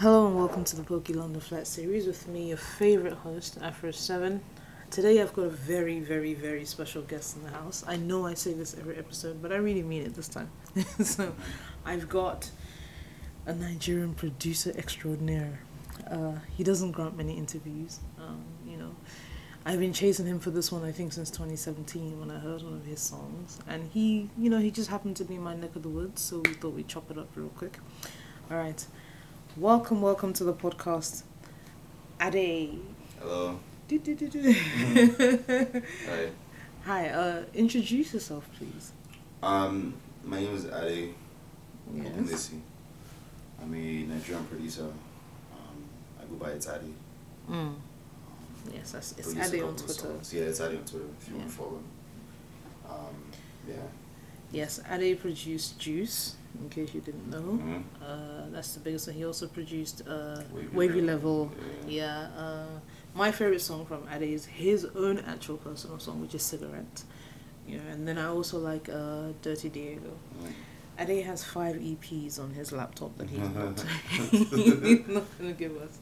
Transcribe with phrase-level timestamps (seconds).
[0.00, 4.40] Hello and welcome to the Pokey London Flat series with me, your favorite host, Afro7.
[4.90, 7.84] Today I've got a very, very, very special guest in the house.
[7.86, 10.50] I know I say this every episode, but I really mean it this time.
[11.02, 11.34] so
[11.84, 12.48] I've got
[13.44, 15.60] a Nigerian producer extraordinaire.
[16.10, 18.00] Uh, he doesn't grant many interviews.
[18.18, 18.96] Um, you know,
[19.66, 22.72] I've been chasing him for this one, I think, since 2017 when I heard one
[22.72, 23.58] of his songs.
[23.68, 26.22] And he, you know, he just happened to be in my neck of the woods,
[26.22, 27.78] so we thought we'd chop it up real quick.
[28.50, 28.82] All right.
[29.56, 31.22] Welcome, welcome to the podcast.
[32.20, 32.78] Adey.
[33.20, 33.58] Hello.
[33.88, 34.52] Do, do, do, do.
[36.06, 36.30] Hi.
[36.84, 38.92] Hi, uh, introduce yourself, please.
[39.42, 41.12] Um, my name is Adey
[41.94, 42.52] Yes.
[43.60, 44.84] I'm a Nigerian producer.
[44.84, 45.84] Um,
[46.20, 46.92] I go by Adey.
[47.50, 47.74] Mm.
[48.72, 49.92] Yes, that's, it's Adey on Twitter.
[49.92, 50.32] songs.
[50.32, 51.50] Yeah, it's Adey on Twitter if you want Yeah.
[51.50, 51.80] to follow.
[52.88, 53.14] Um,
[53.68, 53.74] yeah.
[54.52, 57.58] Yes, Adey produced Juice, in case you didn't know.
[57.62, 57.82] Mhm.
[58.02, 59.16] Uh, that's the biggest one.
[59.16, 61.50] He also produced uh, Wavy Wavy, Level.
[61.86, 62.26] Yeah.
[62.34, 62.42] Yeah.
[62.42, 62.66] Uh,
[63.14, 67.04] my favorite song from Adey is his own actual personal song, which is Cigarette.
[67.66, 70.10] Yeah, and then I also like uh, Dirty Diego.
[70.42, 70.52] Mm.
[70.98, 73.80] Adey has five EPs on his laptop that he's not,
[74.30, 75.98] he's not gonna give us.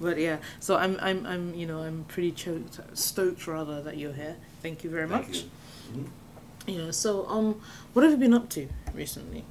[0.00, 4.12] But yeah, so I'm I'm I'm you know I'm pretty choked, stoked rather that you're
[4.12, 4.36] here.
[4.60, 5.44] Thank you very Thank much.
[5.94, 6.10] you.
[6.66, 6.86] Mhm.
[6.86, 6.90] Yeah.
[6.90, 7.60] So um,
[7.92, 9.44] what have you been up to recently?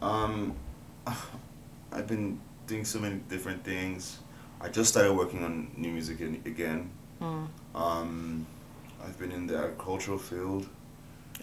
[0.00, 0.54] Um,
[1.92, 4.18] I've been doing so many different things.
[4.60, 6.90] I just started working on new music in, again.
[7.20, 7.44] Hmm.
[7.74, 8.46] Um,
[9.04, 10.68] I've been in the agricultural field.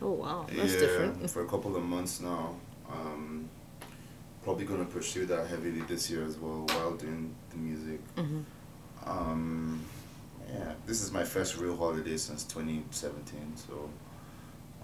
[0.01, 1.29] Oh wow, that's yeah, different.
[1.29, 2.55] for a couple of months now.
[2.91, 3.49] Um,
[4.43, 7.99] probably gonna pursue that heavily this year as well while doing the music.
[8.17, 8.41] hmm
[9.05, 9.81] Um,
[10.53, 13.89] yeah, this is my first real holiday since 2017, so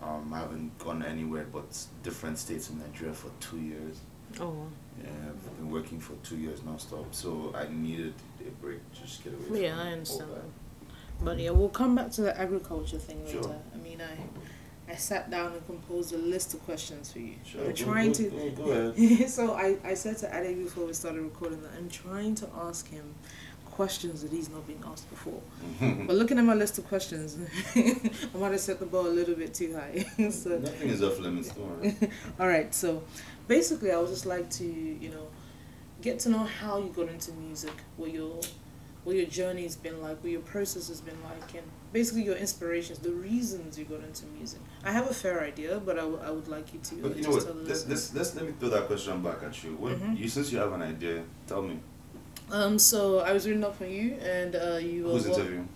[0.02, 4.00] um, I haven't gone anywhere but different states in Nigeria for two years.
[4.40, 4.66] Oh.
[5.02, 8.14] Yeah, I've been working for two years nonstop, so I needed
[8.46, 9.64] a break to just get away.
[9.64, 10.30] Yeah, I understand.
[11.24, 13.42] But yeah, we'll come back to the agriculture thing Sure.
[13.42, 13.60] later.
[13.74, 17.36] I mean, I I sat down and composed a list of questions for you.
[17.46, 18.30] Sure, We're trying go- to.
[18.30, 19.30] go- go ahead.
[19.30, 22.90] so I, I said to Adey before we started recording that I'm trying to ask
[22.90, 23.14] him
[23.72, 25.42] questions that he's not been asked before.
[26.08, 27.38] But looking at my list of questions,
[27.76, 30.06] I might have set the bar a little bit too high.
[30.30, 31.52] so Nothing is off limits,
[32.40, 33.04] all right, so
[33.48, 35.28] basically, I would just like to, you know,
[36.02, 38.40] get to know how you got into music, what your,
[39.04, 43.00] what your journey's been like, what your process has been like, and basically your inspirations,
[43.00, 44.60] the reasons you got into music.
[44.84, 47.24] I have a fair idea, but I, w- I would like you to But you
[47.24, 47.46] just know what?
[47.46, 49.72] tell Let's, let's, let's let me throw that question back at you.
[49.76, 50.18] What Mhm.
[50.18, 51.80] you since you have an idea, tell me
[52.52, 55.12] Um, so I was reading up on you, and uh, you were.
[55.14, 55.70] who's what- interviewing.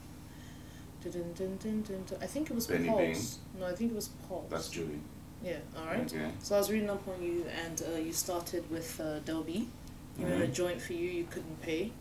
[1.04, 2.04] Dun, dun, dun.
[2.20, 3.38] I think it was Benny Paul's.
[3.60, 4.50] No, I think it was Paul's.
[4.50, 5.00] That's Julie.
[5.44, 5.58] Yeah.
[5.78, 6.12] All right.
[6.12, 6.32] Okay.
[6.42, 9.68] So I was reading up on you, and uh, you started with uh, Del B.
[10.18, 11.92] You had a joint for you, you couldn't pay.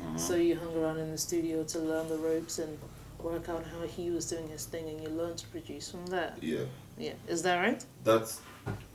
[0.00, 0.16] Uh-huh.
[0.16, 2.78] So you hung around in the studio to learn the ropes and
[3.20, 6.32] work out how he was doing his thing, and you learned to produce from there.
[6.40, 6.60] yeah,
[6.98, 7.84] Yeah, is that right?
[8.04, 8.40] that's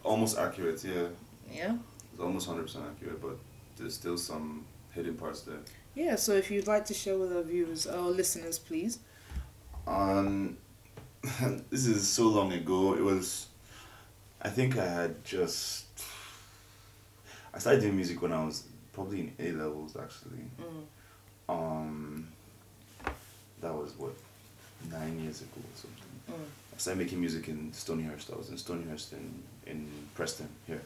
[0.04, 0.82] almost accurate.
[0.86, 1.08] Yeah,
[1.52, 1.76] Yeah.
[2.14, 3.38] it's almost hundred percent accurate, but
[3.76, 4.64] there's still some
[4.94, 5.60] hidden parts there.
[5.96, 6.16] Yeah.
[6.16, 9.00] So if you'd like to share with our viewers, our listeners, please.
[9.88, 10.58] Um,
[11.70, 12.94] this is so long ago.
[12.94, 13.48] It was,
[14.42, 15.86] I think I had just.
[17.54, 18.64] I started doing music when I was
[18.94, 20.46] probably in A levels actually.
[20.60, 20.86] Mm.
[21.50, 22.28] Um,
[23.60, 24.14] that was what
[24.90, 26.04] nine years ago or something.
[26.32, 26.46] Mm.
[26.74, 28.34] I started making music in Stonyhurst.
[28.34, 30.82] I was in Stonyhurst in in Preston here,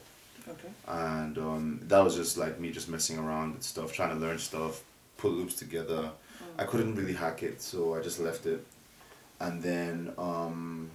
[0.47, 0.69] Okay.
[0.87, 4.37] and um, that was just like me just messing around with stuff, trying to learn
[4.37, 4.83] stuff,
[5.17, 6.11] put loops together.
[6.57, 8.65] I couldn't really hack it, so I just left it.
[9.39, 10.89] And then um,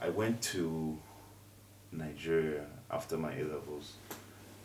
[0.00, 0.98] I went to
[1.92, 3.92] Nigeria after my A levels,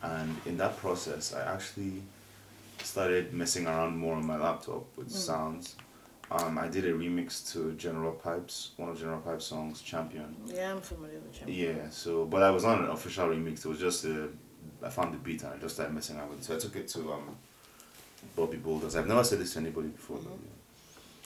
[0.01, 2.01] and in that process, I actually
[2.83, 5.11] started messing around more on my laptop with Mm.
[5.11, 5.75] sounds.
[6.29, 10.35] Um, I did a remix to General Pype's, one of General Pype's songs, Champion.
[10.45, 11.67] Yeah, I'm familiar with you.
[11.67, 13.59] Yeah, so but I was not an official remix.
[13.59, 14.27] It was just a,
[14.83, 16.43] I found the beat and I just started messing around with it.
[16.45, 17.35] So I took it to um,
[18.35, 18.95] Bobby Boulders.
[18.97, 20.17] I've never said this to anybody before.
[20.17, 20.27] Mhm.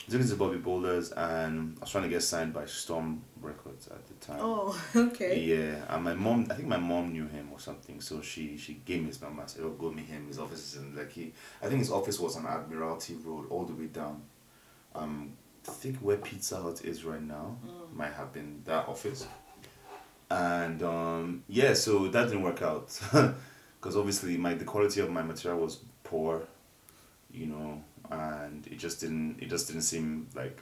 [0.08, 3.22] I took it to Bobby Boulders and I was trying to get signed by Storm
[3.40, 4.38] Records at the time.
[4.40, 5.40] Oh, okay.
[5.40, 8.74] Yeah, and my mom, I think my mom knew him or something, so she she
[8.84, 9.42] gave me his number.
[9.42, 10.26] I said, "Oh, go meet him.
[10.28, 13.64] His office is in like he, I think his office was on Admiralty Road, all
[13.64, 14.22] the way down.
[14.94, 15.32] Um,
[15.68, 17.96] I think where Pizza Hut is right now Mm.
[17.96, 19.26] might have been that office.
[20.30, 22.88] And um, yeah, so that didn't work out
[23.80, 26.42] because obviously my the quality of my material was poor,
[27.30, 30.58] you know, and it just didn't it just didn't seem like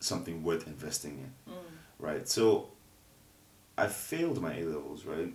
[0.00, 1.56] something worth investing in Mm.
[1.98, 2.28] right?
[2.28, 2.70] So
[3.76, 5.34] I failed my A levels, right?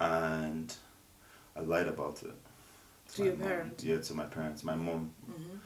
[0.00, 0.72] And
[1.56, 2.34] I lied about it.
[3.14, 3.48] To my your mom.
[3.48, 3.84] parents?
[3.84, 5.58] Yeah, to my parents, my mom, Mhm.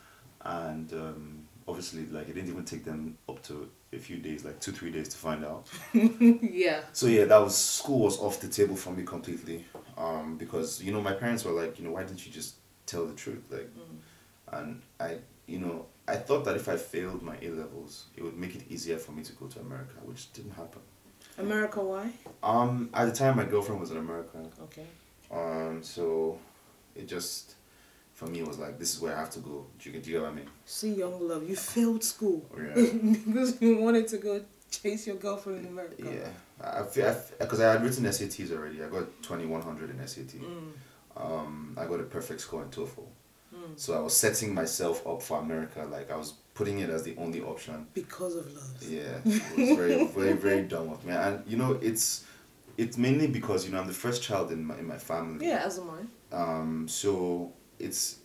[0.43, 4.59] and um, obviously, like it didn't even take them up to a few days, like
[4.61, 5.67] two, three days to find out.
[5.95, 6.81] yeah.
[6.93, 9.65] So yeah, that was school was off the table for me completely,
[9.99, 12.57] um, because you know my parents were like, you know, why didn't you just
[12.87, 14.59] tell the truth, like, Mm.
[14.59, 18.37] and I, you know, I thought that if I failed my A levels, it would
[18.37, 20.81] make it easier for me to go to America, which didn't happen.
[21.39, 22.11] America, why?
[22.43, 24.87] Um, at the time, my girlfriend was an American, Okay.
[25.31, 26.39] um, so
[26.95, 27.55] it just,
[28.23, 29.67] for me, it was like, this is where I have to go.
[29.79, 30.49] Do you, get- do you get what I mean?
[30.65, 32.75] See, young love, you failed school Yeah.
[33.27, 34.41] because you wanted to go
[34.71, 35.97] chase your girlfriend in America.
[36.05, 36.29] Yeah,
[36.61, 38.83] I feel because I, had written SATs already.
[38.83, 40.41] I got twenty one hundred in SAT.
[40.41, 40.73] Mm.
[41.17, 43.05] Um, I got a perfect score in TOEFL.
[43.55, 43.77] Mm.
[43.77, 45.87] So I was setting myself up for America.
[45.91, 47.87] Like I was putting it as the only option.
[47.93, 48.83] Because of love.
[48.89, 51.13] Yeah, it was very, very, very dumb of me.
[51.13, 52.25] And you know, it's
[52.79, 55.47] it's mainly because you know I'm the first child in my in my family.
[55.49, 56.35] Yeah, as am I.
[56.35, 58.19] Um, so it's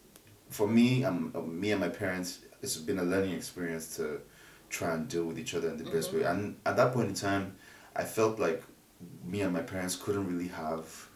[0.49, 2.39] for me, um, uh, me and my parents.
[2.61, 4.21] It's been a learning experience to
[4.69, 6.23] try and deal with each other in the best way.
[6.23, 7.55] And at that point in time,
[7.95, 8.63] I felt like
[9.25, 11.09] me and my parents couldn't really have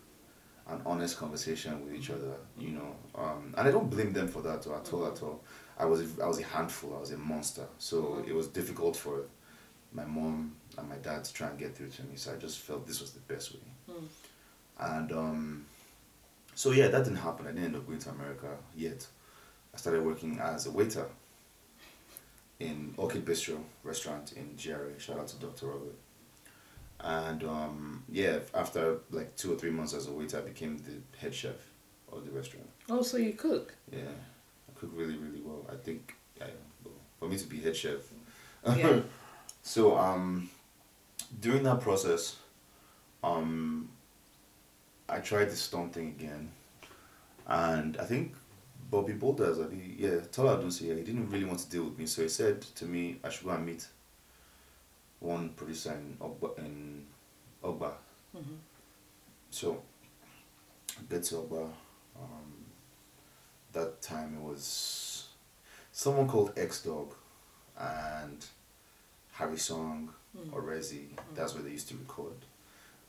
[0.67, 2.35] an honest conversation with each other.
[2.57, 5.07] You know, um, and I don't blame them for that at all.
[5.07, 5.43] At all.
[5.77, 6.95] I was a, I was a handful.
[6.95, 7.65] I was a monster.
[7.79, 9.23] So it was difficult for
[9.93, 12.15] my mom and my dad to try and get through to me.
[12.15, 13.59] So I just felt this was the best way.
[13.89, 14.07] Mm.
[14.79, 15.65] And um,
[16.61, 17.47] so yeah, that didn't happen.
[17.47, 19.07] I didn't end up going to America yet.
[19.73, 21.07] I started working as a waiter
[22.59, 24.99] in Orchid Bistro restaurant in GRA.
[24.99, 25.65] Shout out to Dr.
[25.65, 25.95] Robert.
[26.99, 31.17] And um, yeah, after like two or three months as a waiter, I became the
[31.17, 31.55] head chef
[32.11, 32.69] of the restaurant.
[32.91, 33.73] Oh, so you cook?
[33.91, 34.01] Yeah,
[34.69, 35.65] I cook really, really well.
[35.67, 36.45] I think yeah,
[36.85, 38.01] well, for me to be head chef.
[38.67, 38.99] Yeah.
[39.63, 40.47] so um,
[41.39, 42.35] during that process,
[43.23, 43.89] um,
[45.11, 46.51] I tried the stunt thing again,
[47.47, 48.33] and I think
[48.89, 51.97] Bobby Boulders, I think, yeah, Tola Odunsi, yeah, he didn't really want to deal with
[51.99, 53.85] me, so he said to me I should go and meet
[55.19, 57.05] one producer in Ogba, in
[57.63, 57.91] Ogba.
[58.35, 58.57] Mhm.
[59.49, 59.81] So,
[60.97, 61.71] I get to Ogba.
[62.15, 62.65] Um,
[63.73, 65.27] that time it was
[65.91, 67.13] someone called X Dog
[67.77, 68.45] and
[69.37, 70.49] Harrysong Mm.
[70.51, 71.09] Orezi.
[71.35, 72.45] That's where they used to record.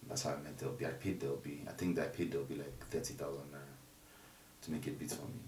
[0.09, 0.85] That's how I met Del B.
[0.85, 1.63] I paid Del B.
[1.69, 3.61] I think that I paid Del B like thirty thousand naira
[4.63, 5.41] to make it beat for me.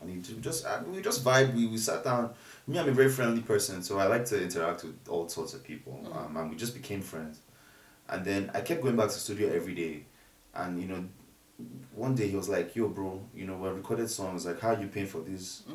[0.00, 1.54] And he ju- just uh, we just vibe.
[1.54, 2.30] We, we sat down.
[2.66, 5.64] Me, I'm a very friendly person, so I like to interact with all sorts of
[5.64, 6.00] people.
[6.04, 6.16] Mhm.
[6.16, 7.40] Um, and we just became friends.
[8.08, 10.04] And then I kept going back to the studio every day,
[10.54, 11.04] and you know,
[11.94, 14.44] one day he was like, "Yo, bro, you know, we recorded songs.
[14.46, 15.74] Like, how you paying for these Mhm.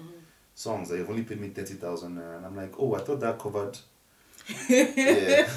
[0.54, 0.90] songs?
[0.92, 3.40] Like, you've only paid me thirty thousand naira." And I'm like, "Oh, I thought that
[3.40, 3.80] covered."
[4.69, 5.47] Yeah,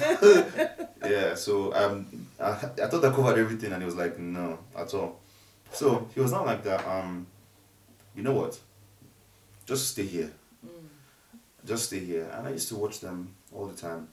[1.05, 1.35] yeah.
[1.35, 5.19] So um, I, I thought I covered everything, and he was like, "No, at all."
[5.71, 6.85] So he was not like that.
[6.87, 7.27] Um,
[8.15, 8.57] you know what?
[9.65, 10.31] Just stay here.
[10.65, 10.87] Mm.
[11.65, 12.29] Just stay here.
[12.33, 14.07] And I used to watch them all the time.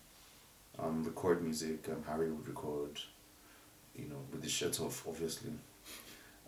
[0.78, 1.88] Um, record music.
[1.88, 2.98] Um, Harry would record.
[3.94, 5.52] You know, with the shirt off, obviously.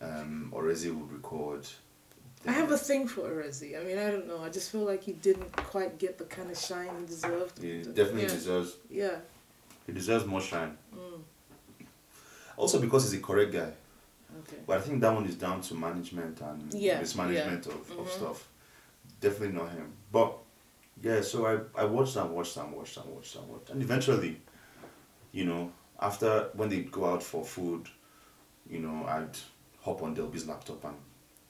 [0.01, 1.67] Um, Orezi would record.
[2.47, 3.81] I have a thing for Orezi.
[3.81, 4.43] I mean, I don't know.
[4.43, 7.63] I just feel like he didn't quite get the kind of shine he deserved.
[7.63, 8.29] He definitely yeah.
[8.29, 8.77] deserves.
[8.91, 9.17] Yeah.
[9.87, 10.77] He deserves more shine.
[10.95, 11.23] Mm.
[12.57, 13.73] Also because he's a correct guy.
[14.41, 14.57] Okay.
[14.67, 18.09] But I think that one is down to management and Yeah, mismanagement of, of Mhm.
[18.09, 18.49] stuff.
[19.21, 19.93] Definitely not him.
[20.13, 20.37] But
[21.03, 23.71] yeah, so I, I watched and watched and watched and watched and watched.
[23.71, 24.41] And eventually,
[25.33, 27.89] you know, after when they go out for food,
[28.69, 29.37] you know, I'd
[29.81, 30.97] hop on Del B's laptop and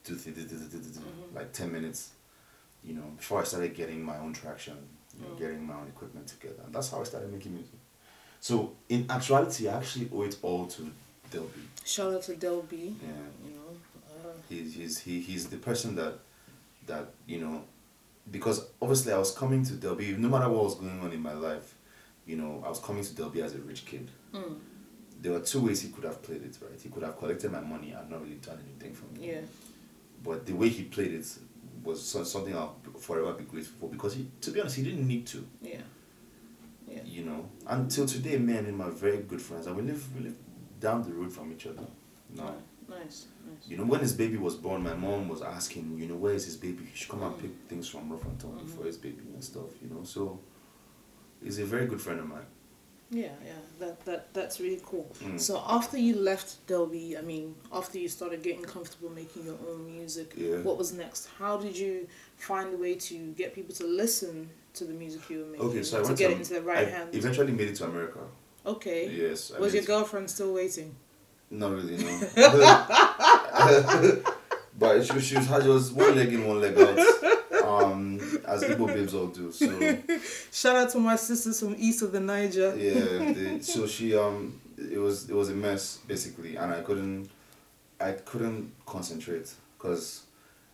[0.05, 1.35] do Mhm.
[1.35, 2.11] like 10 minutes,
[2.83, 4.77] you know, before I started getting my own traction,
[5.17, 5.39] you know, Mm.
[5.39, 6.61] getting my own equipment together.
[6.65, 7.79] And that's how I started making music.
[8.39, 10.91] So in actuality, I actually owe it all to
[11.31, 11.61] Del B.
[11.83, 12.95] Shout out to Del B.
[13.01, 13.07] Yeah
[13.45, 13.77] You know.
[14.29, 16.19] Uh, he's he's he, he's the person that
[16.85, 17.63] that you know
[18.31, 21.21] because obviously I was coming to Del B no matter what was going on in
[21.21, 21.73] my life
[22.27, 24.59] you know I was coming to Del B as a rich kid mm.
[25.21, 27.61] there were two ways he could have played it right he could have collected my
[27.61, 29.41] money and not really done anything for me Yeah.
[30.25, 31.27] But the way he played it
[31.83, 32.03] was
[32.33, 35.47] something I'll forever be grateful for because he to be honest he didn't need to
[35.61, 35.81] Yeah.
[36.89, 37.03] Yeah.
[37.05, 40.23] you know until today me and him are very good friends and we live we
[40.25, 40.35] live
[40.79, 41.85] down the road from each other
[42.35, 42.53] now
[42.87, 43.25] Nice.
[43.49, 43.67] Nice.
[43.67, 46.45] You know, when his baby was born, my mom was asking, you know, where is
[46.45, 46.83] his baby?
[46.91, 47.41] He should come and Mm.
[47.41, 48.69] pick things from Rough and Tumble Mhm.
[48.77, 50.03] for his baby and stuff, you know.
[50.03, 50.39] So,
[51.43, 52.45] he's a very good friend of mine.
[53.11, 55.07] Yeah, yeah, that that that's really cool.
[55.23, 55.39] Mm.
[55.39, 59.57] So after you left Del B, I mean, after you started getting comfortable making your
[59.69, 60.57] own music, Yeah.
[60.61, 61.27] what was next?
[61.37, 62.07] How did you
[62.37, 65.67] find a way to get people to listen to the music you were making?
[65.67, 67.15] Okay, so I to went get to, it into the right I hands.
[67.15, 68.19] eventually made it to America.
[68.65, 69.07] okay.
[69.09, 69.51] Yes.
[69.55, 70.95] I Was your girlfriend still waiting?
[71.51, 72.19] Not really, no.
[74.79, 76.97] but she, she was she was one leg in, one leg out.
[77.63, 78.14] Um,
[78.47, 79.51] as Igbo babes all do.
[79.51, 79.67] So
[80.51, 82.75] Shout out to my sisters from east of the Niger.
[82.77, 82.93] yeah,
[83.33, 87.29] the, so she um, it was it was a mess basically, and I couldn't,
[87.99, 90.23] I couldn't concentrate because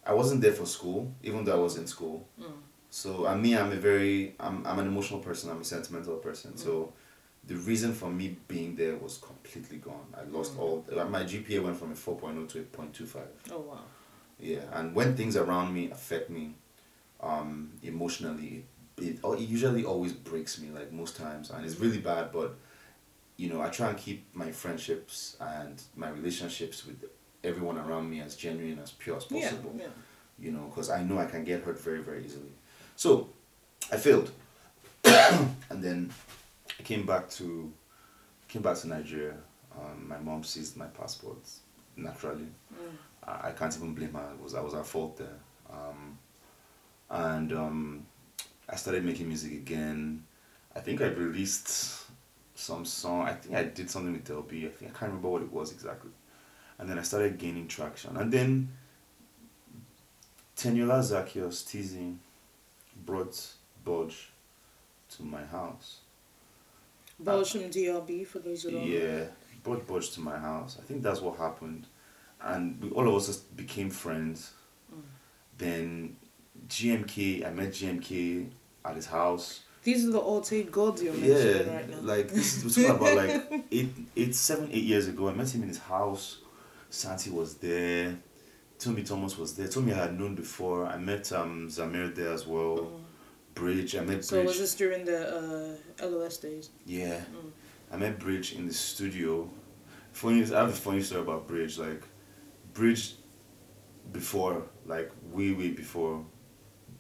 [0.06, 2.28] I wasn't there for school, even though I was in school.
[2.40, 2.52] Mm.
[2.90, 5.50] So and me, I'm a very, I'm, I'm an emotional person.
[5.50, 6.58] I'm a sentimental person.
[6.58, 7.48] So mm.
[7.48, 10.14] the reason for me being there was completely gone.
[10.16, 10.60] I lost mm.
[10.60, 10.86] all.
[10.92, 13.30] Like my GPA went from a four oh to a point two five.
[13.52, 13.80] Oh wow.
[14.40, 16.56] Yeah, and when things around me affect me,
[17.22, 18.66] um, emotionally,
[18.98, 20.70] it, it, it usually always breaks me.
[20.70, 22.32] Like most times, and it's really bad.
[22.32, 22.56] But
[23.38, 27.04] you know, I try and keep my friendships and my relationships with
[27.44, 29.88] everyone around me as genuine as pure as possible yeah.
[30.40, 32.52] you know, because I know I can get hurt very, very easily.
[32.96, 33.30] So
[33.92, 34.32] I failed,
[35.04, 36.12] and then
[36.80, 37.72] I came back to
[38.48, 39.36] came back to Nigeria.
[39.76, 41.40] Um, my mom seized my passport
[41.96, 42.48] naturally.
[43.24, 44.32] I, I can't even blame her.
[44.34, 45.40] It was I was at fault there.
[45.72, 46.18] Um,
[47.12, 48.06] and um,
[48.70, 50.24] I started making music again.
[50.76, 52.06] I think I released
[52.56, 53.28] some song.
[53.28, 54.66] I think I did something with LB.
[54.66, 56.12] I think I can't remember what it was exactly.
[56.80, 58.16] And then I started gaining traction.
[58.16, 58.70] And then
[60.56, 62.16] Teniola Zakios Teezee
[63.06, 63.36] brought
[63.86, 64.14] BOJ
[65.18, 66.00] to my house.
[67.20, 68.88] Belgium DRB for those who don't know.
[68.88, 69.26] Yeah,
[69.64, 70.78] brought BOJ to my house.
[70.82, 71.88] I think that's what happened.
[72.40, 74.54] And we, all of us just became friends.
[75.58, 76.16] Then
[76.72, 78.48] GMK, I met GMK
[78.86, 79.62] at his house.
[79.84, 81.98] These are the Alte gods you're Yeah, mentioning right now.
[82.02, 85.28] like this talking about like eight, eight, seven, eight years ago.
[85.30, 86.38] I met him in his house.
[86.90, 88.16] Santi was there.
[88.80, 89.68] Tomi Thomas was there.
[89.68, 90.86] Tomi I had known before.
[90.86, 93.02] I met um Zamir there as well.
[93.54, 93.96] Bridge.
[93.96, 94.48] I met so Bridge.
[94.48, 96.70] was this during the uh, LOS days?
[96.86, 97.18] Yeah.
[97.18, 97.52] Mm.
[97.92, 99.50] I met Bridge in the studio.
[100.14, 101.78] Funny, I have a funny story about Bridge.
[101.78, 102.04] Like,
[102.74, 103.16] Bridge,
[104.12, 106.24] before, like way way before,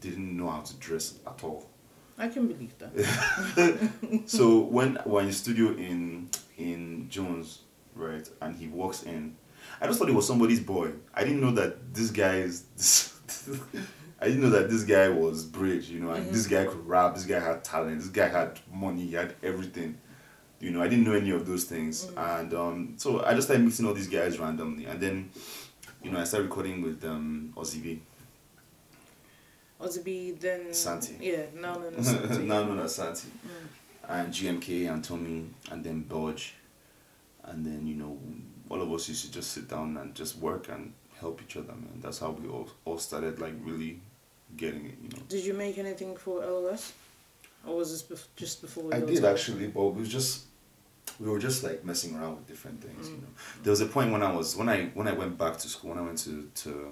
[0.01, 1.69] didn't know how to dress at all.
[2.17, 4.23] I can believe that.
[4.25, 7.59] so when we're in the studio in in Jones,
[7.95, 9.35] right, and he walks in,
[9.79, 10.91] I just thought it was somebody's boy.
[11.13, 13.13] I didn't know that this guy is.
[14.21, 17.15] I didn't know that this guy was Bridge, you know, and this guy could rap.
[17.15, 17.97] This guy had talent.
[17.97, 19.07] This guy had money.
[19.07, 19.97] He had everything.
[20.59, 23.65] You know, I didn't know any of those things, and um, so I just started
[23.65, 25.31] mixing all these guys randomly, and then,
[26.03, 27.51] you know, I started recording with um,
[29.81, 30.03] Ozibi.
[30.03, 31.17] be then Santi.
[31.19, 32.43] Yeah, now known as Santi.
[32.43, 33.27] no, no, no, Santi.
[33.27, 34.09] Mm.
[34.09, 36.51] And GMK and Tomi and then BOJ.
[37.43, 38.17] And then, you know,
[38.69, 41.73] all of us used to just sit down and just work and help each other,
[41.73, 41.99] man.
[42.01, 43.99] That's how we all, all started, like, really
[44.57, 45.23] getting it, you know.
[45.27, 46.93] Did you make anything for LOS?
[47.65, 50.45] Or was this bef- just before I did actually, but we was just
[51.19, 53.21] we were just like messing around with different things, you mm.
[53.21, 53.27] know.
[53.63, 55.91] There was a point when I was when I when I went back to school
[55.91, 56.91] when I went to to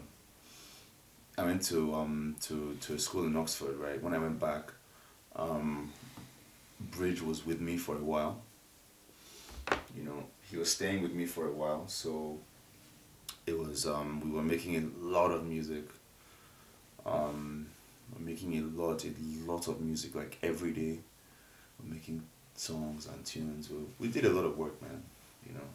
[1.39, 4.01] I went to um to to a school in Oxford, right?
[4.03, 4.73] When I went back,
[5.35, 5.91] um,
[6.79, 8.41] Bridge was with me for a while.
[9.95, 12.39] You know, he was staying with me for a while, so
[13.47, 15.85] it was um we were making a lot of music.
[17.05, 17.67] Um,
[18.19, 19.13] making a lot, a
[19.45, 20.99] lot of music like every day.
[21.79, 22.21] We're making
[22.55, 23.69] songs and tunes.
[23.69, 25.01] We, we did a lot of work, man.
[25.47, 25.69] You know,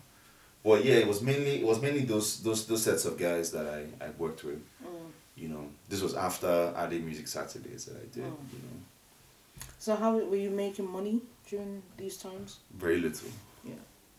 [0.62, 3.66] but yeah, it was mainly it was mainly those those those sets of guys that
[3.66, 4.60] I I worked with.
[4.84, 4.93] Mm.
[5.36, 8.22] You know, this was after I did music Saturdays that I did.
[8.24, 8.36] Mm.
[8.52, 12.58] You know, So how were you making money during these times?
[12.76, 13.28] very little.
[13.64, 13.74] Yeah.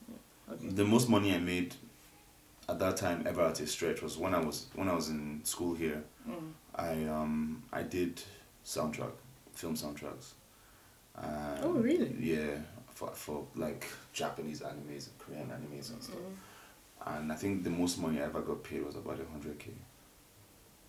[0.09, 0.53] yeah.
[0.53, 0.67] Okay.
[0.69, 1.73] The most money I made
[2.67, 5.41] at that time ever at a stretch was when I was when I was in
[5.45, 6.03] school here.
[6.29, 6.51] Mm.
[6.75, 8.21] I um I did
[8.65, 9.11] soundtrack,
[9.53, 10.33] film soundtracks.
[11.15, 12.13] Um, Oh, really?
[12.19, 12.57] Yeah,
[12.93, 16.17] for for like Japanese animes and Korean animes and stuff.
[16.17, 17.15] Mm.
[17.17, 19.71] And I think the most money I ever got paid was about a hundred k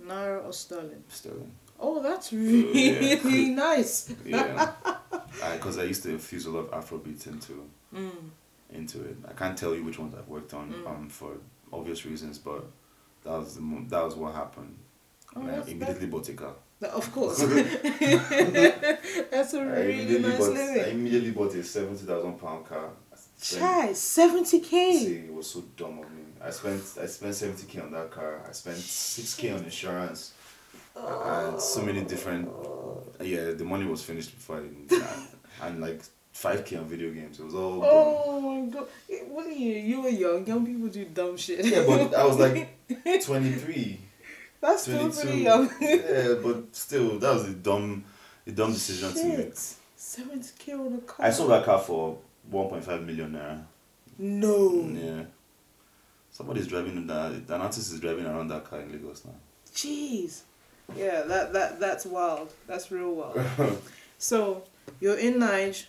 [0.02, 1.02] Naira or sterling?
[1.08, 1.52] sterling.
[1.78, 4.12] Oh, that's really nice.
[4.24, 4.72] Yeah,
[5.54, 8.30] because I, used to infuse a lot of Afrobeats into Mm.
[8.70, 9.16] into it.
[9.28, 10.86] I can't tell you which ones I've worked on Mm.
[10.90, 11.32] um for
[11.72, 12.64] obvious reasons, but
[13.24, 14.76] that was the mo- that was what happened.
[15.34, 16.54] Oh, and I immediately bought a car.
[16.82, 17.38] Of course.
[19.30, 22.90] that's a I really nice bought I immediately bought a seventy thousand pound car.
[23.12, 24.70] I Chai, 70k.
[24.70, 26.15] See, it was so dumb of me.
[26.42, 28.42] I spent I spent seventy k on that car.
[28.48, 30.32] I spent six k on insurance,
[30.96, 32.48] and so many different.
[33.20, 35.06] Yeah, the money was finished before I even.
[35.62, 36.02] and like
[36.32, 37.40] five k on video games.
[37.40, 37.80] It was all.
[37.80, 37.90] dumb.
[37.90, 38.86] Oh my god.
[39.28, 39.72] What are you?
[39.74, 40.46] You were young.
[40.46, 41.64] Young people do dumb shit.
[41.64, 42.68] Yeah, but I was like
[43.24, 44.00] twenty three.
[44.60, 45.70] That's still pretty young.
[45.80, 48.04] yeah, but still, that was a dumb,
[48.46, 49.54] a dumb decision to make.
[49.54, 51.26] 70k on a car.
[51.26, 52.18] I sold that car for
[52.50, 53.64] one point five million naira.
[54.18, 54.88] No.
[54.92, 55.24] Yeah.
[56.36, 57.32] Somebody's driving that.
[57.32, 59.32] An artist is driving around that car in Lagos now.
[59.72, 60.42] Jeez.
[60.94, 62.52] Yeah, that that that's wild.
[62.66, 63.40] That's real wild.
[64.18, 64.62] so
[65.00, 65.88] you're in Nige.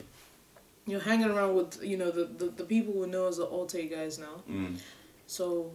[0.86, 3.89] You're hanging around with you know the, the, the people who know as the Alte
[3.89, 4.42] guys now.
[4.50, 4.80] Mm.
[5.25, 5.74] So,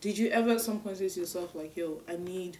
[0.00, 2.56] did you ever at some point say to yourself like, "Yo, I need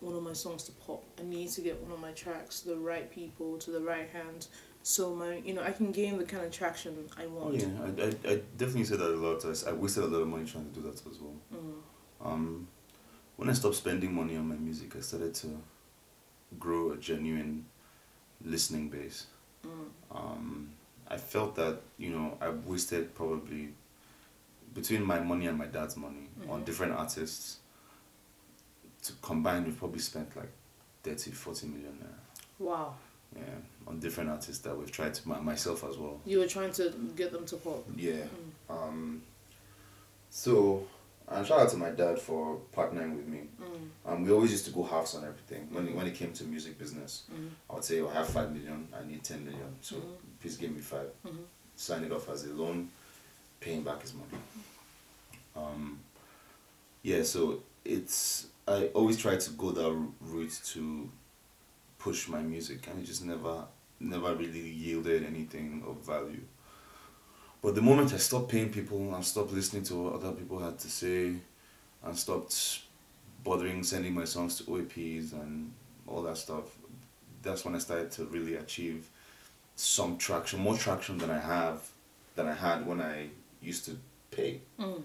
[0.00, 1.04] one of my songs to pop.
[1.20, 4.08] I need to get one of my tracks to the right people, to the right
[4.12, 4.48] hands,
[4.84, 8.02] so my you know I can gain the kind of traction I want." yeah, I,
[8.02, 9.44] I, I definitely said that a lot.
[9.66, 11.34] I wasted a lot of money trying to do that as well.
[11.52, 12.26] Mm.
[12.26, 12.68] Um,
[13.36, 15.48] when I stopped spending money on my music, I started to
[16.58, 17.64] grow a genuine
[18.44, 19.26] listening base.
[19.66, 19.70] Mm.
[20.14, 20.70] Um,
[21.08, 23.70] I felt that you know I wasted probably
[24.74, 26.64] between my money and my dad's money on Mhm.
[26.66, 27.58] different artists.
[29.04, 30.50] To combine, we've probably spent like
[31.02, 32.18] 30, 40 million naira.
[32.58, 32.94] Wow.
[33.36, 33.42] Yeah,
[33.86, 36.20] on different artists that we've tried to myself as well.
[36.24, 37.84] You were trying to get them to pop.
[37.96, 38.12] Yeah.
[38.12, 38.74] Mm.
[38.82, 39.22] Um,
[40.30, 40.86] so,
[41.28, 43.40] and shout out to my dad for partnering with me.
[43.60, 43.88] Mm.
[44.12, 45.68] Um, we always used to go halves on everything.
[45.70, 47.50] When it, when it came to music business, Mm.
[47.70, 49.76] I would say, oh, I have five million, I need ten million.
[49.80, 50.16] So Mhm.
[50.40, 51.08] please give me five.
[51.26, 51.44] Mhm.
[51.76, 52.90] Sign it off as a loan,
[53.60, 54.42] paying back his money.
[55.56, 56.00] Um,
[57.02, 61.10] yeah, so it's I always try to go that route to
[62.04, 63.64] push my music, and it just never
[63.98, 66.44] never really yielded anything of value.
[67.62, 70.78] But the moment I stopped paying people and stopped listening to what other people had
[70.80, 71.36] to say,
[72.04, 72.82] and stopped
[73.42, 75.72] bothering sending my songs to OAPs and
[76.06, 76.64] all that stuff,
[77.42, 79.08] that's when I started to really achieve
[79.76, 81.80] some traction, more traction than I have,
[82.36, 83.28] than I had when I
[83.62, 83.96] used to
[84.30, 84.60] pay.
[84.78, 85.02] Mm.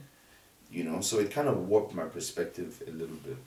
[0.70, 3.38] You know, so it kind of warped my perspective a little bit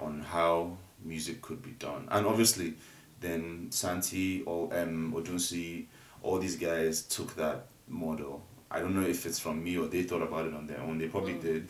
[0.00, 2.74] on how music could be done, and obviously,
[3.20, 5.86] then Santi or um Odunsi,
[6.22, 8.42] all these guys took that model.
[8.70, 10.98] I don't know if it's from me or they thought about it on their own.
[10.98, 11.40] They probably Mm.
[11.42, 11.68] did,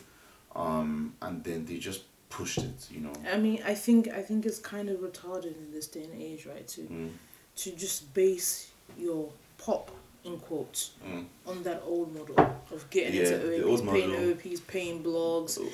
[0.55, 2.87] um, and then they just pushed it.
[2.91, 3.13] You know.
[3.31, 6.45] I mean, I think I think it's kind of retarded in this day and age,
[6.45, 6.67] right?
[6.69, 7.11] To Mm,
[7.55, 9.91] to just base your pop
[10.23, 11.25] in quotes mm.
[11.47, 12.35] on that old model
[12.71, 14.25] of getting Yeah, into OAPs, paying model.
[14.25, 15.67] OAPs, paying blogs, So,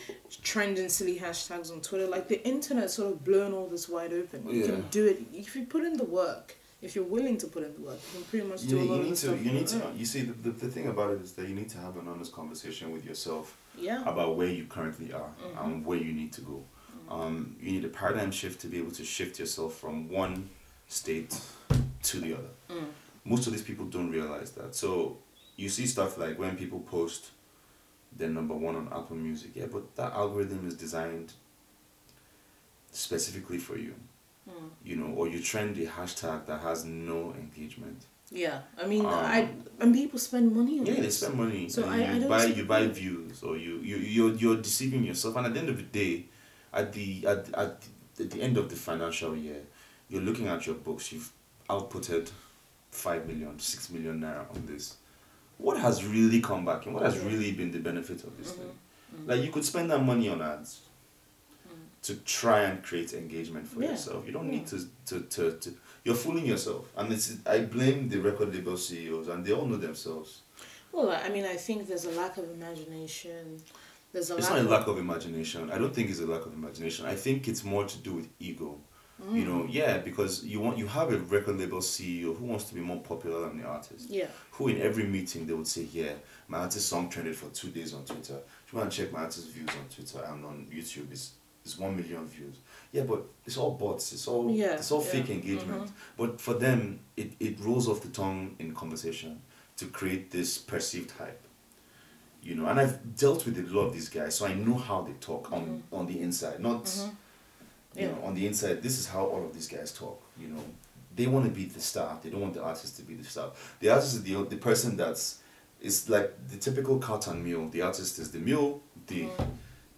[0.44, 2.08] trending silly hashtags on Twitter.
[2.08, 4.48] Like the internet sort of blown all this wide open.
[4.50, 4.66] You Yeah.
[4.68, 6.56] can do it if you put in the work.
[6.82, 8.84] If you're willing to put in the work, you can pretty much do you, a
[8.84, 9.28] you lot of need the to.
[9.28, 9.84] stuff You need to.
[9.88, 9.98] own.
[9.98, 12.08] You see, the, the, the thing about it is that you need to have an
[12.08, 14.04] honest conversation with yourself Yeah.
[14.08, 15.66] about where you currently are Mhm.
[15.66, 16.64] and where you need to go.
[17.10, 20.50] Um, you need a paradigm shift to be able to shift yourself from one
[20.88, 21.40] state
[22.04, 22.50] to the other.
[22.70, 22.86] Mm.
[23.28, 24.76] Most of these people don't realize that.
[24.76, 25.18] So
[25.56, 27.32] you see stuff like when people post
[28.16, 31.34] they're number one on Apple Music, yeah, but that algorithm is designed
[32.92, 33.94] specifically for you,
[34.50, 34.70] Mm.
[34.84, 38.06] you know, or you trend a hashtag that has no engagement.
[38.32, 38.62] Yeah.
[38.82, 41.70] I mean, Um, I and people spend money on Yeah, they spend money.
[41.70, 44.58] So and I- you I don't buy you buy views or you you you're, you're
[44.62, 46.26] deceiving yourself and at the end of the day,
[46.74, 47.82] at the at, at
[48.16, 49.62] the, at the end of the financial year,
[50.10, 51.32] you're looking at your books, you've
[51.70, 52.30] outputted
[52.98, 54.98] five million, six million naira on this.
[55.58, 58.56] What has really come back and what has really been the benefit of this Mhm.
[58.58, 58.72] thing?
[59.16, 59.28] Mhm.
[59.28, 60.82] Like you could spend that money on ads
[61.68, 61.72] Mm.
[62.04, 63.92] to try and create engagement for Yeah.
[63.92, 64.26] yourself.
[64.26, 64.60] You don't Yeah.
[64.60, 66.86] need to, to, to, to you're fooling yourself.
[66.96, 70.42] And it's I blame the record label CEOs and they all know themselves.
[70.92, 73.62] Well, I mean, I think there's a lack of imagination.
[74.14, 75.70] There's a It's lack not a lack of imagination.
[75.70, 77.06] I don't think it's a lack of imagination.
[77.06, 78.80] I think it's more to do with ego.
[79.20, 79.46] You Mm.
[79.46, 82.82] know, yeah, because you want you have a record label CEO who wants to be
[82.82, 84.10] more popular than the artist.
[84.10, 84.28] Yeah.
[84.52, 86.14] Who in every meeting they would say, Yeah,
[86.48, 88.40] my artist song trended for two days on Twitter.
[88.66, 91.32] If you want to check my artist views on Twitter and on YouTube, it's
[91.66, 92.58] it's one million views.
[92.94, 95.86] Yeah, but it's all bots, it's all Yeah, it's all yeah, fake engagement.
[95.88, 95.92] mhm.
[96.16, 99.42] But for them it, it rolls off the tongue in conversation
[99.78, 101.42] to create this perceived hype.
[102.44, 105.02] You know, and I've dealt with a lot of these guys, so I know how
[105.02, 107.16] they talk on on the inside, not Mhm.
[107.98, 108.12] You Yeah.
[108.16, 110.22] know, on the inside, this is how all of these guys talk.
[110.40, 110.64] You know,
[111.16, 112.20] they want to be the star.
[112.22, 113.52] They don't want the artist to be the star.
[113.80, 115.40] The artist is the the person that's
[115.82, 117.70] it's like the typical cart and mule.
[117.70, 118.82] The artist is the mule.
[119.08, 119.48] The Mhm.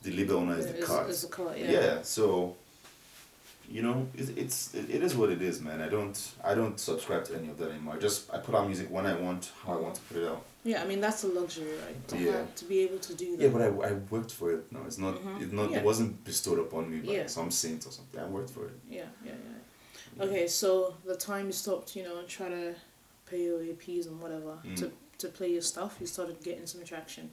[0.03, 1.09] the label owner is the cart.
[1.09, 1.71] it's a cart, yeah.
[1.71, 2.01] yeah.
[2.03, 2.55] So.
[3.69, 5.79] You know, it, it's it, it is what it is, man.
[5.81, 7.95] I don't I don't subscribe to any of that anymore.
[7.95, 10.27] I just I put out music when I want, how I want to put it
[10.27, 10.43] out.
[10.63, 12.07] Yeah, I mean that's a luxury, right?
[12.09, 12.31] To Yeah.
[12.37, 13.43] have, to be able to do that.
[13.43, 14.71] Yeah, but I, I worked for it.
[14.71, 15.41] No, it's not Mhm.
[15.43, 15.77] it not Yeah.
[15.79, 17.27] it wasn't bestowed upon me by Yeah.
[17.27, 18.19] some saint or something.
[18.19, 18.73] I worked for it.
[18.89, 20.23] yeah, yeah, yeah.
[20.25, 22.73] Okay, so the time you stopped, you know, try to
[23.29, 24.75] pay your APs and whatever Mm.
[24.79, 27.29] to to play your stuff, you started getting some traction.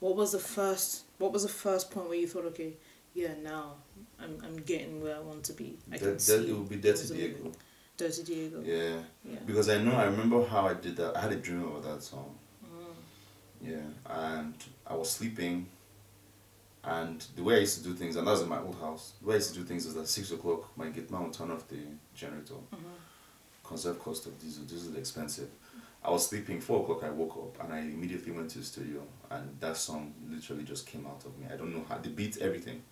[0.00, 1.02] What was the first?
[1.18, 2.74] What was the first point where you thought, okay,
[3.14, 3.76] yeah, now
[4.18, 5.78] I'm I'm getting where I want to be.
[5.92, 7.52] I That, can that, see it will be Dirty Diego.
[7.96, 8.60] Dirty Diego.
[8.64, 9.02] Yeah.
[9.24, 9.38] Yeah.
[9.46, 11.16] Because I know, I remember how I did that.
[11.16, 12.34] I had a dream about that song.
[12.64, 12.94] Mm.
[13.60, 13.76] Yeah.
[14.06, 14.54] And
[14.86, 15.66] I was sleeping
[16.84, 19.12] And the way I used to do things, and that was in my old house.
[19.20, 21.32] The way I used to do things is at six o'clock, my gate man would
[21.32, 21.78] turn off the
[22.14, 22.54] generator.
[23.64, 24.64] Conserve cost of diesel.
[24.64, 25.48] Diesel is expensive.
[26.04, 26.60] I was sleeping.
[26.60, 30.12] Four o'clock, I woke up and I immediately went to the studio, and that song
[30.28, 31.46] literally just came out of me.
[31.52, 32.82] I don't know how the beat, everything,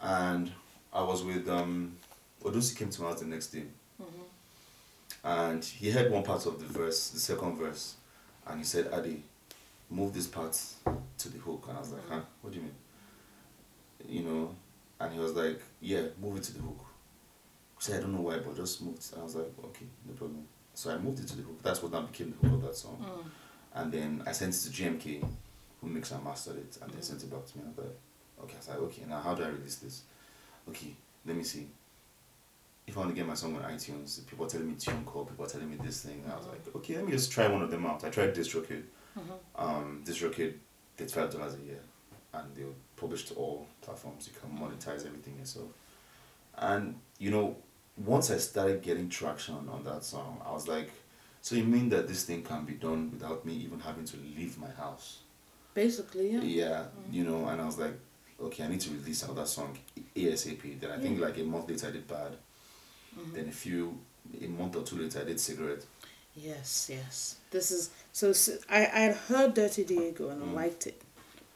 [0.00, 0.50] and
[0.92, 1.96] I was with um,
[2.42, 3.64] Odunsi came to my house the next day,
[5.24, 7.96] and he heard one part of the verse, the second verse,
[8.46, 9.20] and he said, "Adey,
[9.90, 10.58] move this part
[11.18, 12.20] to the hook," and I was like, "Huh?
[12.42, 12.74] What do you mean?"
[14.08, 14.54] You know,
[14.98, 16.78] and he was like, "Yeah, move it to the hook."
[17.78, 19.86] I said, "I don't know why, but just move." it." And I was like, "Okay,
[20.06, 21.62] no problem." So I moved it to the hook.
[21.62, 23.04] That's what now became the hook of that song.
[23.74, 25.22] And then I sent it to GMK,
[25.80, 27.64] who mixed and mastered it, and they sent it back to me.
[27.64, 27.98] And I was like,
[28.44, 30.02] okay, I was like, okay, now how do I release this?
[30.68, 30.94] Okay,
[31.26, 31.66] let me see.
[32.86, 35.28] If I want to get my song on iTunes, people are telling me tune TuneCore,
[35.28, 36.24] people are telling me this thing.
[36.26, 36.52] I was mm-hmm.
[36.52, 38.04] like, okay, let me just try one of them out.
[38.04, 38.82] I tried DistroKid.
[39.18, 39.32] Mm-hmm.
[39.56, 40.54] Um, DistroKid,
[41.08, 41.80] five dollars a year,
[42.34, 44.28] and they'll publish to all platforms.
[44.28, 45.68] You can monetize everything yourself.
[46.58, 47.56] And you know,
[48.04, 50.90] once I started getting traction on that song, I was like,
[51.42, 54.58] so you mean that this thing can be done without me even having to leave
[54.58, 55.20] my house?
[55.74, 56.40] Basically, yeah.
[56.42, 57.12] Yeah, mm-hmm.
[57.12, 57.98] you know, and I was like,
[58.42, 59.76] okay, I need to release another song
[60.16, 60.80] ASAP.
[60.80, 61.26] Then I think Yeah.
[61.26, 62.36] like a month later I did Bad.
[63.34, 63.98] Then a few,
[64.40, 65.84] a month or two later I did Cigarette.
[66.36, 67.36] Yes, yes.
[67.50, 68.32] This is so.
[68.68, 70.54] I I had heard Dirty Diego and I Mm.
[70.54, 71.02] liked it,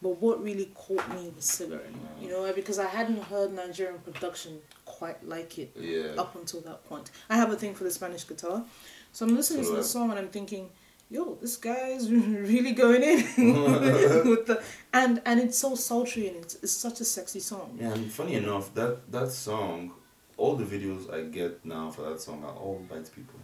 [0.02, 1.92] but what really caught me was Cigarette.
[2.20, 6.20] You know, because I hadn't heard Nigerian production quite like it Yeah.
[6.20, 7.10] up until that point.
[7.30, 8.64] I have a thing for the Spanish guitar,
[9.12, 10.70] so I'm listening to the song and I'm thinking,
[11.14, 12.10] yo, this guy's
[12.50, 13.18] really going in
[14.30, 17.78] with the and and it's so sultry and it's, it's such a sexy song.
[17.80, 19.92] Yeah, and funny enough, that that song,
[20.36, 23.40] all the videos I get now for that song are all white people.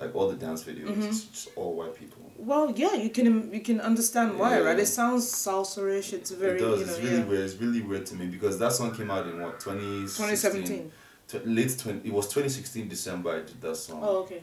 [0.00, 1.08] Like all the dance videos, Mhm.
[1.08, 2.22] it's just all white people.
[2.50, 4.78] Well, yeah, you can you can understand why, right?
[4.78, 6.12] It sounds salsa-ish.
[6.12, 6.80] It's very it does.
[6.80, 7.30] you know it's really yeah.
[7.30, 7.44] weird.
[7.48, 10.26] It's really weird to me because that song came out in what 2016?
[10.26, 10.92] 2017.
[11.30, 12.08] Tw- late 20.
[12.08, 13.30] It was 2016 December.
[13.38, 14.00] I did that song.
[14.04, 14.42] Oh, okay.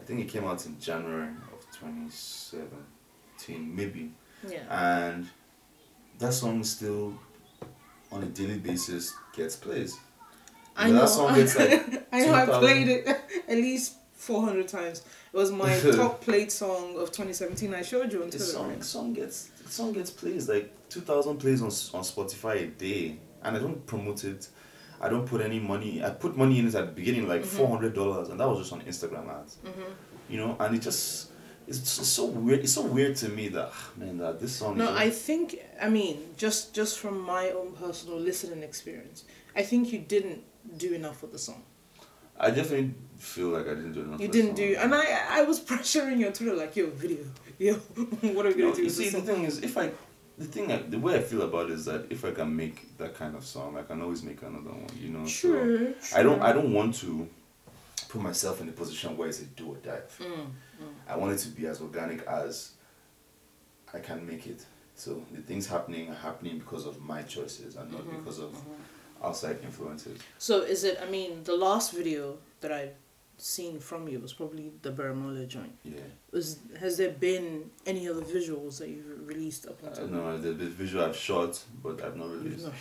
[0.00, 1.28] I think it came out in January
[1.84, 4.12] 2017, maybe.
[4.48, 4.60] Yeah.
[5.06, 5.28] And
[6.18, 7.14] that song still,
[8.12, 9.96] on a daily basis, gets plays.
[10.76, 11.00] I know.
[11.00, 11.70] That song gets like
[12.12, 12.34] I know.
[12.34, 13.06] I 2,000 played it
[13.48, 15.02] at least 400 times.
[15.32, 17.74] It was my top played song of 2017.
[17.74, 18.44] I showed you on the Twitter.
[18.52, 18.84] song, right?
[18.84, 23.56] song gets the song gets plays like 2,000 plays on on Spotify a day, and
[23.56, 24.48] I don't promote it.
[25.00, 26.02] I don't put any money.
[26.04, 27.56] I put money in it at the beginning, like Mm-hmm.
[27.56, 29.58] four hundred dollars, and that was just on Instagram ads.
[30.28, 31.30] You know, and it just
[31.66, 32.60] it's, it's so weird.
[32.60, 34.76] It's so weird to me that ah, man that this song.
[34.76, 39.24] No, I think I mean just just from my own personal listening experience,
[39.56, 40.42] I think you didn't
[40.76, 41.62] do enough with the song.
[42.38, 44.20] I definitely feel like I didn't do enough.
[44.20, 45.04] You didn't do, and I
[45.40, 47.24] I was pressuring you on Twitter like, yo, video,
[47.58, 47.74] yo,
[48.34, 49.90] what are we You, gonna know, do you see, the thing is, if I,
[50.36, 52.98] the thing, I, the way I feel about it is that if I can make
[52.98, 54.88] that kind of song, I can always make another one.
[54.98, 55.26] You know.
[55.26, 55.94] So True.
[56.14, 56.42] I don't.
[56.42, 57.28] I don't want to
[58.08, 60.00] put myself in a position where it's a do or die.
[60.20, 60.46] Mm,
[61.08, 62.72] I want it to be as organic as
[63.92, 64.64] I can make it.
[64.96, 68.54] So the things happening are happening because of my choices and not Mm-hmm, because of
[69.22, 70.20] outside influences.
[70.38, 70.98] So is it?
[71.02, 72.94] I mean, the last video that I've
[73.36, 75.76] seen from you was probably the Baramola joint.
[75.82, 76.00] Yeah.
[76.32, 80.52] Was has there been any other visuals that you've released up until don't know the,
[80.52, 82.66] the visual I've shot, but I've not released.
[82.66, 82.72] No.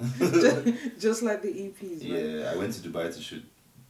[0.18, 2.00] just, just like the EPs.
[2.00, 2.24] Right?
[2.24, 3.44] Yeah, I went to Dubai to shoot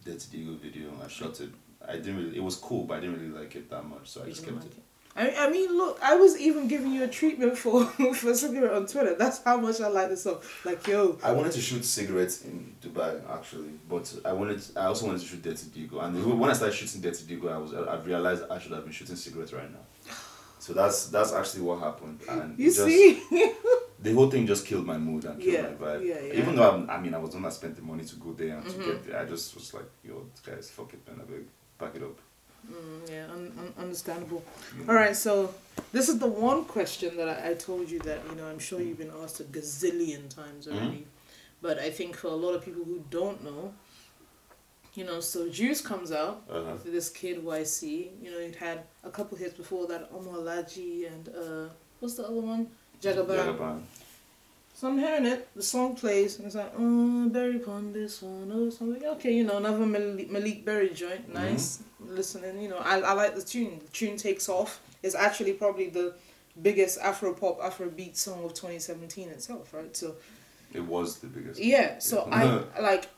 [0.04, 0.90] Dirty Diego video.
[1.04, 1.50] I shot it.
[1.88, 2.36] I didn't really.
[2.36, 4.56] It was cool, but I didn't really like it that much, so I just kept
[4.56, 4.72] like it.
[4.72, 4.82] it.
[5.14, 8.86] I, I mean, look, I was even giving you a treatment for for cigarette on
[8.86, 9.14] Twitter.
[9.14, 10.38] That's how much I like the song.
[10.64, 14.62] Like, yo, I wanted to shoot cigarettes in Dubai actually, but I wanted.
[14.76, 17.58] I also wanted to shoot Dirty Diego, and when I started shooting Dirty Diego, I
[17.58, 17.74] was.
[17.74, 19.80] I realized I should have been shooting cigarettes right now.
[20.58, 23.20] So that's that's actually what happened, and you just, see,
[24.00, 26.06] the whole thing just killed my mood and killed Yeah, my vibe.
[26.06, 26.34] yeah, yeah.
[26.40, 28.32] Even though I'm, I mean I was the one that spent the money to go
[28.32, 28.72] there and Mhm.
[28.78, 31.46] to get there, I just was like, yo, guys, fuck it, man, I beg,
[31.82, 32.16] back it up.
[32.70, 34.42] mm, yeah, un- un- understandable.
[34.78, 34.84] know.
[34.88, 35.32] All right, so
[35.96, 38.80] this is the one question that I, I told you that you know I'm sure
[38.80, 40.76] you've been asked a gazillion times Mm-hmm.
[40.78, 41.04] already,
[41.60, 43.62] but I think for a lot of people who don't know,
[44.94, 46.36] you know, so Juice comes out.
[46.50, 46.74] Uh-huh.
[46.84, 51.24] This kid YCee, you know, he'd had a couple hits before that, Omo Alhaji and
[51.28, 51.68] uh,
[52.00, 52.62] what's the other one?
[53.02, 53.38] Jagaban.
[53.38, 53.80] Jagaban.
[54.74, 58.50] So I'm hearing it, the song plays, and it's like, oh, Berry Pond, this one,
[58.52, 59.04] oh, something.
[59.04, 61.82] Okay, you know, another Maleek, Maleek Berry joint, nice.
[62.00, 63.78] Listening, you know, I, I like the tune.
[63.85, 64.80] The tune takes off.
[65.02, 66.14] It's actually probably the
[66.62, 69.94] biggest Afro pop, Afro beat song of 2017 itself, right?
[69.96, 70.16] So,
[70.72, 71.61] It was the biggest.
[71.61, 72.62] yeah, so Yeah.
[72.76, 73.08] I, like,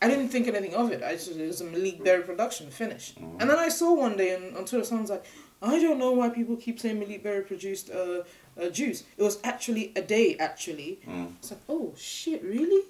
[0.00, 1.02] I didn't think anything of it.
[1.04, 3.20] I just, it was a Maleek Berry production, finished.
[3.20, 3.40] Mhm.
[3.40, 5.24] And then I saw one day on, on Twitter, someone's like,
[5.60, 8.22] I don't know why people keep saying Maleek Berry produced uh,
[8.60, 9.04] uh, Juice.
[9.16, 10.36] It was actually a day.
[10.38, 11.34] Actually, Mm.
[11.38, 12.84] it's like, oh shit, really?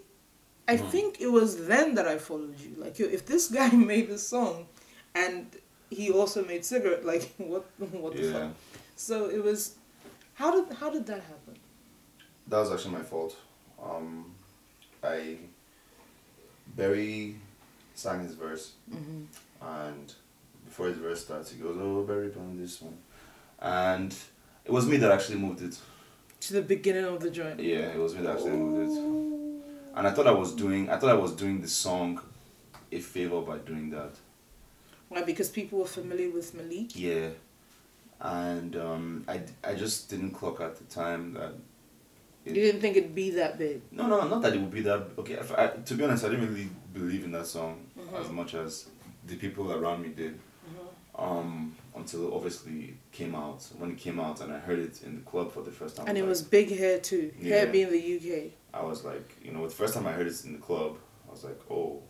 [0.69, 0.91] I Mhm.
[0.91, 2.75] think it was then that I followed you.
[2.79, 4.67] Like, yo, if this guy made this song,
[5.15, 5.47] and
[5.91, 8.33] he also made cigarette, like, what, what the Yeah.
[8.33, 8.51] fuck?
[8.97, 9.75] So it was.
[10.35, 11.57] How did how did that happen?
[12.49, 13.37] That was actually my fault.
[13.83, 14.35] Um,
[15.03, 15.39] I
[16.77, 17.37] Berry
[17.95, 19.25] sang his verse, Mm-hmm.
[19.61, 20.15] and
[20.65, 22.99] before his verse starts, he goes, "Oh, Berry, on this one,"
[23.61, 24.15] and
[24.65, 25.79] it was me that actually moved it.
[26.41, 27.61] To the beginning of the joint.
[27.61, 28.99] Yeah, it was me that actually moved it,
[29.97, 32.21] and I thought I was doing, I thought I was doing the song
[32.91, 34.13] a favor by doing that.
[35.09, 35.23] Why?
[35.23, 36.93] Because people were familiar with Maleek.
[36.97, 37.29] Yeah,
[38.21, 41.53] and um, I, I just didn't clock at the time that.
[42.45, 43.83] You didn't think it'd be that big.
[43.93, 45.11] No, no, not that it would be that.
[45.17, 48.21] Okay, I, to be honest, I didn't really believe in that song Mhm.
[48.21, 48.87] as much as
[49.29, 50.41] the people around me did.
[51.15, 53.63] Um, until obviously came out.
[53.79, 56.07] When it came out and I heard it in the club for the first time,
[56.09, 57.33] And it I was big hair too.
[57.43, 58.53] Hair being the UK.
[58.75, 60.97] I was like, you know, the first time I heard it in the club,
[61.29, 62.03] I was like, oh,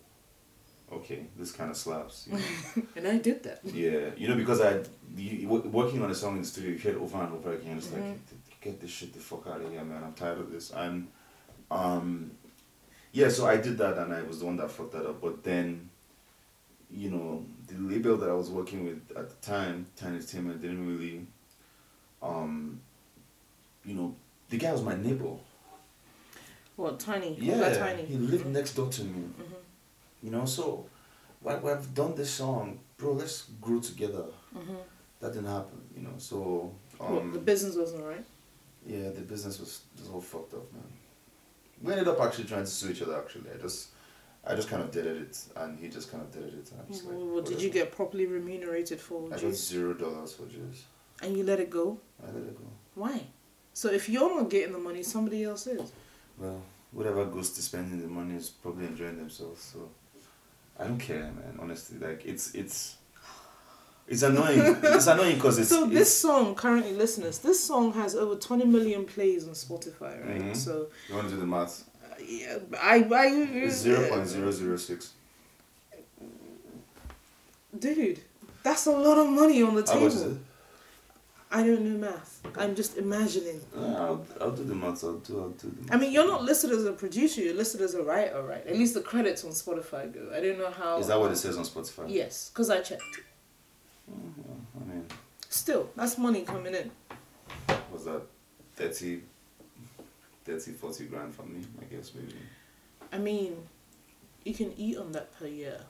[0.93, 2.27] okay, this kind of slaps.
[2.29, 2.87] You know?
[2.97, 3.61] And I did that.
[3.65, 4.81] yeah, you know, because I,
[5.17, 7.79] you, working on a song in the studio, you hear it over and over again.
[7.79, 8.11] It's Mhm.
[8.11, 10.05] like, get this shit the fuck out of here, man.
[10.05, 10.71] I'm tired of this.
[10.71, 11.09] And,
[11.71, 12.33] um,
[13.13, 15.21] yeah, so I did that, and I was the one that fucked that up.
[15.21, 15.91] But then,
[16.91, 20.87] you know, the label that I was working with at the time, Tinny Entertainment, didn't
[20.87, 21.27] really,
[22.23, 22.81] um,
[23.85, 24.15] you know,
[24.51, 25.31] the guy was my neighbor.
[26.77, 27.37] What, Tinny?
[27.41, 28.05] Yeah, Tinny.
[28.05, 29.29] he lived next door to me.
[29.39, 29.55] Mhm.
[30.23, 30.87] You know, so
[31.43, 33.13] we- we've done this song, bro.
[33.13, 34.27] Let's grow together.
[34.55, 34.77] Mhm.
[35.21, 36.15] That didn't happen, you know.
[36.19, 38.25] So um, the business wasn't right.
[38.87, 40.83] yeah, the business was was all fucked up, man.
[41.83, 43.17] We ended up actually trying to sue each other.
[43.19, 43.89] Actually, I just,
[44.45, 46.71] I just kind of did it, and he just kind of did it.
[46.73, 50.33] And I'm just like, Well, did you get properly remunerated for I got zero dollars
[50.35, 50.85] for juice.
[51.23, 51.99] And you let it go?
[52.23, 52.65] I let it go.
[52.95, 53.23] Why?
[53.73, 55.93] So if you're not getting the money, somebody else is.
[56.39, 59.63] Well, whatever goes to spending the money is probably enjoying themselves.
[59.63, 59.89] So
[60.79, 61.59] I don't care, man.
[61.61, 62.97] Honestly, like it's it's
[64.09, 64.59] it's annoying.
[64.83, 68.65] it's annoying because it's so it's, this song, currently listeners, this song has over 20
[68.67, 70.43] million plays on Spotify, right?
[70.43, 70.57] Mhm.
[70.57, 71.85] So, You want to do the math?
[72.27, 73.27] Yeah, I, I,
[73.65, 75.13] It's zero point zero zero six.
[77.79, 78.21] Dude,
[78.63, 80.33] that's a lot of money on the How much is table.
[80.35, 80.39] it?
[81.55, 82.41] I don't know math.
[82.57, 83.61] I'm just imagining.
[83.77, 85.05] Uh, I'll, I'll do the math.
[85.05, 85.39] I'll do.
[85.41, 85.93] I'll do the math.
[85.95, 87.43] I mean, you're not listed as a producer.
[87.43, 88.67] You're listed as a writer, right?
[88.67, 90.31] At least the credits on Spotify go.
[90.35, 90.99] I don't know how.
[90.99, 92.05] Is that what it says on Spotify?
[92.09, 93.03] Yes, because I checked.
[94.07, 95.07] Well, I mean,
[95.51, 96.91] Still, that's money coming in.
[97.93, 98.23] was that
[98.77, 99.21] 30,
[100.45, 101.61] 30, 40 grand from me?
[101.81, 102.35] I guess maybe.
[103.13, 103.57] I mean,
[104.45, 105.81] you can eat on that per year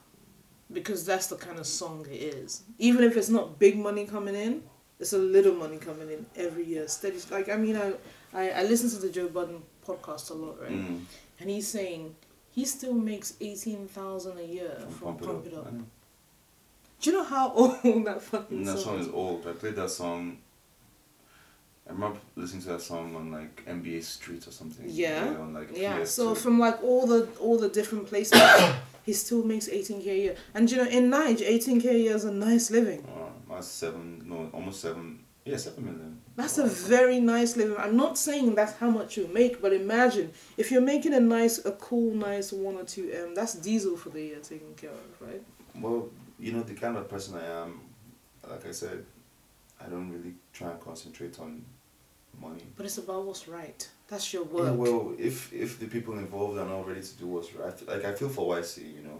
[0.71, 2.63] because that's the kind of song it is.
[2.77, 4.63] Even if it's not big money coming in,
[4.99, 6.87] it's a little money coming in every year.
[6.87, 7.19] Steady.
[7.29, 7.93] Like I mean, I
[8.33, 10.71] I, I listen to the Joe Budden podcast a lot, right?
[10.71, 11.01] Mm.
[11.39, 12.15] And he's saying
[12.51, 15.67] he still makes eighteen thousand a year from Pump It Up.
[15.67, 15.85] I know.
[17.01, 19.45] Do you know how old that fucking And that song is old.
[19.47, 20.37] I played that song.
[21.87, 24.85] I remember listening to that song on like NBA Street or something.
[24.87, 25.35] Yeah.
[25.39, 25.99] on like Yeah.
[25.99, 26.07] PS2.
[26.07, 28.41] So from like all the all the different places,
[29.05, 30.35] he still makes eighteen k a year.
[30.53, 33.01] And you know, in Niger, eighteen k a year is a nice living.
[33.05, 34.23] Uh, that's seven.
[34.25, 35.19] No, almost seven.
[35.45, 36.21] Yeah, seven million.
[36.37, 36.63] That's Wow.
[36.65, 37.75] a very nice living.
[37.77, 41.63] I'm not saying that's how much you make, but imagine if you're making a nice,
[41.65, 43.35] a cool, nice one or two M.
[43.35, 45.43] That's diesel for the year taken care of, right?
[45.75, 46.07] Well,
[46.39, 47.81] you know the kind of person I am.
[48.49, 49.05] Like I said,
[49.85, 51.63] I don't really try and concentrate on
[52.39, 52.63] money.
[52.75, 53.87] But it's about what's right.
[54.07, 54.65] That's your work.
[54.65, 58.05] Yeah, well, if if the people involved are not ready to do what's right, like
[58.05, 59.19] I feel for YCee, you know,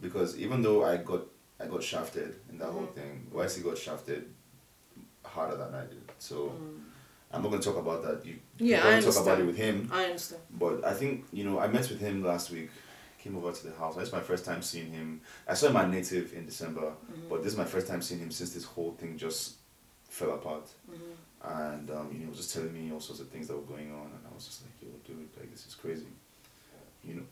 [0.00, 1.22] because even though I got
[1.60, 2.94] I got shafted in that whole Mhm.
[2.94, 4.32] thing, YCee got shafted
[5.24, 6.02] harder than I did.
[6.18, 6.80] So Mm.
[7.32, 8.24] I'm not gonna talk about that.
[8.26, 9.88] You Yeah, you I talk about it with him.
[9.92, 10.42] I understand.
[10.50, 12.70] But I think you know I met with him last week.
[13.26, 13.96] Came over to the house.
[13.96, 15.20] It's my first time seeing him.
[15.48, 17.28] I saw him at Native in December, Mhm.
[17.28, 19.54] but this is my first time seeing him since this whole thing just
[20.08, 21.16] fell apart Mhm.
[21.42, 23.62] and um, you know, he was just telling me all sorts of things that were
[23.74, 26.06] going on, and I was just like, "Yo, dude, like this is crazy,"
[27.02, 27.22] you know.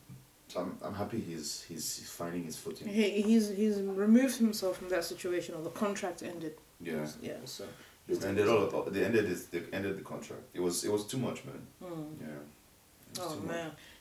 [0.49, 2.89] So I'm, I'm happy he's he's, he's finding his footing.
[2.89, 6.55] He, he's he's removed himself from that situation, or the contract ended.
[6.81, 7.37] Yeah, Yeah.
[7.45, 7.63] So.
[8.07, 10.43] they ended all, all- they ended this, they ended the contract.
[10.53, 11.61] It was it was too much, man.
[11.81, 12.19] Mm.
[12.19, 13.21] Yeah.
[13.21, 13.55] Oh too much.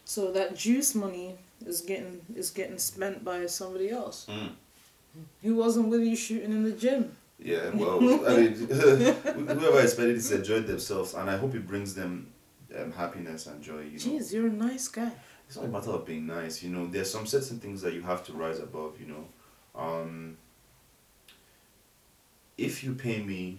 [0.04, 1.36] So that juice money
[1.66, 4.52] is getting is getting spent by somebody else Mm.
[5.42, 7.16] who wasn't with you shooting in the gym.
[7.38, 8.54] Yeah, well, I mean,
[9.58, 12.28] whoever is spending this enjoyed themselves, and I hope it brings them
[12.78, 13.80] um, happiness and joy.
[13.82, 15.12] You know, Jeez, you're a nice guy.
[15.46, 16.62] it's not a matter of being nice.
[16.62, 19.00] You know, there's some certain things that you have to rise above.
[19.00, 19.24] You know,
[19.80, 20.36] um,
[22.56, 23.58] if you pay me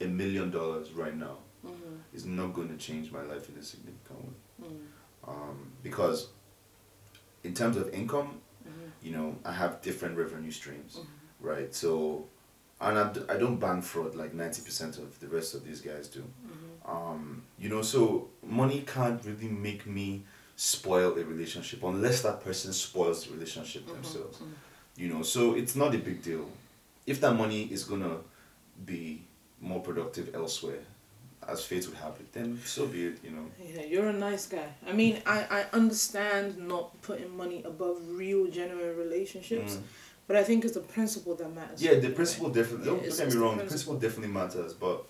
[0.00, 1.98] a million dollars right now, Mhm.
[2.14, 4.68] is not going to change my life in a significant way.
[4.68, 4.78] Mm.
[5.26, 6.28] Um, because
[7.44, 8.70] in terms of income, Mhm.
[9.02, 11.06] you know, I have different revenue streams, Mhm.
[11.40, 11.74] right?
[11.74, 12.26] So,
[12.80, 16.08] and I, d- I don't ban fraud like 90% of the rest of these guys
[16.08, 16.20] do.
[16.22, 16.88] Mhm.
[16.90, 20.24] Um, you know, so money can't really make me
[20.56, 23.92] spoil a relationship unless that person spoils the relationship Mhm.
[23.94, 24.38] themselves.
[24.38, 24.54] Mhm.
[24.96, 26.48] You know, so it's not a big deal.
[27.06, 28.18] If that money is gonna
[28.84, 29.22] be
[29.60, 30.84] more productive elsewhere,
[31.48, 33.46] as fate would have it, then so be it, you know.
[33.62, 34.66] Yeah, you're a nice guy.
[34.86, 39.82] I mean, I, I understand not putting money above real, genuine relationships, Mm.
[40.26, 41.82] but I think it's the principle that matters.
[41.82, 42.86] Yeah, the principle definitely.
[42.86, 43.56] Yeah, Don't, it's don't get me wrong.
[43.58, 43.94] The principle.
[43.96, 45.04] principle definitely matters, but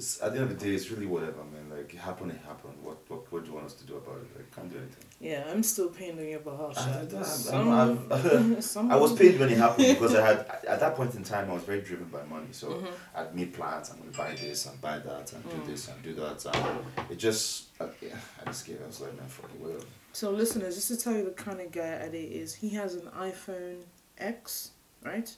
[0.00, 1.66] it's at the end of the day, it's really whatever, man.
[1.76, 2.76] Like it happened, it happened.
[2.82, 4.28] What what what do you want us to do about it?
[4.36, 5.04] Like can't do anything.
[5.20, 6.72] Yeah, I'm still paying on your behalf.
[6.78, 7.14] I- Shad.
[7.14, 10.38] I'm- Some- I'm- some- I was paid when it happened because I had
[10.74, 12.48] at that point in time I was very driven by money.
[12.52, 12.88] So Mhm.
[13.16, 13.90] I'd made plans.
[13.90, 15.50] I'm gonna buy this and buy that and Mm.
[15.56, 16.38] do this and do that.
[16.46, 17.46] And it just
[17.80, 18.78] uh, yeah, I just gave.
[18.82, 19.84] I was like, man, fuck it, whatever.
[20.12, 23.06] So, listeners, just to tell you the kind of guy Adey is, he has an
[23.30, 23.78] iPhone
[24.18, 24.70] X,
[25.04, 25.30] right?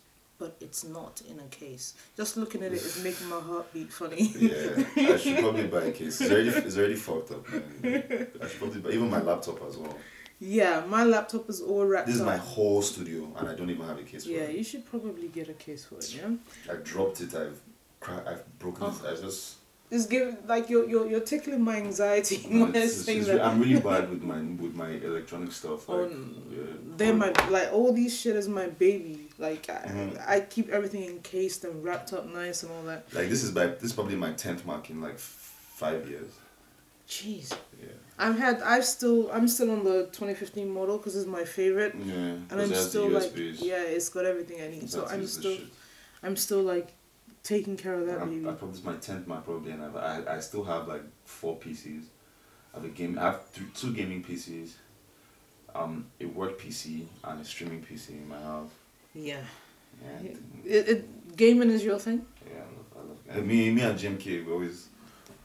[0.42, 1.94] But it's not in a case.
[2.16, 4.22] Just looking at it is making my heart beat funny.
[4.36, 6.20] Yeah, I should probably buy a case.
[6.20, 8.26] It's already it's already fucked up, man.
[8.42, 9.96] I should probably buy even my laptop as well.
[10.40, 12.26] yeah, my laptop is all wrapped This is up.
[12.26, 14.56] my whole studio, and I don't even have a case for Yeah, it.
[14.58, 16.30] you should probably get a case for it, yeah?
[16.72, 17.32] I dropped it.
[17.36, 17.60] I've
[18.00, 19.00] cra- I've broken Oh.
[19.04, 19.12] it.
[19.12, 19.58] I just.
[19.92, 23.34] Just give like you're you're you're tickling my anxiety no, it's- it's- saying it's re-
[23.36, 23.46] that.
[23.46, 25.86] I'm really bad with my with my electronic stuff.
[25.88, 26.10] Like, Oh,
[26.50, 26.58] yeah.
[26.96, 29.18] They're my like all these shit is my baby.
[29.38, 30.28] Like I, Mhm.
[30.34, 33.00] I keep everything encased and wrapped up nice and all that.
[33.12, 36.30] Like this is my this is probably my tenth mark in like five years.
[37.08, 37.88] Jeez, Yeah.
[38.18, 42.14] I've had I've still I'm still on the 2015 model because it's my favorite, Yeah.
[42.14, 44.90] and I'm it has the still like yeah, it's got everything I need.
[44.90, 45.58] So I'm still.
[46.24, 46.88] I'm still like
[47.42, 48.48] taking care of that I'm, baby.
[48.48, 51.02] I probably this is my tenth mark probably, and I've, I I still have like
[51.24, 52.04] four PCs.
[52.72, 53.18] I have a game.
[53.18, 54.72] I have th- two gaming PCs,
[55.74, 58.70] um, a work PC and a streaming PC in my house.
[59.14, 59.42] Yeah,
[60.06, 60.26] And,
[60.64, 62.24] it, it gaming is your thing.
[62.46, 62.62] yeah,
[62.96, 63.46] I love, I love.
[63.46, 64.88] Me, me and GMK, we always,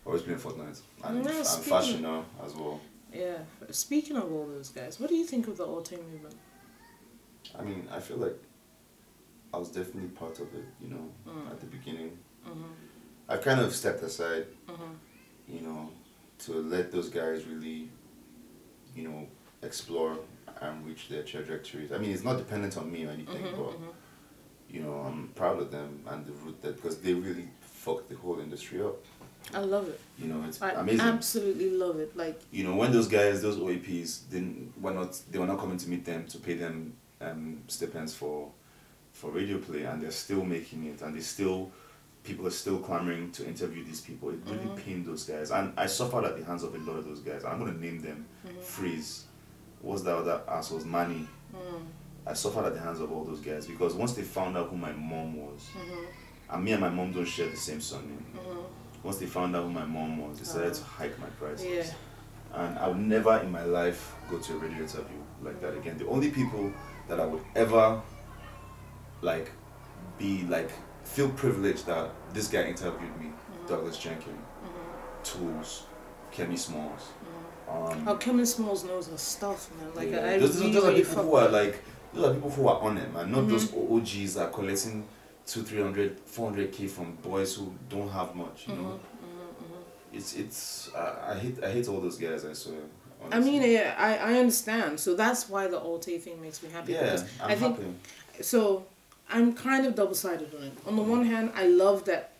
[0.06, 2.80] always playing Fortnite and, Yeah, and fashion now as well.
[3.14, 3.40] Yeah.
[3.72, 6.36] Speaking of all those guys, what do you think of the Alte movement?
[7.60, 8.38] I mean, I feel like
[9.54, 10.66] I was definitely part of it.
[10.82, 11.52] You know, Mm.
[11.52, 12.70] at the beginning, Mhm.
[13.30, 14.46] I kind of stepped aside.
[14.68, 14.96] Mhm.
[15.50, 15.90] you know,
[16.40, 17.90] to let those guys really,
[18.94, 19.26] you know,
[19.62, 20.20] explore
[20.62, 21.92] and reach their trajectories.
[21.94, 23.94] I mean, it's not dependent on me or anything, Mhm, but mhm.
[24.70, 28.16] you know, I'm proud of them and the route that because they really fucked the
[28.16, 28.98] whole industry up.
[29.54, 30.02] I love it.
[30.20, 30.78] You know, it's amazing.
[30.78, 31.00] I amazing.
[31.08, 32.16] absolutely love it.
[32.18, 35.78] Like you know, when those guys, those OAPs, didn't were not they were not coming
[35.78, 38.52] to meet them to pay them um, stipends for
[39.20, 41.72] for radio play, and they're still making it, and they still
[42.24, 44.30] people are still clamoring to interview these people.
[44.32, 44.76] It really Mhm.
[44.84, 47.46] pained those guys, and I suffered at the hands of a lot of those guys.
[47.46, 48.62] I'm gonna name them: Mhm.
[48.62, 49.26] Freeze,
[49.82, 50.86] what's that other assholes?
[50.86, 51.28] Manny.
[51.54, 51.82] mm,
[52.26, 54.76] I suffered at the hands of all those guys because once they found out who
[54.78, 56.06] my mom was, mhm,
[56.50, 58.26] and me and my mom don't share the same surname.
[58.36, 58.66] mhm.
[59.02, 60.76] Once they found out who my mom was, they decided Oh.
[60.76, 61.86] to hike my prices yeah.
[62.54, 65.98] and I would never in my life go to a radio interview like that again.
[65.98, 66.74] The only people
[67.08, 68.02] that I would ever
[69.22, 69.52] like
[70.18, 70.72] be like
[71.04, 73.68] feel privileged that this guy interviewed me, Mhm.
[73.68, 75.24] Douglas Jenkins, Mhm.
[75.24, 75.84] Toolz,
[76.34, 77.02] Kemi Smalls.
[77.24, 77.74] Mhm.
[77.74, 79.94] Um, Oh, Kemi Smalls knows her stuff, man.
[79.96, 80.26] Like yeah.
[80.26, 82.80] I those, those, really, those are people who are like those are people who are
[82.82, 83.32] on it, man.
[83.32, 83.50] Not Mhm.
[83.50, 85.08] those OGs that are collecting
[85.46, 88.68] two, three hundred, four hundred k from boys who don't have much.
[88.68, 89.00] You know, mhm,
[89.64, 89.84] mhm.
[90.14, 92.46] it's it's I, I hate I hate all those guys.
[92.46, 92.80] I swear.
[93.32, 95.00] I mean, yeah, I, I understand.
[95.00, 96.94] So that's why the Alte thing makes me happy.
[96.94, 98.44] yeah, Because I'm I think happy.
[98.44, 98.86] so.
[99.30, 100.74] I'm kind of double sided on it.
[100.86, 102.32] On the one hand, I love that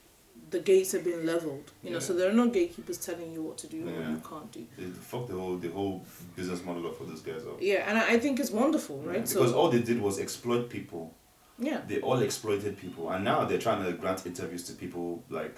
[0.50, 1.72] the gates have been leveled.
[1.84, 4.22] You know, so there are no gatekeepers telling you what to do or what you
[4.30, 4.66] can't do.
[4.78, 7.58] They fuck the whole the whole business model up for those guys up.
[7.60, 9.22] Yeah, and I, I think it's wonderful, Yeah, right?
[9.28, 11.14] because so all they did was exploit people.
[11.60, 15.58] yeah, They all exploited people, and now they're trying to grant interviews to people like,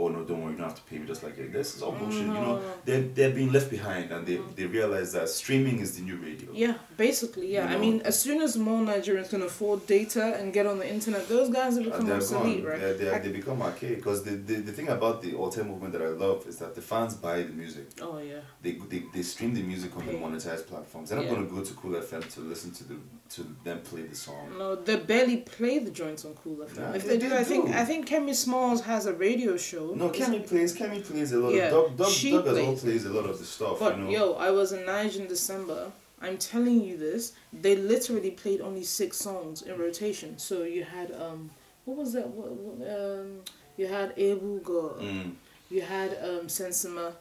[0.00, 1.92] "Oh no, don't worry, you don't have to pay me." Just like this is all
[2.00, 2.20] bullshit.
[2.20, 2.80] You know, mm-hmm.
[2.86, 6.48] they're they're being left behind, and they they realize that streaming is the new radio.
[6.64, 7.68] yeah, basically, yeah.
[7.70, 10.88] You I mean, as soon as more Nigerians can afford data and get on the
[10.96, 12.70] internet, those guys have And become obsolete, gone.
[12.72, 12.80] right?
[12.80, 16.02] They're, they're, they become archaic because the, the, the thing about the Alte movement that
[16.02, 17.86] I love is that the fans buy the music.
[18.06, 18.40] oh yeah.
[18.64, 21.08] They, they, they stream the music on the monetized platforms.
[21.08, 21.34] They're not Yeah.
[21.34, 22.96] going to go to Cool FM to listen to the
[23.30, 24.56] to them play the song.
[24.58, 26.76] No, they barely play the joints on Cool FM.
[26.78, 27.72] Nah, if they- they, do, they I think do.
[27.72, 29.92] I think Kemi Smalls has a radio show.
[29.94, 30.74] No, Kemi plays.
[30.76, 31.72] Kemi plays a lot Yeah, of.
[31.72, 32.80] Doug, Doug, she Doug well plays.
[32.82, 33.78] plays a lot of the stuff.
[33.80, 34.10] But you know.
[34.10, 35.92] yo, I was in Niger in December.
[36.20, 37.32] I'm telling you this.
[37.52, 40.38] They literally played only six songs in rotation.
[40.38, 41.50] So you had um,
[41.84, 42.26] what was that?
[42.28, 43.40] What, what, um,
[43.76, 44.96] you had Ebu Go.
[45.00, 45.32] Mm.
[45.70, 47.12] you had um, Sensima,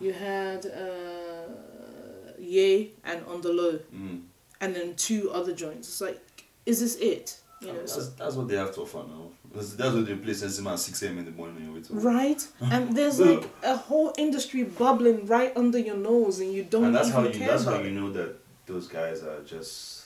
[0.00, 1.46] you had uh,
[2.38, 4.22] Ye and On the Low, Mm.
[4.62, 5.88] And then two other joints.
[5.88, 6.20] It's like,
[6.64, 7.38] is this it?
[7.60, 9.28] You know, that's, so, that's what they have to offer now.
[9.54, 11.18] That's, that's what they play Sensima at 6 a.m.
[11.18, 12.46] in the morning right?
[12.60, 16.94] And there's like a whole industry bubbling right under your nose, and you don't and
[16.94, 18.36] that's even how you that's how you know that
[18.66, 20.01] those guys are just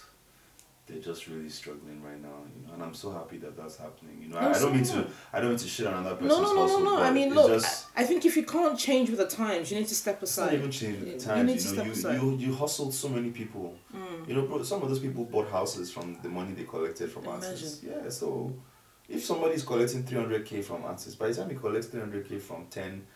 [0.87, 4.17] they're just really struggling right now you know and i'm so happy that that's happening
[4.23, 6.21] you know No, I, I don't mean to i don't mean to shit on another
[6.23, 7.03] No, person's no, no, no, hustle, no.
[7.03, 9.89] I mean, look, just I think if you can't change with the times, you need
[9.89, 10.59] to step it's not aside.
[10.59, 12.15] even changed with You- the you times need to you, know step you, aside.
[12.23, 14.29] you you hustled so many people Mm.
[14.29, 17.27] you know bro, some of those people bought houses from the money they collected from
[17.29, 18.53] artists yeah so
[19.09, 23.07] if somebody's collecting 300k from artists by the time he collects 300k from 10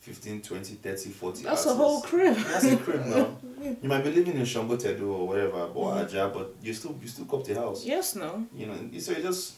[0.00, 2.34] 15 20 30 40 That's a whole crib.
[2.36, 3.36] that's a crib now
[3.82, 6.04] you might be living in Shambo Tedo or whatever but Mhm.
[6.04, 8.46] Aja, but you still you still cop the house Yes, no.
[8.54, 9.54] you know so it just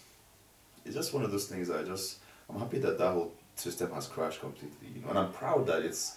[0.85, 2.19] it's just one of those things that I just
[2.51, 5.83] I'm happy that that whole system has crashed completely you know and I'm proud that
[5.85, 6.17] it's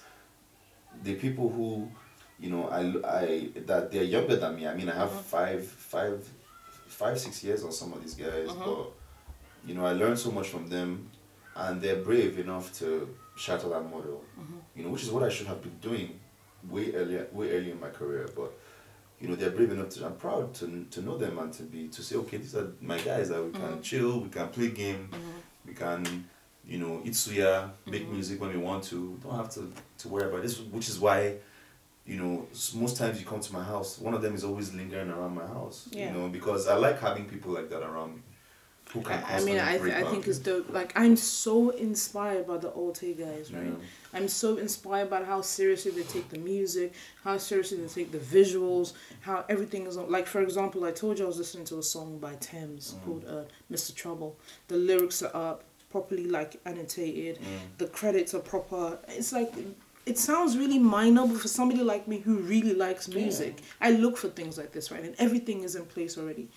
[1.03, 1.87] the people who
[2.39, 2.81] you know I
[3.23, 5.21] I that they're younger than me I mean I have Mhm.
[5.35, 6.27] five five
[6.87, 8.65] five six years on some of these guys Mhm.
[8.65, 8.91] but
[9.67, 11.09] you know I learned so much from them
[11.55, 14.59] and they're brave enough to shatter that model Mhm.
[14.75, 16.19] you know which is what I should have been doing
[16.69, 18.51] way earlier way earlier in my career but
[19.19, 21.87] you know they're brave enough to i'm proud to to know them and to be
[21.89, 23.83] to say okay these are my guys that we can Mhm.
[23.83, 25.33] chill we can play game Mhm.
[25.67, 26.25] we can
[26.65, 28.13] you know eat suya make Mhm.
[28.13, 31.37] music when we want to don't have to to worry about this which is why
[32.05, 35.09] you know most times you come to my house one of them is always lingering
[35.09, 36.07] around my house Yeah.
[36.07, 38.21] you know because i like having people like that around me
[38.95, 40.71] who can I, mean, I, th- I think it's dope.
[40.73, 43.65] Like, I'm so inspired by the Alte guys, right?
[43.65, 43.85] Yeah.
[44.13, 46.93] I'm so inspired by how seriously they take the music,
[47.23, 50.09] how seriously they take the visuals, how everything is on.
[50.09, 53.05] Like, for example, I told you I was listening to a song by Tems Mm.
[53.05, 53.93] called uh, Mr.
[53.93, 54.37] Trouble.
[54.69, 57.37] The lyrics are up, properly, like, annotated.
[57.39, 57.77] Mm.
[57.77, 58.97] The credits are proper.
[59.09, 59.53] It's like.
[60.05, 64.17] It sounds really minor, but for somebody like me who really likes music, I look
[64.17, 65.03] for things like this, right?
[65.03, 66.47] And everything is in place already.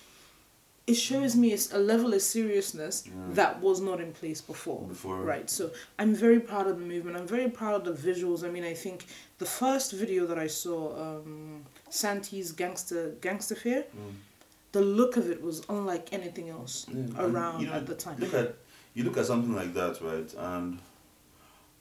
[0.88, 3.12] It shows me a level of seriousness Yeah.
[3.34, 4.82] that was not in place before.
[4.88, 7.14] before Right, so I'm very proud of the movement.
[7.18, 8.42] I'm very proud of the visuals.
[8.42, 9.06] I mean, I think
[9.38, 14.14] the first video that I saw, um, Santi's Gangster Gangster Fear, Mm.
[14.72, 17.94] the look of it was unlike anything else Yeah, and, around you know, at the
[17.94, 18.16] time.
[18.18, 18.54] Look at
[18.94, 20.30] you look at something like that, right?
[20.52, 20.78] And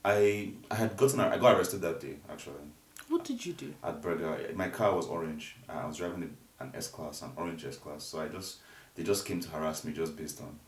[0.03, 2.65] I I had gotten I got arrested that day actually
[3.07, 3.69] What did you do?
[3.83, 4.31] at Berger.
[4.63, 5.55] My car was orange.
[5.69, 6.23] I was driving
[6.59, 8.03] an S class, an orange S class.
[8.03, 8.51] So I just
[8.97, 10.59] they just came to harass me just based on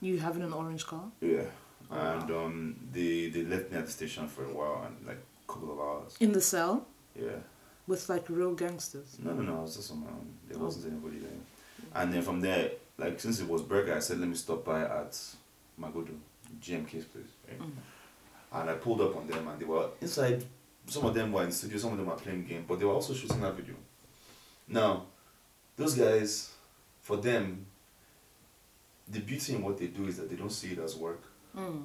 [0.00, 1.06] You having an orange car?
[1.20, 1.42] yeah.
[1.90, 5.18] Oh, And um, they they left me at the station for a while and like
[5.48, 6.16] a couple of hours.
[6.20, 7.40] In the cell Yeah.
[7.86, 9.16] with like real gangsters.
[9.18, 9.58] No, no, no.
[9.58, 10.28] I was just on my own.
[10.48, 10.64] There Oh.
[10.64, 11.40] wasn't anybody there.
[11.94, 14.80] And then from there, like since it was Berger, I said let me stop by
[14.82, 15.12] at
[15.80, 16.14] Magodo,
[16.60, 17.32] GMK's place.
[17.48, 17.60] Right?
[17.60, 17.72] Mm.
[18.56, 20.44] And I pulled up on them and they were inside.
[20.86, 22.84] Some of them were in the studio, some of them were playing game, but they
[22.84, 23.74] were also shooting that video.
[24.68, 25.04] Now,
[25.76, 26.52] those guys,
[27.04, 27.66] for them,
[29.06, 31.22] the beauty in what they do is that they don't see it as work.
[31.56, 31.84] Mm.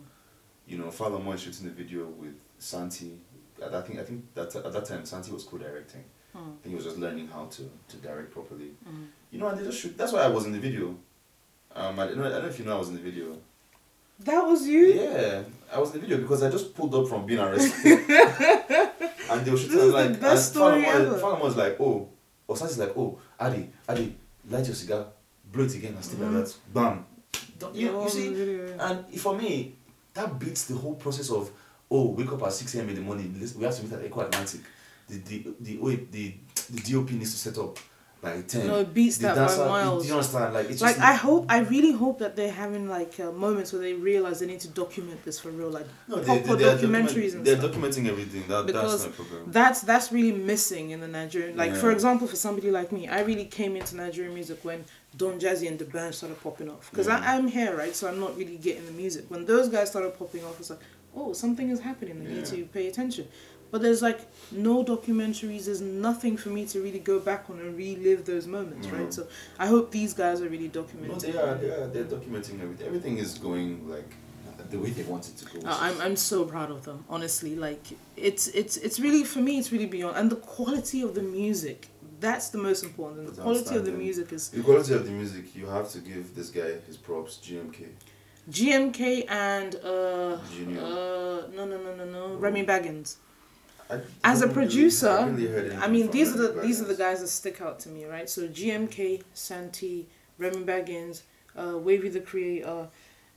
[0.65, 3.17] You know, Father Moy shooting the video with Santi.
[3.61, 6.03] At that thing, I think that at that time Santi was co-directing.
[6.33, 6.57] I Mm.
[6.61, 8.71] think he was just learning how to, to direct properly.
[8.87, 9.07] Mm.
[9.31, 9.97] You know, and they just shoot.
[9.97, 10.95] That's why I was in the video.
[11.75, 13.35] Um, I don't, know, I don't know if you know I was in the video.
[14.21, 14.85] That was you?
[14.93, 15.43] Yeah,
[15.73, 17.99] I was in the video because I just pulled up from being arrested.
[19.29, 21.17] and they were shooting This is like, the best and Father Moy- ever.
[21.17, 22.09] Father Moy was like, oh,
[22.47, 24.13] or Santi's like, oh, Adey, Adey,
[24.49, 25.07] light your cigar,
[25.51, 26.33] blow it again and stuff Mhm.
[26.35, 26.55] like that.
[26.73, 27.05] Bam.
[27.59, 28.27] Don't- You, you see,
[28.79, 29.75] and for me,
[30.13, 31.51] that beats the whole process of
[31.91, 32.89] oh, wake up at six a.m.
[32.89, 33.33] in the morning.
[33.57, 34.61] We have to meet at Eko Atlantic.
[35.09, 36.35] The the the wait the
[36.69, 37.77] the DOP needs to set up
[38.21, 38.67] by ten.
[38.67, 40.03] No, it beats that by miles.
[40.03, 40.53] Do you understand?
[40.53, 43.71] Like it's Like just I hope, I really hope that they're having like uh, moments
[43.71, 46.63] where they realize they need to document this for real, like no, they, proper they,
[46.65, 47.71] they're documentaries document- and They're stuff.
[47.71, 48.43] documenting everything.
[48.47, 49.17] That Because that's.
[49.47, 51.55] That's that's really missing in the Nigerian.
[51.55, 54.83] Like for example, for somebody like me, I really came into Nigerian music when
[55.15, 56.89] Don Jazzy and the band started popping off.
[56.91, 57.21] Because Yeah.
[57.23, 57.95] I'm here, right?
[57.95, 59.25] So I'm not really getting the music.
[59.29, 60.79] When those guys started popping off, it's like,
[61.15, 62.21] oh, something is happening.
[62.27, 63.27] I need to pay attention.
[63.71, 64.19] But there's like
[64.51, 65.65] no documentaries.
[65.65, 69.07] There's nothing for me to really go back on and relive those moments, right?
[69.09, 69.13] Mhm.
[69.13, 69.27] So
[69.59, 71.21] I hope these guys are really No, documenting.
[71.21, 71.55] they are.
[71.55, 71.87] They are.
[71.87, 72.87] They're documenting everything.
[72.87, 74.11] Everything is going like
[74.71, 75.67] the way they want it to go.
[75.67, 77.03] Uh, I'm I'm so proud of them.
[77.09, 77.83] Honestly, like
[78.17, 79.53] it's it's it's really for me.
[79.59, 81.87] It's really beyond and the quality of the music.
[82.19, 83.19] That's the most important.
[83.19, 85.99] And the quality of the music is the quality of the music, you have to
[85.99, 87.37] give this guy his props.
[87.45, 87.79] GMK.
[88.49, 90.81] GMK and uh, Junior.
[90.81, 93.15] uh no no no no no Remy Baggins.
[93.89, 96.85] I As a really- producer, I, really I mean these are the Remy these are
[96.85, 98.29] the guys that stick out to me, right?
[98.29, 101.21] So GMK, Santi, Remy Baggins,
[101.57, 102.87] uh, Wavy the Creator,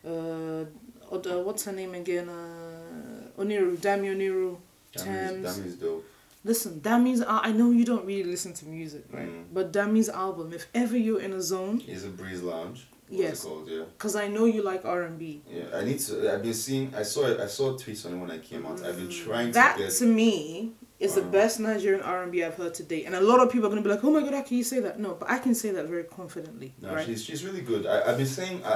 [0.07, 0.64] uh,
[1.11, 2.28] Oda, what's her name again?
[2.28, 4.57] Uh, Oniru, Dami Oniru,
[4.96, 5.59] Tems.
[5.59, 6.05] means dope.
[6.44, 7.22] Listen, Dami's.
[7.26, 9.28] I know you don't really listen to music, right?
[9.28, 9.44] Mm.
[9.53, 12.88] But Dami's album, if ever you're in a zone, Is it Bri's Lounge?
[13.19, 13.45] Yes.
[13.45, 13.69] called?
[13.69, 13.85] Yeah.
[13.93, 15.43] because I know you like R and B.
[15.51, 16.33] Yeah, I need to.
[16.33, 16.95] I've been seeing.
[16.97, 17.27] I saw.
[17.43, 18.83] I saw tweets on it when I came out.
[18.83, 19.93] I've been trying That to get.
[19.93, 21.31] to me is the Uh-huh.
[21.31, 23.71] best Nigerian R and B I've heard to date, and a lot of people are
[23.71, 25.55] gonna be like, "Oh my god, how can you say that?" No, but I can
[25.55, 27.05] say that very confidently, No, right?
[27.07, 27.87] she's she's really good.
[27.87, 28.65] I I've been saying.
[28.65, 28.73] I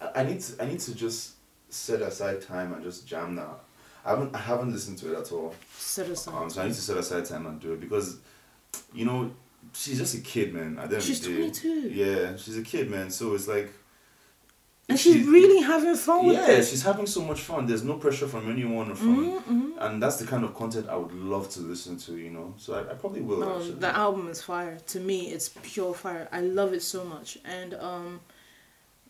[0.00, 0.62] I- I need to.
[0.62, 1.32] I need to just
[1.70, 3.60] set aside time and just jam now.
[4.04, 4.34] I haven't.
[4.34, 5.54] I haven't listened to it at all.
[5.78, 6.34] Set aside.
[6.34, 8.18] Um, so I need to set aside time and do it because,
[8.92, 9.30] you know,
[9.74, 10.78] she's just a kid, man.
[10.78, 11.02] I don't.
[11.02, 11.88] She's 22.
[11.90, 13.10] Yeah, she's a kid, man.
[13.10, 13.70] So it's like.
[14.88, 16.48] and she's she- really having fun with it.
[16.48, 17.66] Yeah, she's having so much fun.
[17.66, 20.96] There's no pressure from anyone or from, Mhm, and that's the kind of content I
[20.96, 22.16] would love to listen to.
[22.16, 23.72] You know, so I, I probably will No, actually.
[23.74, 24.78] the album is fire.
[24.88, 26.28] To me, it's pure fire.
[26.32, 27.38] I love it so much.
[27.44, 28.20] And um,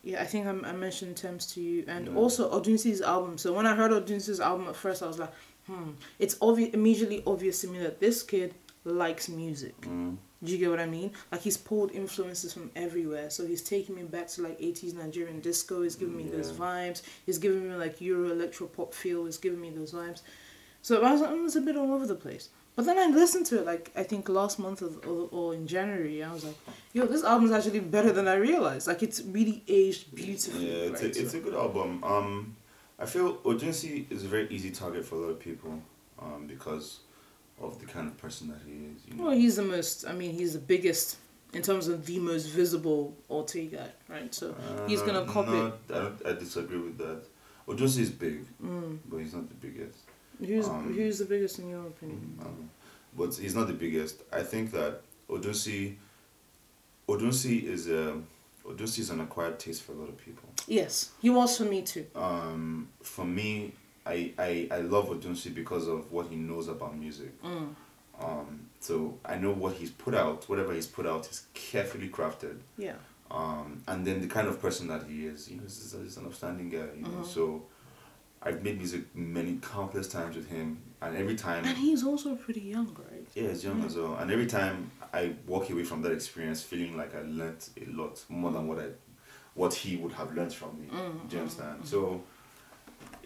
[0.03, 2.15] yeah, I think I, I mentioned Tems to you, and Yeah.
[2.15, 3.37] also Odunsi's album.
[3.37, 5.33] So when I heard Odunsi's album at first, I was like,
[5.67, 8.53] hmm, it's obvious, immediately obvious to me that this kid
[8.85, 9.79] likes music.
[9.81, 10.17] Mm.
[10.45, 11.11] Do you get what I mean?
[11.31, 13.29] Like he's pulled influences from everywhere.
[13.29, 15.83] So he's taking me back to like 80s Nigerian disco.
[15.83, 17.01] He's giving me those vibes.
[17.25, 19.25] He's giving me like Euro electro pop feel.
[19.25, 20.21] He's giving me those vibes.
[20.81, 22.49] So I was like, mm, it's a bit all over the place.
[22.75, 25.65] But then I listened to it like I think last month or, or, or in
[25.65, 26.21] January.
[26.23, 26.57] I was like,
[26.93, 28.87] yo, this album's actually better than I realized.
[28.87, 30.67] Like it's really aged beautifully.
[30.67, 31.15] Yeah, it's, right?
[31.15, 32.03] a, it's a good album.
[32.03, 32.55] Um,
[32.99, 35.81] I feel Odunsi is a very easy target for a lot of people,
[36.19, 36.99] um, because
[37.59, 39.01] of the kind of person that he is.
[39.07, 39.23] You know.
[39.25, 40.05] Well, he's the most.
[40.07, 41.17] I mean, he's the biggest
[41.53, 44.33] in terms of the most visible Alte guy, right?
[44.33, 44.55] So
[44.87, 45.51] he's Uh, gonna copy.
[45.51, 46.25] no, I don't.
[46.25, 47.23] I disagree with that.
[47.67, 48.99] Odunsi is big, Mm.
[49.09, 49.99] but he's not the biggest.
[50.39, 52.37] Who's Um, who's the biggest in your opinion?
[52.41, 52.69] Um,
[53.17, 54.21] but he's not the biggest.
[54.31, 55.95] I think that Odunsi,
[57.07, 58.21] Odunsi is a,
[58.65, 60.49] Odunsi is an acquired taste for a lot of people.
[60.67, 62.05] Yes, he was for me too.
[62.15, 63.73] Um, for me,
[64.05, 67.41] I, I, I love Odunsi because of what he knows about music.
[67.43, 67.75] Mm.
[68.19, 72.57] Um, so I know what he's put out, whatever he's put out is carefully crafted.
[72.77, 72.93] Yeah.
[73.31, 76.25] Um, and then the kind of person that he is, you know, he's, he's an
[76.25, 77.25] upstanding guy, you know, Mhm.
[77.25, 77.63] so
[78.41, 82.61] I've made music many, countless times with him, and every time, And he's also pretty
[82.61, 83.25] young, right?
[83.33, 83.87] yeah, he's young Yeah.
[83.87, 87.71] as well, and every time I walk away from that experience feeling like I learnt
[87.81, 88.89] a lot more than what I,
[89.55, 91.81] what he would have learnt from me, Mm, do you mm, understand?
[91.81, 91.87] mm.
[91.87, 92.23] So,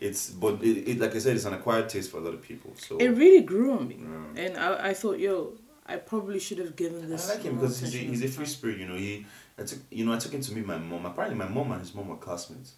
[0.01, 2.41] it's, but it, it, like I said, it's an acquired taste for a lot of
[2.41, 2.97] people, so.
[2.97, 4.43] It really grew on me, yeah.
[4.43, 5.53] and I, I thought, yo,
[5.85, 7.29] I probably should have given this.
[7.29, 8.95] I like him because he's a, he's a free spirit, you know.
[8.95, 9.25] He,
[9.57, 11.05] I took, you know, I took him to meet my mom.
[11.05, 12.73] Apparently, my mom and his mom were classmates.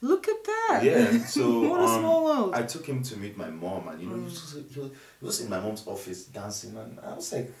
[0.00, 0.80] Look at that.
[0.84, 2.54] Yeah, so what a um, small world.
[2.54, 4.24] I took him to meet my mom, and you know, he, Mm.
[4.24, 4.90] was just, he, was,
[5.20, 7.52] he was in my mom's office dancing, and I was like,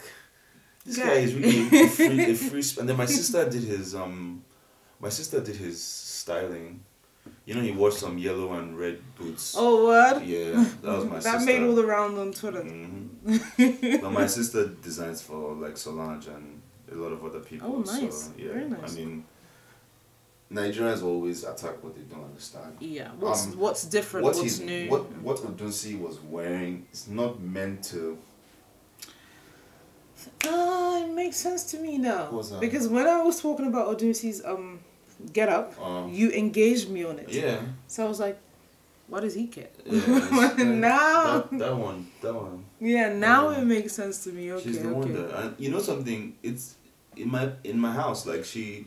[0.86, 1.04] this Guy.
[1.06, 2.62] guy is really a free, a free.
[2.68, 4.42] sp- And then my sister did his um,
[5.00, 6.80] my sister did his styling.
[7.44, 9.54] You know, he wore some yellow and red boots.
[9.56, 10.24] oh, what?
[10.26, 10.52] Yeah,
[10.82, 11.38] that was my that sister.
[11.38, 12.62] That made all the round on Twitter.
[12.62, 14.00] Mhm.
[14.02, 16.60] but my sister designs for like Solange and
[16.92, 17.68] a lot of other people.
[17.68, 18.24] Oh, nice.
[18.24, 18.92] So, yeah, Very nice.
[18.92, 19.24] I mean,
[20.50, 22.76] Nigerians always attack what they don't understand.
[22.80, 23.10] Yeah.
[23.18, 24.24] What's Um, what's different?
[24.24, 24.88] what what's new?
[24.88, 28.16] What what Odunsi was wearing is not meant to.
[30.46, 32.28] Ah, it makes sense to me now.
[32.30, 32.60] What's that?
[32.60, 34.80] Because when I was talking about Odunsi's um
[35.32, 37.28] get up, Um, you engaged me on it.
[37.30, 37.60] yeah.
[37.86, 38.38] So I was like,
[39.08, 39.68] what does he care?
[39.86, 42.64] yeah now, that, that one, that one.
[42.80, 44.52] yeah, now it makes sense to me.
[44.52, 44.98] Okay, She's the okay.
[44.98, 46.36] one that, and you know something.
[46.42, 46.76] It's
[47.16, 48.26] in my in my house.
[48.26, 48.86] Like she,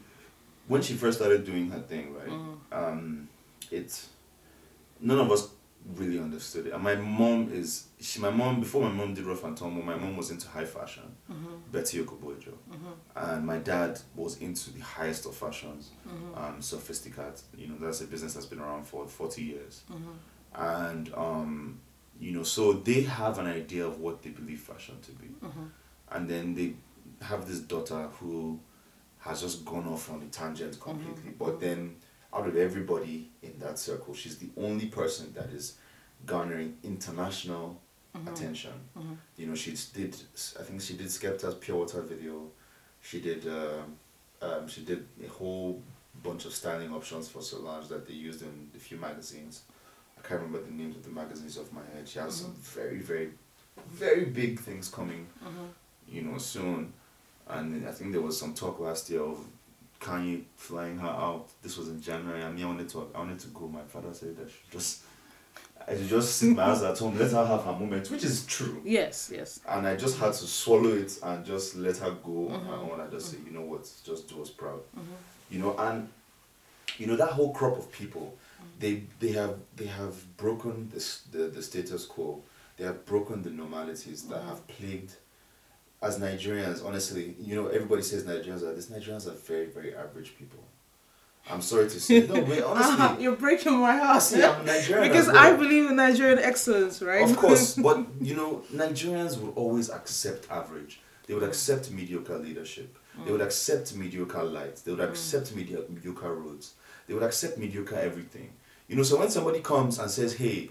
[0.68, 2.30] when she first started doing her thing, right?
[2.30, 2.56] Mm.
[2.72, 3.28] um,
[3.72, 4.10] it's
[5.00, 5.50] none of us
[5.96, 6.74] really understood it.
[6.74, 8.20] And my mom is she.
[8.20, 9.82] My mom before my mom did rough and tumble.
[9.84, 14.72] My mom was into high fashion, Mhm, Betty Okobojo, mhm, and my dad was into
[14.74, 17.42] the highest of fashions, mhm, um, Sophisticat.
[17.58, 20.16] You know that's a business that's been around for forty years, mhm.
[20.56, 21.80] and um,
[22.20, 25.70] you know so they have an idea of what they believe fashion to be, Mhm.
[26.12, 26.76] and then they
[27.22, 28.60] have this daughter who
[29.20, 31.32] has just gone off on a tangent completely.
[31.32, 31.96] Mhm, But then,
[32.34, 35.76] out of everybody in that circle, she's the only person that is
[36.26, 37.80] garnering international
[38.16, 38.28] Mhm.
[38.32, 38.74] attention.
[38.98, 39.18] Mhm.
[39.38, 40.16] You know, she did.
[40.60, 42.52] I think she did Skepta's Pure Water video.
[43.02, 43.48] She did.
[43.48, 43.84] Uh,
[44.42, 45.82] um, she did a whole
[46.24, 49.64] bunch of styling options for Solange that they used in a few magazines.
[50.18, 52.08] I can't remember the names of the magazines off my head.
[52.08, 53.32] She has some very, very,
[53.88, 55.70] very big things coming Mhm.
[56.08, 56.94] you know, soon.
[57.48, 59.40] And I think there was some talk last year of
[60.02, 61.48] Kanye flying her out.
[61.62, 62.44] This was in January.
[62.44, 63.68] I mean, I wanted to, I wanted to go.
[63.68, 65.04] My father said that she just,
[65.88, 68.46] I should just sit my ass at home, let her have her moment, which is
[68.46, 68.82] true.
[68.84, 69.60] Yes, yes.
[69.70, 72.92] And I just had to swallow it and just let her go on her Mhm.
[72.94, 74.82] own and just say, you know what, just do us proud.
[74.98, 75.04] Mhm.
[75.52, 76.10] You know, and
[76.98, 78.38] you know that whole crop of people.
[78.80, 82.42] they they have they have broken this the the status quo.
[82.78, 85.12] They have broken the normalities that have plagued
[86.02, 86.84] as Nigerians.
[86.86, 88.88] Honestly, you know everybody says Nigerians are this.
[88.88, 90.60] Nigerians are very very average people.
[91.50, 92.28] I'm sorry to say.
[92.28, 92.96] No, wait, honestly.
[93.00, 94.22] Ah, you're breaking my heart.
[94.22, 95.38] See, I'm Nigerian because well.
[95.38, 97.24] I believe in Nigerian excellence, right?
[97.30, 101.00] Of course, but you know, Nigerians would always accept average.
[101.28, 102.98] They would accept mediocre leadership.
[103.26, 104.82] They would accept mediocre lights.
[104.82, 106.74] They would accept media- mediocre roads.
[107.08, 108.52] They would accept mediocre everything.
[108.88, 110.70] You know, so when somebody comes and says, "Hey,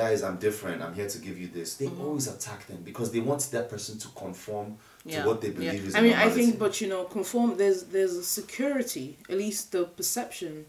[0.00, 0.82] guys, I'm different.
[0.84, 3.94] I'm here to give you this," they always attack them because they want that person
[4.04, 4.68] to conform
[5.14, 5.94] to what they believe is.
[5.94, 7.48] I mean, I think, but you know, conform.
[7.62, 10.66] There's there's a security, at least the perception,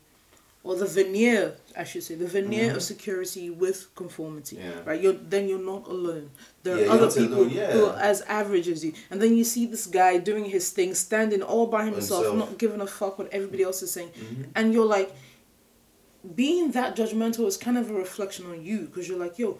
[0.63, 1.41] or the veneer,
[1.81, 4.55] I should say, the veneer of security with conformity.
[4.57, 4.69] Mm-hmm.
[4.69, 4.89] Yeah.
[4.89, 5.01] Right.
[5.03, 6.25] You're then you're not alone.
[6.63, 7.71] There Yeah, are other people alone, yeah.
[7.73, 10.89] who are as average as you, and then you see this guy doing his thing,
[10.95, 12.37] standing all by himself, Himself.
[12.43, 14.43] not giving a fuck what everybody else is saying, Mm-hmm.
[14.57, 15.09] and you're like,
[16.35, 19.57] being that judgmental is kind of a reflection on you because you're like, yo,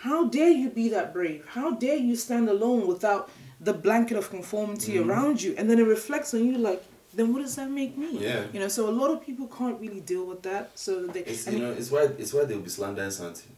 [0.00, 1.44] how dare you be that brave?
[1.48, 3.30] How dare you stand alone without
[3.60, 5.10] the blanket of conformity Mm-hmm.
[5.10, 5.54] around you?
[5.58, 6.82] And then it reflects on you like,
[7.14, 8.18] then what does that make me?
[8.18, 8.44] Yeah.
[8.52, 10.70] You know, so a lot of people can't really deal with that.
[10.78, 13.48] So they, It's, I you mean, know, it's why it's why they'll be slandering Santi.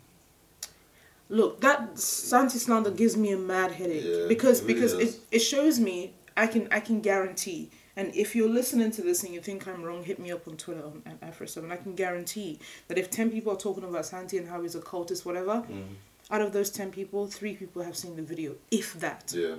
[1.28, 5.14] look, that Santi slander gives me a mad headache Yeah, because it really because does.
[5.14, 7.70] it, it shows me I can I can guarantee.
[7.96, 10.56] And if you're listening to this and you think I'm wrong, hit me up on
[10.56, 11.70] Twitter on, at Afro7.
[11.70, 14.80] I can guarantee that if 10 people are talking about Santi and how he's a
[14.80, 15.94] cultist, whatever, Mm.
[16.30, 19.32] out of those 10 people, three people have seen the video, if that.
[19.36, 19.56] Yeah.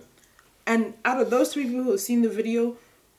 [0.67, 2.75] And out of those three people who have seen the video,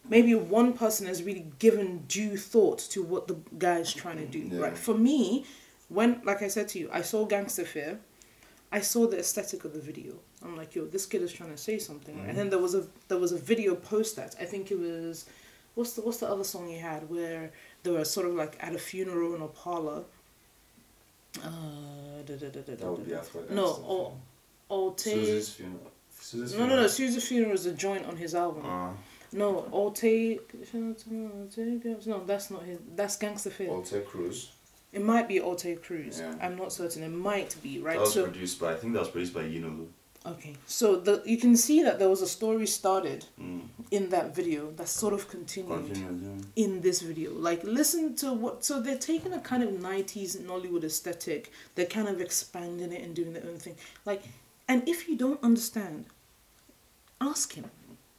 [0.08, 4.26] maybe one person has really given due thought to what the guy is trying to
[4.26, 4.40] do.
[4.52, 4.60] Yeah.
[4.60, 4.76] Right.
[4.76, 5.46] For me,
[5.88, 8.00] when like I said to you, I saw Gangster Fear,
[8.72, 10.14] I saw the aesthetic of the video.
[10.44, 12.14] I'm like, yo, this kid is trying to say something.
[12.16, 12.28] Mm-hmm.
[12.28, 15.26] And then there was a there was a video post that I think it was
[15.74, 17.50] what's the what's the other song he had where
[17.82, 20.04] they were sort of like at a funeral in a parlor.
[21.42, 21.48] Uh,
[22.26, 23.40] da, da, da, da, That would be after.
[23.50, 23.84] No, Gangster
[24.70, 25.92] o- Susie's funeral.
[26.18, 26.86] Susie's No, no, no.
[26.86, 28.64] Susie's funeral is a joint on his album.
[28.64, 28.90] Uh,
[29.32, 30.40] No, Ote.
[32.06, 32.78] No, that's not his.
[32.94, 33.70] That's Gangster Fear.
[33.70, 34.52] Alte Cruise.
[34.92, 36.20] It might be Alte Cruise.
[36.20, 36.34] Yeah.
[36.40, 37.02] I'm not certain.
[37.02, 37.94] It might be right.
[37.94, 39.88] That was so produced by I think that was produced by Yinolu.
[40.32, 43.60] Okay, so the you can see that there was a story started Mm.
[43.90, 46.38] in that video that sort of continued Continue.
[46.56, 47.32] in this video.
[47.32, 48.64] Like, listen to what.
[48.64, 53.14] So they're taking a kind of 90s Nollywood aesthetic, they're kind of expanding it and
[53.14, 53.76] doing their own thing.
[54.04, 54.22] Like,
[54.68, 56.06] and if you don't understand,
[57.20, 57.70] ask him.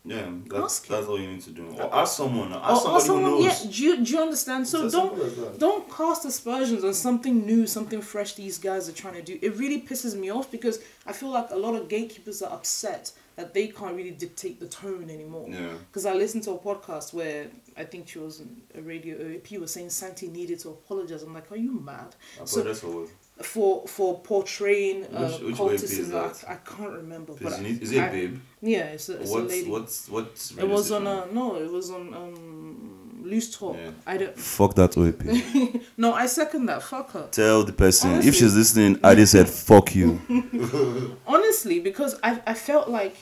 [0.08, 1.68] Yeah, um, that's, Ask that's all you need to do.
[1.78, 2.54] Or ask someone.
[2.54, 4.68] Ask Or, or somebody someone, who yeah, do you, do you understand?
[4.68, 5.60] So It's don't simple as that.
[5.60, 9.38] don't cast aspersions on something new, something fresh these guys are trying to do.
[9.42, 13.12] It really pisses me off because I feel like a lot of gatekeepers are upset
[13.36, 15.46] that they can't really dictate the tone anymore.
[15.48, 15.74] Yeah.
[15.90, 17.48] Because I listened to a podcast where
[17.78, 21.22] I think she was in a radio OAP was saying Santi needed to apologize.
[21.22, 22.16] I'm like, are you mad?
[22.46, 23.10] So Apologize for what?
[23.42, 26.44] For for portraying uh, Which- which cultists OAP is that?
[26.48, 27.34] I can't remember.
[27.34, 28.40] Please, but you need, is it I- Babe?
[28.62, 29.70] Yeah, it's a, it's a What's, lady.
[29.70, 31.56] what's, what's it was on a no.
[31.58, 33.76] It was on um loose talk.
[33.78, 33.92] Yeah.
[34.06, 34.38] I don't.
[34.38, 35.82] Fuck that OAP.
[35.98, 36.82] No, I second that.
[36.84, 37.28] Fuck her.
[37.32, 38.30] Tell the person Honestly.
[38.30, 39.00] if she's listening.
[39.04, 40.20] I just said fuck you.
[41.28, 43.16] Honestly, because I I felt like,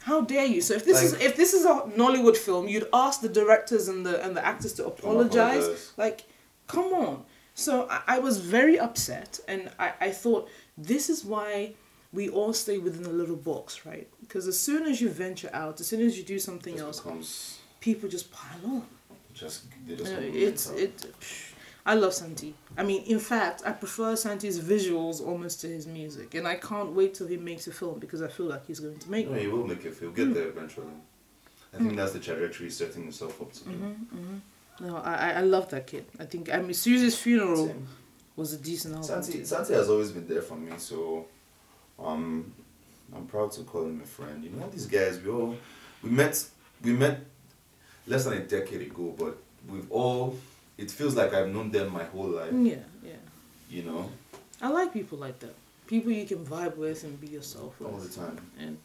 [0.00, 0.60] how dare you?
[0.60, 4.04] So if this is if this is a Nollywood film, you'd ask the directors and
[4.04, 5.64] the and the actors to apologize.
[5.64, 5.92] apologize.
[5.96, 6.24] Like,
[6.66, 7.24] come on.
[7.56, 11.72] So I, I was very upset, and I I thought this is why
[12.12, 14.06] we all stay within a little box, right?
[14.20, 16.98] Because as soon as you venture out, as soon as you do something Just else,
[17.00, 18.86] um, becomes people just pile on.
[19.34, 21.06] just they just Uh, it's it.
[21.86, 22.52] I love Santi.
[22.76, 26.92] I mean, in fact, I prefer Santi's visuals almost to his music, and I can't
[26.92, 29.32] wait till he makes a film because I feel like he's going to make No,
[29.32, 29.40] one.
[29.40, 29.96] he will make it.
[29.98, 30.34] He'll get hmm.
[30.34, 30.88] there eventually.
[31.72, 31.96] I think hmm.
[31.96, 33.96] that's the trajectory he's setting himself up to do.
[34.80, 36.04] No, I I- love that kid.
[36.18, 37.86] I think I mean Susie's funeral Same.
[38.36, 39.22] was a decent album.
[39.22, 41.26] Santi, Santi has always been there for me, so
[41.98, 42.52] um,
[43.14, 44.44] I'm proud to call him a friend.
[44.44, 45.56] You know, these guys, we all
[46.02, 46.44] we met
[46.82, 47.20] we met
[48.06, 49.36] less than a decade ago, but
[49.68, 50.36] we've all.
[50.78, 52.52] It feels like I've known them my whole life.
[52.52, 53.12] Yeah, yeah.
[53.70, 54.10] You know,
[54.60, 55.54] I like people like that.
[55.86, 57.88] People you can vibe with and be yourself with.
[57.88, 58.36] all the time.
[58.58, 58.76] And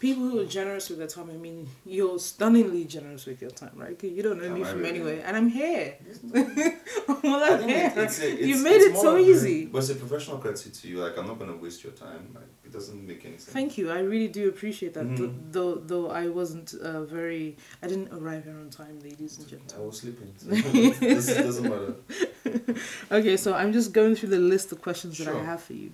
[0.00, 1.28] people who are generous with their time.
[1.30, 4.02] I mean, you're stunningly generous with your time, right?
[4.02, 4.88] You don't know Am me from really?
[4.88, 5.94] anywhere, and I'm here.
[6.32, 6.42] well,
[7.62, 7.92] I'm here.
[7.94, 9.66] it- it's a- you made it's it so easy.
[9.66, 10.96] But it's a professional courtesy to you.
[11.04, 12.22] Like I'm not gonna waste your time.
[12.34, 13.52] Like it doesn't make any sense.
[13.52, 13.90] Thank you.
[13.90, 15.06] I really do appreciate that.
[15.16, 15.52] Th- Mhm.
[15.52, 19.74] though, though I wasn't uh, very, I didn't arrive here on time, ladies and gentlemen.
[19.76, 20.32] I was sleeping.
[20.38, 20.46] So
[21.00, 21.94] this doesn't matter.
[23.18, 25.90] Okay, so I'm just going through the list of questions that I have for you.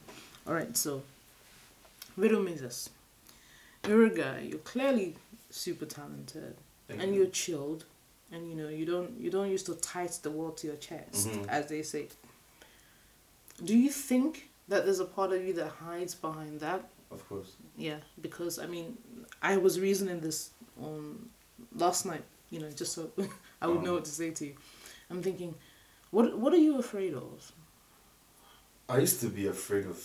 [0.47, 1.03] All right, so
[2.17, 2.89] riddle me this:
[3.87, 4.41] You're a guy.
[4.51, 5.17] You're clearly
[5.51, 6.57] super talented,
[6.89, 7.23] Thank and you.
[7.23, 7.85] you're chilled.
[8.33, 11.29] and you know you don't you don't used to tight the world to your chest,
[11.29, 11.47] Mhm.
[11.49, 12.09] as they say.
[13.65, 16.81] Do you think that there's a part of you that hides behind that?
[17.13, 17.51] Of course.
[17.77, 18.99] Yeah, because I mean,
[19.41, 20.51] I was reasoning this
[20.83, 21.31] on
[21.73, 22.25] last night.
[22.51, 23.03] You know, just so
[23.63, 23.99] I would know Oh.
[23.99, 24.57] what to say to you.
[25.09, 25.55] I'm thinking,
[26.11, 27.53] what what are you afraid of?
[28.89, 29.99] I used to be afraid of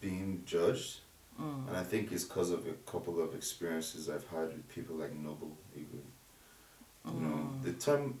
[0.00, 1.00] being judged,
[1.40, 1.68] Mm.
[1.68, 5.14] and I think it's because of a couple of experiences I've had with people like
[5.14, 6.00] Noble Igwe.
[7.06, 7.62] You know, Mm.
[7.64, 8.20] the term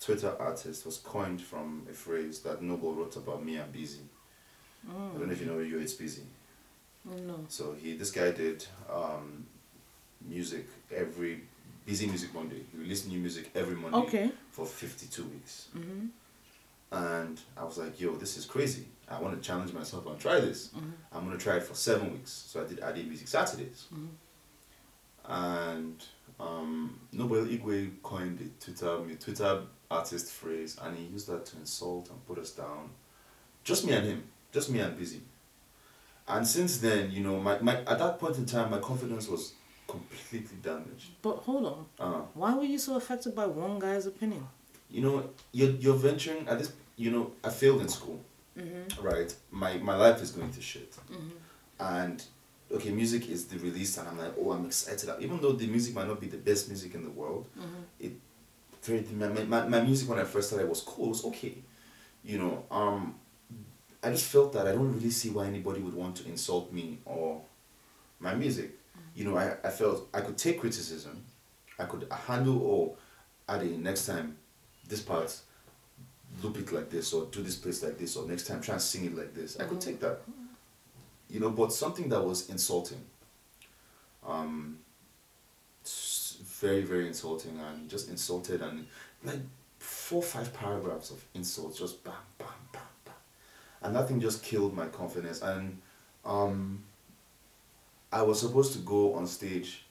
[0.00, 4.00] Twitter artist was coined from a phrase that Noble wrote about me and Busy.
[4.88, 6.22] I don't know if you know you, it's Busy.
[7.06, 7.44] Mm, No.
[7.48, 9.46] So he, this guy did um,
[10.26, 11.42] music every
[11.86, 12.62] Busy Music Monday.
[12.72, 14.32] He released new music every Monday Okay.
[14.50, 15.68] for fifty two weeks.
[15.76, 16.06] Mm-hmm.
[16.92, 18.86] And I was like, yo, this is crazy.
[19.10, 20.68] I want to challenge myself and try this.
[20.68, 20.90] Mm-hmm.
[21.12, 22.30] I'm gonna try it for seven weeks.
[22.30, 23.86] So I did I did music Saturdays.
[23.92, 24.08] Mhm.
[25.28, 26.02] And
[26.38, 32.08] um, Noble Igwe coined the Twitter Twitter artist phrase, and he used that to insult
[32.10, 32.90] and put us down.
[33.64, 35.20] Just me and him, just me and Busy.
[36.28, 39.52] And since then, you know, my, my at that point in time, my confidence was
[39.88, 41.10] completely damaged.
[41.20, 41.86] But hold on.
[41.98, 44.46] Uh, Why were you so affected by one guy's opinion?
[44.92, 46.72] you know, you're, you're venturing at this.
[46.96, 48.20] You know, I failed in school.
[48.58, 49.06] Mm-hmm.
[49.06, 49.34] right?
[49.50, 50.92] My my life is going to shit.
[50.92, 51.28] Mm-hmm.
[51.78, 52.22] And
[52.72, 55.08] okay, music is the release, and I'm like, oh, I'm excited.
[55.20, 58.06] Even though the music might not be the best music in the world, Mm-hmm.
[58.06, 58.12] it
[59.12, 61.06] my, my, my music when I first started was cool.
[61.06, 61.54] It was okay,
[62.24, 62.64] you know.
[62.70, 63.14] Um,
[64.02, 66.98] I just felt that I don't really see why anybody would want to insult me
[67.04, 67.42] or
[68.18, 68.70] my music.
[69.14, 71.22] You know, I, I felt I could take criticism,
[71.78, 72.94] I could handle or
[73.48, 74.36] add next time
[74.88, 75.36] this part
[76.42, 78.82] loop it like this or do this place like this or next time try and
[78.82, 79.58] sing it like this.
[79.60, 80.20] I could take that.
[81.28, 83.00] You know, but something that was insulting.
[84.26, 84.78] Um
[86.60, 88.86] very, very insulting and just insulted and
[89.24, 89.38] like
[89.78, 93.14] four five paragraphs of insults just bam bam bam bam.
[93.82, 95.80] And that thing just killed my confidence and
[96.24, 96.84] um
[98.12, 99.84] I was supposed to go on stage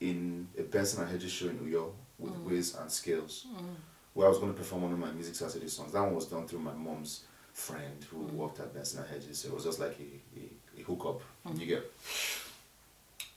[0.00, 2.44] in a Benson and Hedges show in New York with Mm.
[2.44, 3.74] Wiz and Skales Mm-hmm.
[4.14, 5.92] Where I was going to perform one of my Music Saturday songs.
[5.92, 8.32] That one was done through my mom's friend who Mm.
[8.34, 9.38] worked at Benson Hedges.
[9.38, 11.20] So it was just like a, a, a hookup.
[11.46, 11.58] Mm.
[11.60, 11.92] You get.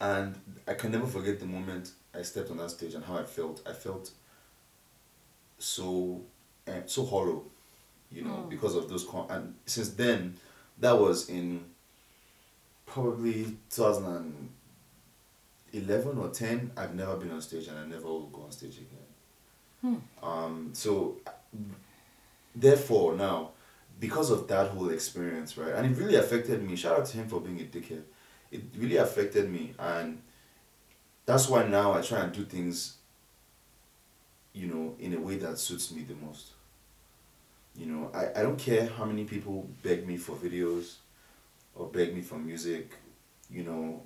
[0.01, 0.35] And
[0.67, 3.61] I can never forget the moment I stepped on that stage and how I felt.
[3.67, 4.11] I felt
[5.59, 6.21] so
[6.67, 7.43] uh, so hollow,
[8.11, 8.49] you know, Mm.
[8.49, 9.05] because of those.
[9.05, 10.35] Con- and since then,
[10.79, 11.63] that was in
[12.85, 16.71] probably 2011 or 10.
[16.77, 19.02] I've never been on stage and I never will go on stage again.
[19.83, 19.95] Hmm.
[20.21, 21.17] Um, so,
[22.55, 23.51] therefore, now,
[23.99, 26.77] because of that whole experience, right, and it really affected me.
[26.77, 28.03] Shout out to him for being a dickhead.
[28.49, 30.21] It really affected me, and
[31.25, 32.95] that's why now I try and do things,
[34.53, 36.51] you know, in a way that suits me the most.
[37.75, 40.95] You know, I, I don't care how many people beg me for videos
[41.75, 42.93] or beg me for music,
[43.49, 44.03] you know,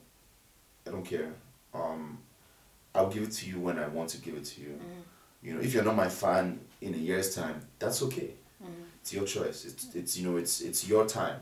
[0.87, 1.33] I don't care.
[1.73, 2.17] Um,
[2.95, 4.69] I'll give it to you when I want to give it to you.
[4.69, 5.01] Mm-hmm.
[5.41, 8.31] You know, if you're not my fan in a year's time, that's okay.
[8.63, 8.83] Mm-hmm.
[9.01, 9.65] It's your choice.
[9.65, 11.39] It's it's you know it's it's your time,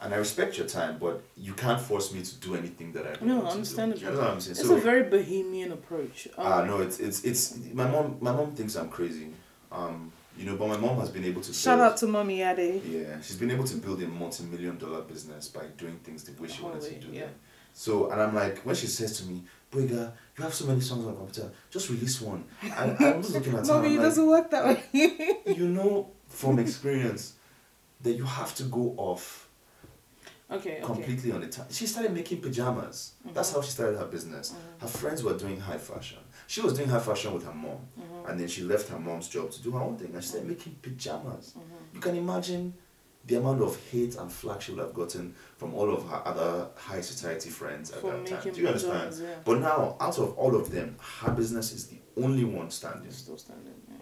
[0.00, 3.12] and I respect your time, but you can't force me to do anything that I
[3.14, 4.00] don't No, want to do.
[4.00, 4.56] You know what I'm saying?
[4.58, 6.28] It's So a very bohemian approach.
[6.36, 8.18] Um, ah no, it's it's it's my mom.
[8.20, 9.28] My mom thinks I'm crazy.
[9.72, 11.52] Um, you know, but my mom has been able to.
[11.52, 12.80] Shout build- out to Mommy Adey.
[12.84, 16.48] Yeah, she's been able to build a multi-million dollar business by doing things the way
[16.48, 17.20] she wanted to do yeah.
[17.22, 17.34] them.
[17.72, 19.42] So, and I'm like, when she says to me,
[19.76, 22.44] Boyga, you have so many songs on the computer, just release one.
[22.62, 24.82] And I'm just looking at Mommy, it like, doesn't work that way.
[25.46, 27.34] you know from experience
[28.00, 29.48] that you have to go off
[30.50, 30.80] okay, okay.
[30.82, 31.66] completely on the time.
[31.70, 33.12] She started making pajamas.
[33.32, 33.54] That's Mhm.
[33.54, 34.52] how she started her business.
[34.52, 34.80] Mhm.
[34.82, 36.18] Her friends were doing high fashion.
[36.46, 37.78] She was doing high fashion with her mom.
[37.98, 38.28] Mhm.
[38.30, 40.10] And then she left her mom's job to do her own thing.
[40.14, 41.54] And she started making pajamas.
[41.56, 41.94] Mhm.
[41.94, 42.74] You can imagine
[43.26, 46.68] the amount of hate and flack she would have gotten from all of her other
[46.76, 48.52] high society friends at For that time.
[48.54, 48.92] Do you understand?
[48.98, 49.34] pajamas, yeah.
[49.44, 53.10] But now, out of all of them, her business is the only one standing.
[53.10, 53.74] Still standing.
[53.88, 53.96] Yeah.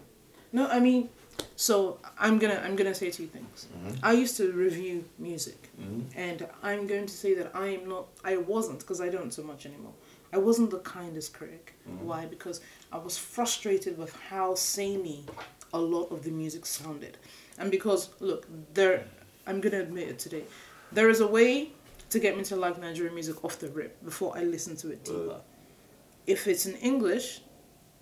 [0.53, 1.09] No, I mean,
[1.55, 3.67] so I'm gonna I'm gonna say two things.
[3.75, 3.97] Mhm.
[4.03, 6.03] I used to review music, Mhm.
[6.15, 8.05] and I'm going to say that I am not.
[8.23, 9.93] I wasn't because I don't so much anymore.
[10.31, 11.73] I wasn't the kindest critic.
[11.89, 12.01] Mhm.
[12.01, 12.25] Why?
[12.25, 12.61] Because
[12.91, 15.25] I was frustrated with how samey
[15.73, 17.17] a lot of the music sounded,
[17.57, 19.05] and because look, there,
[19.47, 20.43] I'm gonna admit it today.
[20.91, 21.71] There is a way
[22.09, 25.03] to get me to like Nigerian music off the rip before I listen to it
[25.03, 25.41] deeper.
[26.27, 27.41] If it's in English,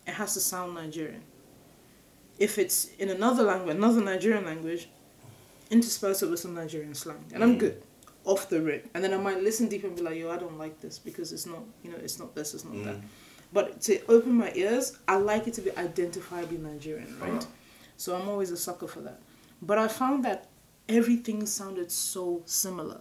[0.07, 1.23] it has to sound Nigerian.
[2.39, 4.89] If it's in another language, another Nigerian language,
[5.69, 7.59] intersperse it with some Nigerian slang, and I'm Mm.
[7.59, 7.83] good
[8.25, 8.89] off the rip.
[8.93, 11.33] And then I might listen deep and be like, "Yo, I don't like this because
[11.33, 13.03] it's not, you know, it's not this, it's not that." Mhm.
[13.51, 17.31] But to open my ears, I like it to be identifiably Nigerian, right?
[17.33, 17.45] Uh-huh.
[17.97, 19.19] So I'm always a sucker for that.
[19.65, 20.49] But I found that
[20.89, 22.99] everything sounded so similar.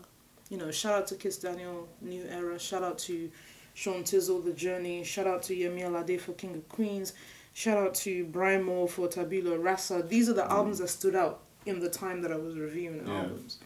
[0.48, 2.56] You know, shout out to Kiss Daniel, New Era.
[2.58, 3.30] Shout out to
[3.74, 5.02] Sean Tizzle, The Journey.
[5.02, 7.14] Shout out to Yemi Alade for King of Queens.
[7.52, 10.04] Shout out to Brymo for Tabula Rasa.
[10.08, 10.50] These are the mm.
[10.50, 13.22] albums that stood out in the time that I was reviewing Yeah.
[13.22, 13.58] albums.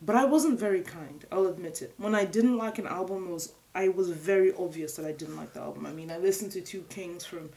[0.00, 1.24] But I wasn't very kind.
[1.32, 1.92] I'll admit it.
[1.96, 5.36] When I didn't like an album, it was I was very obvious that I didn't
[5.36, 5.86] like the album.
[5.86, 7.50] I mean, I listened to Two Kings from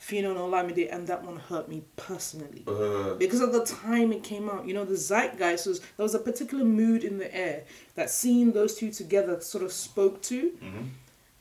[0.00, 4.22] Phyno and Olamide, and that one hurt me personally Uh, because at the time it
[4.22, 7.64] came out, you know, the zeitgeist was there was a particular mood in the air
[7.96, 10.90] that seeing those two together sort of spoke to, mhm.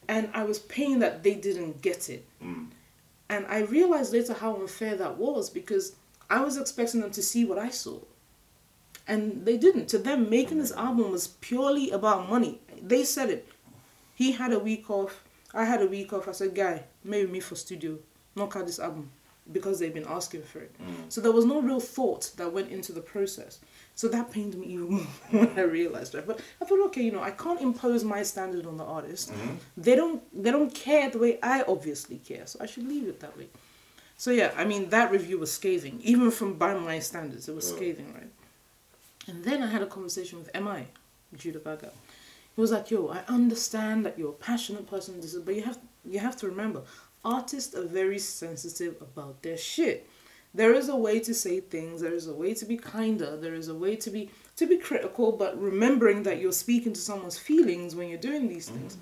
[0.08, 2.26] and I was pained that they didn't get it.
[2.44, 2.68] Mm.
[3.30, 5.96] And I realized later how unfair that was because
[6.30, 8.00] I was expecting them to see what I saw.
[9.08, 9.88] And they didn't.
[9.90, 12.60] To them, making this album was purely about money.
[12.82, 13.48] They said it.
[14.16, 15.24] He had a week off.
[15.54, 16.28] I had a week off.
[16.28, 18.00] I said, Guy, maybe me for studio.
[18.38, 19.10] Knock out this album.
[19.52, 20.74] Because they've been asking for it.
[20.78, 21.10] Mm.
[21.10, 23.60] So there was no real thought that went into the process.
[23.96, 26.28] So that pained me even more when I realized that.
[26.28, 29.32] But I thought, okay, you know, I can't impose my standard on the artist.
[29.32, 29.56] Mhm.
[29.78, 33.22] They don't they don't care the way I obviously care, so I should leave it
[33.22, 33.48] that way.
[34.18, 37.70] So yeah, I mean that review was scathing, even from by my standards, it was
[37.70, 37.78] Yeah.
[37.78, 38.32] scathing, right?
[39.30, 40.88] And then I had a conversation with Mi,
[41.38, 41.92] Jude Abaga.
[42.56, 45.64] He was like, "Yo, I understand that you're a passionate person, this is- but you
[45.64, 46.82] have you have to remember,
[47.28, 50.08] artists are very sensitive about their shit.
[50.54, 52.02] There is a way to say things.
[52.02, 53.32] There is a way to be kinder.
[53.38, 57.02] There is a way to be to be critical, but remembering that you're speaking to
[57.10, 58.98] someone's feelings when you're doing these things.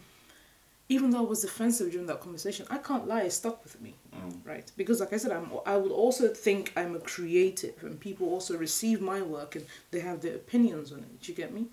[0.87, 3.21] Even though I was defensive during that conversation, I can't lie.
[3.29, 4.33] It stuck with me, Mm.
[4.51, 4.67] right?
[4.79, 5.47] Because, like I said, I'm.
[5.65, 10.01] I would also think I'm a creative, and people also receive my work and they
[10.09, 11.13] have their opinions on it.
[11.21, 11.63] Do you get me?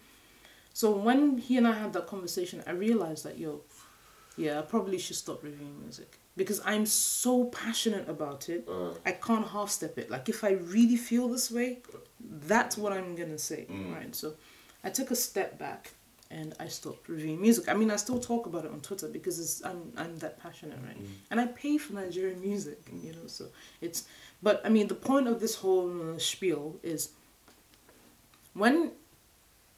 [0.81, 3.51] So when he and I had that conversation, I realized that yo,
[4.45, 8.66] yeah, I probably should stop reviewing music because I'm so passionate about it.
[8.68, 10.11] Uh, I can't half step it.
[10.11, 11.78] Like if I really feel this way,
[12.20, 13.95] that's what I'm gonna say, Mm.
[13.95, 14.14] right?
[14.14, 14.35] So
[14.85, 15.93] I took a step back
[16.30, 17.68] and I stopped reviewing music.
[17.68, 20.78] I mean, I still talk about it on Twitter because it's, I'm I'm that passionate,
[20.87, 20.99] right?
[21.03, 21.09] Mm.
[21.30, 23.26] And I pay for Nigerian music, you know.
[23.26, 23.45] So
[23.83, 24.05] it's,
[24.43, 27.11] but I mean, the point of this whole uh, spiel is
[28.55, 28.93] when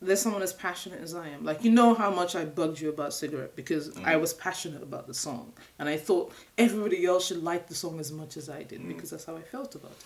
[0.06, 1.44] there's someone as passionate as I am.
[1.44, 4.20] Like you know how much I bugged you about cigarette because I Mm.
[4.20, 8.10] was passionate about the song and I thought everybody else should like the song as
[8.12, 8.88] much as I did Mm.
[8.88, 10.04] because that's how I felt about it.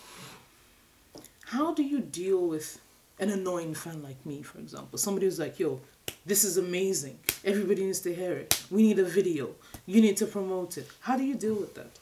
[1.55, 2.79] How do you deal with
[3.19, 4.97] an annoying fan like me, for example?
[4.97, 5.79] Somebody who's like, yo,
[6.25, 7.17] this is amazing.
[7.43, 8.49] Everybody needs to hear it.
[8.69, 9.45] We need a video.
[9.85, 10.87] You need to promote it.
[11.01, 11.93] How do you deal with that?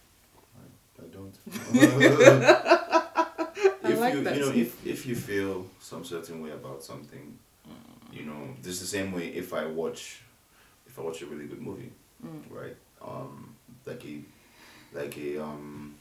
[1.00, 1.36] I don't.
[3.84, 4.36] I if like you, that.
[4.36, 7.38] you know, if if you feel some certain way about something,
[8.18, 9.28] you know, this is the same way.
[9.28, 10.22] If I watch,
[10.86, 11.92] if I watch a really good movie,
[12.26, 12.42] Mm.
[12.50, 12.76] right?
[13.02, 13.56] Um,
[13.86, 14.22] like a,
[14.94, 15.96] like a um.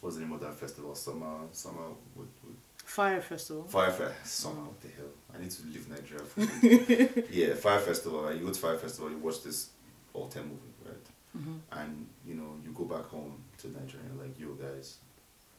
[0.00, 0.94] What's the name of that festival?
[0.94, 3.64] Summer, summer with, with Fire Festival.
[3.64, 4.26] Fire Fest.
[4.26, 4.62] Summer.
[4.64, 5.06] What the hell?
[5.34, 6.24] I need to leave Nigeria.
[6.24, 8.22] For yeah, Fire Festival.
[8.24, 8.36] Right?
[8.36, 9.10] You go to Fire Festival.
[9.10, 9.70] You watch this
[10.12, 11.06] all time movie, right?
[11.36, 11.58] Mhm.
[11.72, 14.98] and you know you go back home to Nigeria like yo guys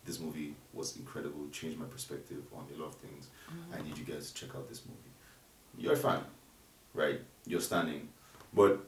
[0.05, 3.27] this movie was incredible changed my perspective on a lot of things
[3.73, 3.85] I mm.
[3.85, 5.11] need you guys to check out this movie
[5.77, 6.21] you're a fan
[6.93, 8.07] right you're standing
[8.53, 8.79] but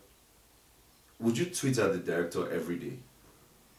[1.20, 2.98] would you tweet at the director every day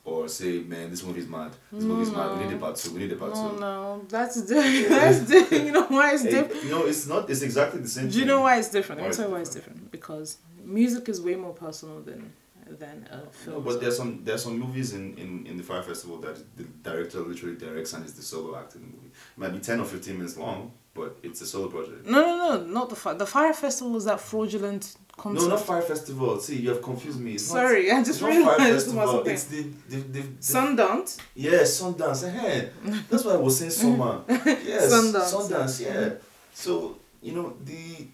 [0.05, 2.77] or say man this movie is mad this movie is mad we need a part
[2.77, 4.89] two we need a part No, two no, that's different.
[5.01, 5.65] That's different.
[5.67, 6.65] You know why it's different?
[6.65, 8.29] you know it's not it's exactly the same Do you thing.
[8.29, 9.01] know why it's different?
[9.01, 9.91] Let me tell you why it's different.
[9.91, 12.33] Because music is way more personal than
[12.79, 13.57] than a film.
[13.57, 16.65] No, but there's some there's some movies in, in, in the Fire Festival that the
[16.83, 19.09] director literally directs and is the solo act in the movie.
[19.09, 22.07] It might be ten or fifteen minutes long, but it's a solo project.
[22.07, 23.15] no, no, no, not the fire.
[23.15, 25.43] The fire festival was that fraudulent concert.
[25.49, 26.39] No, not Fire Festival.
[26.39, 27.33] See, you have confused me.
[27.35, 29.25] It's Sorry, I just it's not Fire realized Festival.
[29.27, 31.19] It's the, the, the, the Sundance.
[31.35, 32.23] yeah Sundance.
[32.25, 32.69] eh,
[33.11, 34.23] That's why I was saying summer.
[34.29, 35.33] Yes, Sundance.
[35.35, 35.85] Sundance.
[35.85, 36.11] Yeah.
[36.55, 38.07] So you know the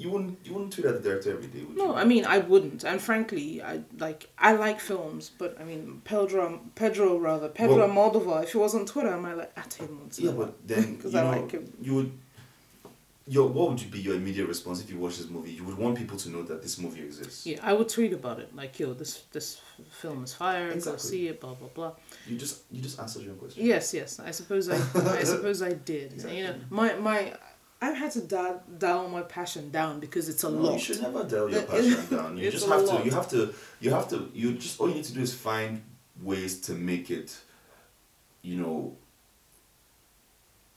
[0.00, 1.82] you wouldn't you wouldn't tweet at the director every day, would you?
[1.86, 6.00] No, I mean I wouldn't, and frankly, I like I like films, but I mean
[6.04, 8.42] Pedro, Pedro rather Pedro Well- Almodovar.
[8.44, 10.96] If he was on Twitter, I might like at him on Yeah, but then you
[11.02, 11.64] 'Cause know I like him.
[11.82, 12.12] you would.
[13.26, 15.52] Your what would you be your immediate response if you watch this movie?
[15.52, 17.46] You would want people to know that this movie exists.
[17.46, 19.60] Yeah, I would tweet about it like, "Yo, this this
[20.00, 20.66] film is fire.
[20.68, 21.08] Go Exactly.
[21.10, 21.92] see it." Blah blah blah.
[22.26, 23.64] You just you just answered your question.
[23.64, 24.18] Yes, yes.
[24.18, 24.78] I suppose I,
[25.20, 26.08] I suppose I did.
[26.36, 27.32] You know, my my,
[27.82, 30.72] I've had to dial, dial my passion down because it's a No, lot.
[30.74, 32.36] you should never dial your passion down.
[32.36, 32.98] You just have lot.
[33.00, 33.04] to.
[33.06, 33.54] You have to.
[33.80, 34.30] You have to.
[34.34, 35.82] You just all you need to do is find
[36.22, 37.36] ways to make it.
[38.42, 38.96] You know.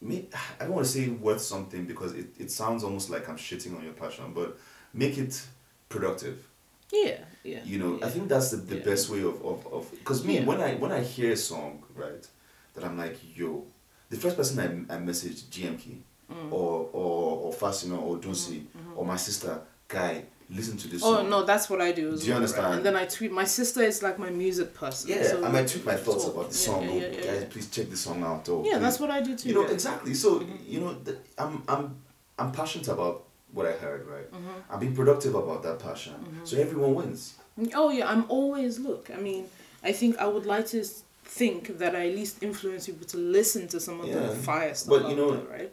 [0.01, 3.37] Make, I don't want to say worth something because it, it sounds almost like I'm
[3.37, 4.57] shitting on your passion, but
[4.93, 5.41] make it
[5.87, 6.45] productive.
[6.91, 7.61] Yeah, yeah.
[7.63, 8.05] You know, yeah.
[8.07, 8.83] I think that's the, the Yeah.
[8.83, 10.45] best way of of of because me Yeah.
[10.45, 12.27] when I when I hear a song right
[12.73, 13.65] that I'm like yo,
[14.09, 16.01] the first person I I message GMK
[16.33, 16.51] Mm.
[16.51, 18.63] or or or Fasino or Dunsi
[18.95, 21.13] or my sister guy listen to this Mm-hmm.
[21.13, 21.29] Oh song.
[21.29, 22.01] no, that's what I do.
[22.01, 22.35] Do you well, right?
[22.35, 22.73] understand?
[22.75, 23.31] And then I tweet.
[23.31, 25.09] My sister is like my music person.
[25.09, 26.33] Yeah, so I might tweet my thoughts talk.
[26.35, 26.83] about the Yeah, song.
[26.83, 28.47] Yeah, oh, yeah, yeah, guys, please check this song out.
[28.49, 29.49] Or Yeah, please- that's what I do too.
[29.49, 29.63] you know.
[29.63, 29.73] Mm-hmm.
[29.73, 30.13] exactly.
[30.13, 30.29] So
[30.67, 31.95] you know, the, I'm I'm
[32.37, 34.05] I'm passionate about what I heard.
[34.07, 34.71] Right, Mm-hmm.
[34.73, 36.13] I'm being productive about that passion.
[36.43, 37.33] So everyone wins.
[37.75, 39.09] Oh yeah, I'm always look.
[39.15, 39.45] I mean,
[39.83, 40.83] I think I would like to
[41.25, 44.19] think that I at least influence people to listen to some of Yeah.
[44.19, 44.89] the fire stuff.
[45.01, 45.71] But, you know, there, right?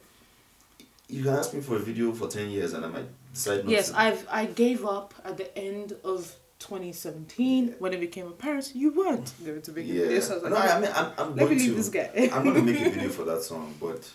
[1.11, 3.69] You can ask me for a video for ten years, and I might decide not
[3.69, 4.01] Yes, to.
[4.01, 9.33] I've I gave up at the end of 2017 when it became apparent you weren't
[9.45, 10.03] going to make a yeah.
[10.03, 10.21] video.
[10.21, 11.77] So I was like, no, I mean, I'm, I'm let going me leave to.
[11.77, 12.11] this guy.
[12.33, 14.09] I'm gonna make a video for that song, but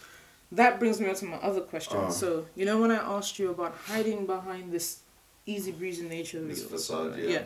[0.52, 1.98] That brings me on to my other question.
[1.98, 2.10] Uh.
[2.10, 5.00] so you know when I asked you about hiding behind this
[5.46, 7.30] easy breezy nature of this facade, yeah.
[7.30, 7.44] yeah.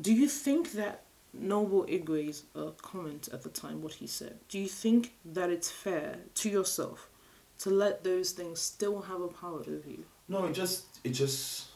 [0.00, 1.02] Do you think that
[1.34, 5.70] Noble Igwe's uh, comment at the time, what he said, do you think that it's
[5.70, 7.07] fair to yourself
[7.58, 10.04] to let those things still have a power over you?
[10.28, 11.66] No, it just it just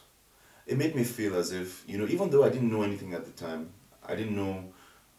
[0.65, 3.25] it made me feel as if you know, even though I didn't know anything at
[3.25, 3.69] the time,
[4.07, 4.63] I didn't know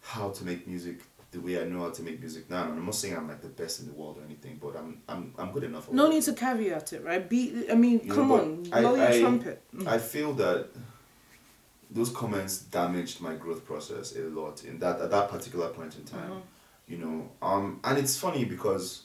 [0.01, 1.01] how to make music
[1.33, 2.63] the way I know how to make music now.
[2.65, 5.01] And I'm not saying I'm like the best in the world or anything, but I'm
[5.09, 5.91] I'm I'm good enough.
[5.91, 7.29] No need to caveat it, right?
[7.29, 9.63] Be, I mean, You come but on, I- blow your I- trumpet.
[9.87, 10.69] I feel that
[11.91, 16.05] those comments damaged my growth process a lot in that at that particular point in
[16.05, 16.31] time.
[16.31, 16.43] Mhm.
[16.87, 19.04] You know, um, and it's funny because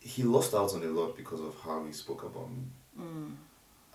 [0.00, 2.64] he lost out on a lot because of how he spoke about me.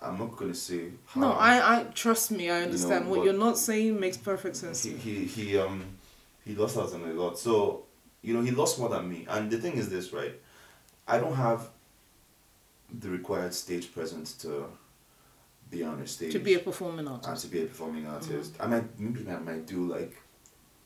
[0.00, 1.20] I'm not gonna say how.
[1.20, 1.22] Mm.
[1.22, 2.50] No, I, I trust me.
[2.50, 4.82] I know, understand what you're not saying makes perfect sense.
[4.82, 5.82] he, he he um
[6.44, 7.38] he lost out on a lot.
[7.38, 7.84] So
[8.22, 9.26] you know he lost more than me.
[9.28, 10.34] And the thing is this, right?
[11.08, 11.70] I don't have
[12.92, 14.66] the required stage presence to
[15.70, 17.28] be on a stage To be a performing artist.
[17.28, 18.54] and to be a performing artist.
[18.60, 20.14] I might maybe I might do like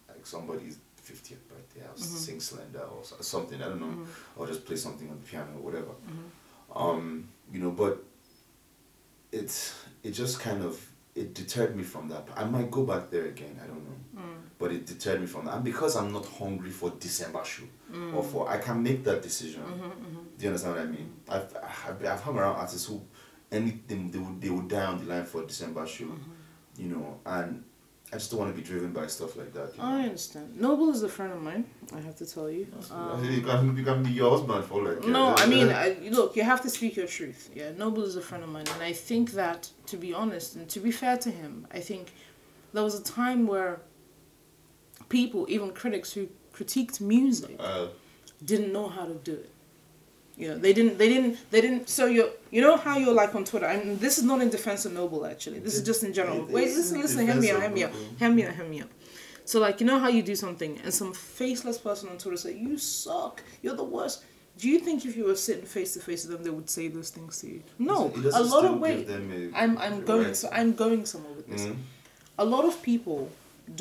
[0.08, 1.86] like somebody's fiftieth birthday.
[1.86, 2.16] I'll mm-hmm.
[2.16, 3.60] sing Slender or something.
[3.62, 4.40] I don't know, mm-hmm.
[4.40, 5.86] or just play something on the piano or whatever.
[5.86, 6.78] Mm-hmm.
[6.78, 8.02] Um, you know, but
[9.32, 12.28] it's it just kind of it deterred me from that.
[12.36, 13.58] I might go back there again.
[13.62, 14.36] I don't know, mm.
[14.58, 15.56] but it deterred me from that.
[15.56, 18.14] And because I'm not hungry for December show mm.
[18.14, 19.62] or for I can make that decision.
[20.38, 21.12] Do you understand what I mean?
[21.28, 21.56] I've
[21.88, 23.02] I've, I've hung around artists who
[23.50, 26.06] anything they would they would die on the line for December show,
[26.78, 27.64] you know, and
[28.12, 29.72] I just don't want to be driven by stuff like that.
[29.76, 29.88] You know?
[29.88, 30.60] I understand.
[30.60, 31.64] Noble is a friend of mine.
[31.94, 32.66] I have to tell you.
[32.90, 36.34] Um, you can you can be your husband for like No, I mean, I, look,
[36.34, 37.50] you have to speak your truth.
[37.54, 40.68] Yeah, Noble is a friend of mine, and I think that, to be honest and
[40.70, 42.12] to be fair to him, I think
[42.72, 43.80] there was a time where
[45.08, 47.86] people, even critics who critiqued music, uh,
[48.44, 49.50] didn't know how to do it.
[50.40, 51.88] You know, they didn't, they didn't, they didn't.
[51.88, 53.66] So you, you know how you're like on Twitter.
[53.66, 55.58] I mean, this is not in defense of Noble actually.
[55.66, 56.38] This is just in general.
[56.46, 58.88] Wait, listen, listen, hear me out, hear me out, hear me out, hear me out.
[59.44, 62.56] So like, you know how you do something, and some faceless person on Twitter say,
[62.56, 63.42] "You suck.
[63.62, 64.22] You're the worst."
[64.58, 66.88] Do you think if you were sitting face to face with them, they would say
[66.88, 67.62] those things to you?
[67.78, 67.98] No,
[68.34, 70.36] a lot of them a- I'm I'm going right.
[70.36, 71.62] so I'm going somewhere with this.
[71.66, 71.76] Mhm.
[72.38, 73.20] A lot of people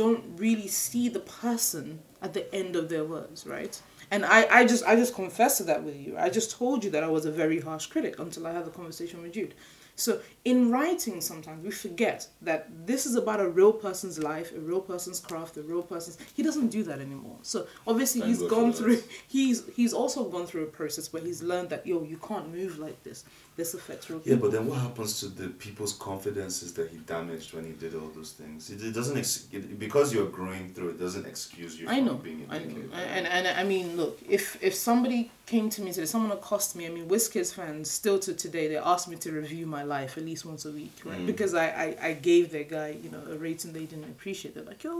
[0.02, 3.76] don't really see the person at the end of their words, right?
[4.12, 6.18] And I, I just I just confessed to that with you.
[6.18, 8.72] I just told you that I was a very harsh critic until I had the
[8.72, 9.54] conversation with Jude.
[10.00, 14.60] So in writing sometimes we forget that this is about a real person's life, a
[14.60, 17.38] real person's craft, a real person's he doesn't do that anymore.
[17.42, 21.44] So obviously Thank he's gone through he's he's also gone through a process where he's
[21.44, 23.26] learned that yo, you can't move like this.
[23.60, 27.50] This affects real Yeah, but then what happens to the people's confidences that he damaged
[27.56, 28.70] when he did all those things?
[28.74, 32.06] It, it doesn't ex- it, because you're growing through it doesn't excuse you I from
[32.06, 33.16] know, being a I know, dickhead.
[33.18, 35.20] and, and I mean, look, if if somebody
[35.54, 36.84] came to me today, someone accosted me.
[36.90, 40.24] I mean, Wizkid's fans still to today, they ask me to review my life at
[40.32, 41.20] least once a week, right?
[41.24, 41.30] Mm.
[41.32, 44.52] Because I, I I gave their guy, you know, a rating they didn't appreciate.
[44.56, 44.96] They're like, yo,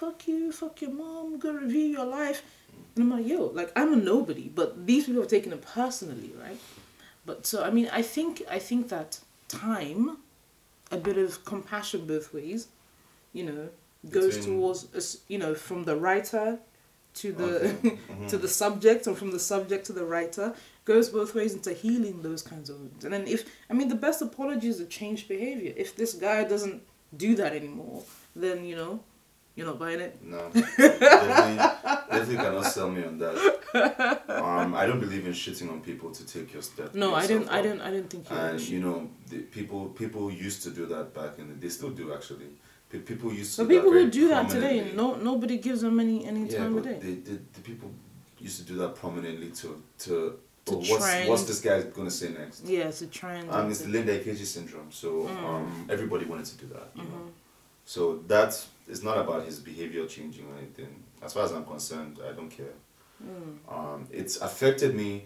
[0.00, 2.40] fuck you, fuck your mom, go review your life,
[2.94, 6.32] and I'm like, yo, like I'm a nobody, but these people are taking it personally,
[6.46, 6.58] right?
[7.26, 9.18] But so I mean, I think I think that
[9.48, 10.18] time,
[10.90, 12.68] a bit of compassion both ways,
[13.32, 13.68] you know,
[14.10, 16.58] goes Between- towards us, you know, from the writer
[17.14, 17.72] to the Okay.
[18.10, 18.26] Mm-hmm.
[18.28, 20.54] to the subject, and from the subject to the writer,
[20.84, 23.04] goes both ways into healing those kinds of wounds.
[23.04, 25.72] And then if I mean, the best apology is a changed behavior.
[25.76, 26.82] If this guy doesn't
[27.16, 28.04] do that anymore,
[28.36, 29.00] then you know,
[29.56, 30.22] you're not buying it.
[30.22, 33.36] No, definitely, definitely cannot sell me on that.
[34.28, 36.94] Um, I don't believe in shitting on people to take your step.
[36.94, 37.48] No, I didn't.
[37.48, 37.80] I didn't.
[37.80, 38.36] I didn't think you.
[38.36, 41.54] And you know, the people people used to do that back in the.
[41.54, 42.50] They still do actually.
[43.04, 43.62] People used to.
[43.64, 46.58] But do that people who do that today, no nobody gives them any any Yeah,
[46.58, 46.98] time but of day.
[47.02, 47.90] they, the the people
[48.38, 50.38] used to do that prominently to to
[50.68, 52.64] oh, what's, what's this guy gonna say next?
[52.66, 53.50] Yeah, it's a trend.
[53.50, 54.90] Um, it's the Linda Ikeji syndrome.
[54.92, 55.44] So Mm.
[55.48, 56.88] um, everybody wanted to do that.
[56.94, 57.08] You know.
[57.26, 57.30] Mhm.
[57.84, 58.52] So that
[58.88, 61.02] is not about his behavior changing or anything.
[61.22, 62.74] As far as I'm concerned, I don't care.
[63.24, 63.58] Mm.
[63.68, 65.24] Um, it's affected me,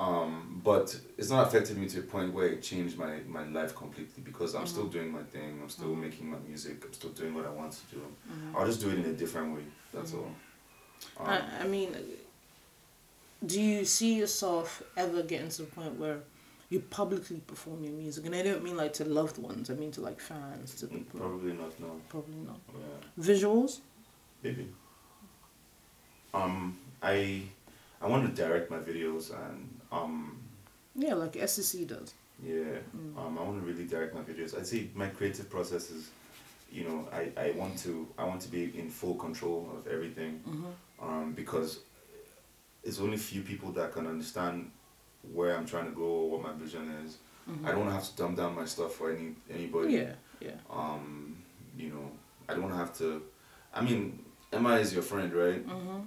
[0.00, 3.74] um, but it's not affected me to a point where it changed my, my life
[3.74, 4.92] completely because I'm still Mhm.
[4.92, 5.60] doing my thing.
[5.62, 6.00] I'm still Mhm.
[6.00, 6.84] making my music.
[6.84, 8.00] I'm still doing what I want to do.
[8.30, 8.54] Mhm.
[8.56, 9.64] I'll just do it in a different way.
[9.92, 10.18] That's Mhm.
[10.18, 10.34] all.
[11.18, 11.94] Um, I, I mean,
[13.44, 16.20] do you see yourself ever getting to the point where
[16.70, 18.26] you publicly perform your music?
[18.26, 19.70] And I don't mean like to loved ones.
[19.70, 20.74] I mean to like fans.
[20.76, 21.20] To people.
[21.20, 21.78] probably not.
[21.80, 22.00] No.
[22.08, 22.58] Probably not.
[22.74, 23.22] Yeah.
[23.32, 23.80] Visuals.
[24.42, 24.68] Maybe.
[26.32, 27.42] Um, I
[28.00, 30.36] I want to direct my videos and um,
[30.96, 32.12] Yeah, like SEC does.
[32.42, 32.78] yeah.
[32.96, 33.16] Mm.
[33.16, 34.58] Um, I want to really direct my videos.
[34.58, 36.10] I'd say my creative process is,
[36.72, 40.40] you know, I, I want to I want to be in full control of everything.
[40.48, 41.08] Mm-hmm.
[41.08, 41.80] Um, because
[42.82, 44.70] it's only few people that can understand
[45.32, 47.18] where I'm trying to go or what my vision is.
[47.64, 49.92] I don't have to dumb down my stuff for any anybody.
[49.94, 50.52] Yeah, yeah.
[50.70, 51.36] Um,
[51.76, 52.10] you know,
[52.48, 53.22] I don't have to.
[53.72, 55.66] I mean, Emma is your friend, right?
[55.66, 56.00] Mm-hmm.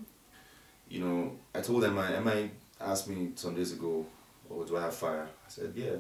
[0.90, 2.10] You know, I told Emma.
[2.16, 2.50] Emma
[2.82, 4.04] asked me some days ago,
[4.50, 5.98] "Oh, do I have fire?" I said, "Yeah."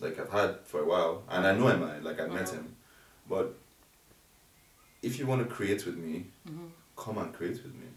[0.00, 1.98] Like I've had for a while, and I know Emma.
[2.02, 2.52] Like I met Mhm.
[2.54, 2.76] him,
[3.28, 3.54] but
[5.02, 6.66] if you want to create with me, Mm-hmm.
[6.96, 7.88] come and create with me.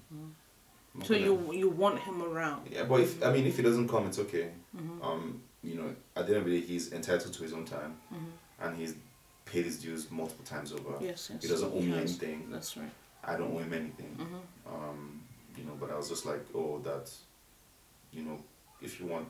[0.97, 2.67] I'm So gonna- you you want him around.
[2.71, 4.51] Yeah, but if I mean, if he doesn't come, it's okay.
[4.75, 5.01] Mm-hmm.
[5.01, 7.97] Um, you know, at the end of the day, he's entitled to his own time,
[8.13, 8.63] Mm-hmm.
[8.63, 8.95] and he's
[9.45, 10.97] paid his dues multiple times over.
[10.99, 11.41] Yes, yes.
[11.41, 12.47] He doesn't owe me anything.
[12.49, 12.91] That's right.
[13.23, 14.17] I don't owe him anything.
[14.19, 14.73] Mm-hmm.
[14.73, 15.21] Um,
[15.57, 17.09] you know, but I was just like, oh, that,
[18.11, 18.39] you know,
[18.81, 19.27] if you want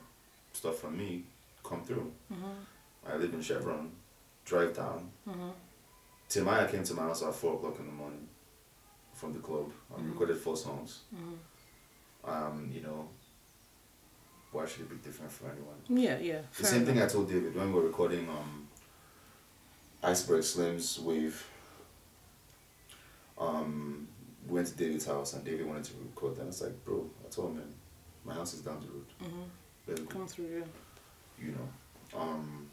[0.53, 1.23] stuff from me,
[1.63, 2.11] come through.
[2.33, 3.09] Mm-hmm.
[3.11, 3.91] I live in Chevron,
[4.45, 5.09] drive down.
[5.27, 5.49] Mm-hmm.
[6.29, 8.27] Timaya came to my house at four o'clock in the morning
[9.13, 9.71] from the club.
[9.95, 10.09] I Mhm.
[10.11, 10.99] recorded four songs.
[12.27, 13.07] Um, you know,
[14.51, 15.77] why should it be different for anyone?
[15.87, 16.41] Yeah, yeah.
[16.57, 18.67] The same thing I told David when we were recording um,
[20.03, 21.47] Iceberg Slim's Wave.
[23.37, 24.07] Um,
[24.47, 26.43] we went to David's house and David wanted to record that.
[26.43, 27.73] I was like, bro, I told him, man,
[28.25, 29.05] my house is down the road.
[29.23, 30.05] Mm-hmm.
[30.07, 31.45] Come through, yeah.
[31.45, 32.67] You know, um,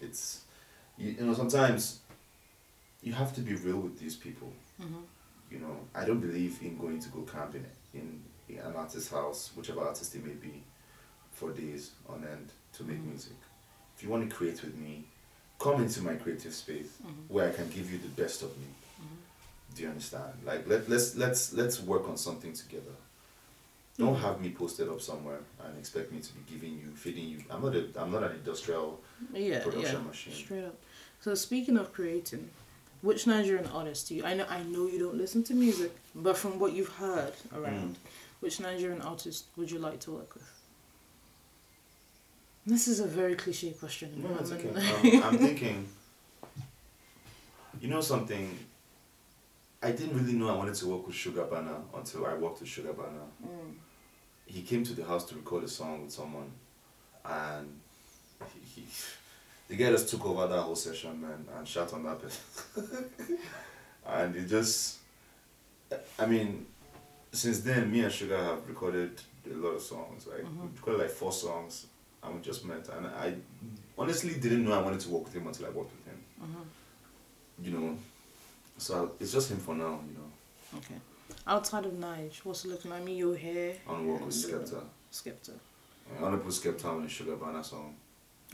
[0.00, 0.42] it's,
[0.96, 2.00] you, you know, sometimes
[3.02, 4.52] you have to be real with these people.
[4.80, 5.00] Mm-hmm.
[5.50, 8.22] You know, I don't believe in going to go camping in,
[8.56, 10.62] in an artist's house, whichever artist it may be,
[11.32, 13.08] for days on end to make Mhm.
[13.10, 13.36] music.
[13.96, 15.04] If you want to create with me,
[15.58, 17.32] come into my creative space Mm-hmm.
[17.34, 18.66] where I can give you the best of me.
[19.00, 19.74] Mm-hmm.
[19.74, 20.32] Do you understand?
[20.44, 22.96] Like let let's let's let's work on something together.
[23.98, 24.20] Don't Mhm.
[24.20, 27.44] have me posted up somewhere and expect me to be giving you, feeding you.
[27.50, 29.00] I'm not a I'm not an industrial
[29.34, 30.06] Yeah, production yeah.
[30.08, 30.32] machine.
[30.32, 30.76] Straight up.
[31.20, 32.48] So speaking of creating,
[33.02, 34.24] which Nigerian artist do you?
[34.24, 37.98] I know I know you don't listen to music, but from what you've heard around,
[38.40, 40.48] which Nigerian artist would you like to work with?
[42.66, 44.22] This is a very cliche question.
[44.22, 44.70] No, it's okay.
[45.14, 45.88] Um, I'm thinking.
[47.80, 48.58] You know something.
[49.82, 52.68] I didn't really know I wanted to work with Sugar Banner until I worked with
[52.68, 53.26] Sugar Banner.
[53.42, 53.74] Mm.
[54.44, 56.50] He came to the house to record a song with someone,
[57.24, 57.80] and
[58.52, 58.86] he, he
[59.68, 63.04] the guy just took over that whole session, man, and shot on that person.
[64.06, 64.98] and it just,
[66.18, 66.66] I mean,
[67.32, 69.20] since then, me and Sugar have recorded
[69.50, 70.26] a lot of songs.
[70.26, 70.76] Like we Mhm.
[70.76, 71.86] recorded like four songs,
[72.22, 72.88] and we just met.
[72.88, 73.36] And I
[73.96, 76.24] honestly didn't know I wanted to work with him until I worked with him.
[76.42, 77.64] Mhm.
[77.64, 77.98] You know,
[78.78, 80.00] so it's just him for now.
[80.08, 80.30] You know,
[80.78, 81.00] Okay.
[81.46, 83.00] Outside of Nige, what's looking like?
[83.00, 83.76] I mean, your hair.
[83.86, 84.82] I want to work with Skepta.
[85.12, 85.52] Skepta.
[86.18, 87.96] I want to put Skepta on Sugar Banner song.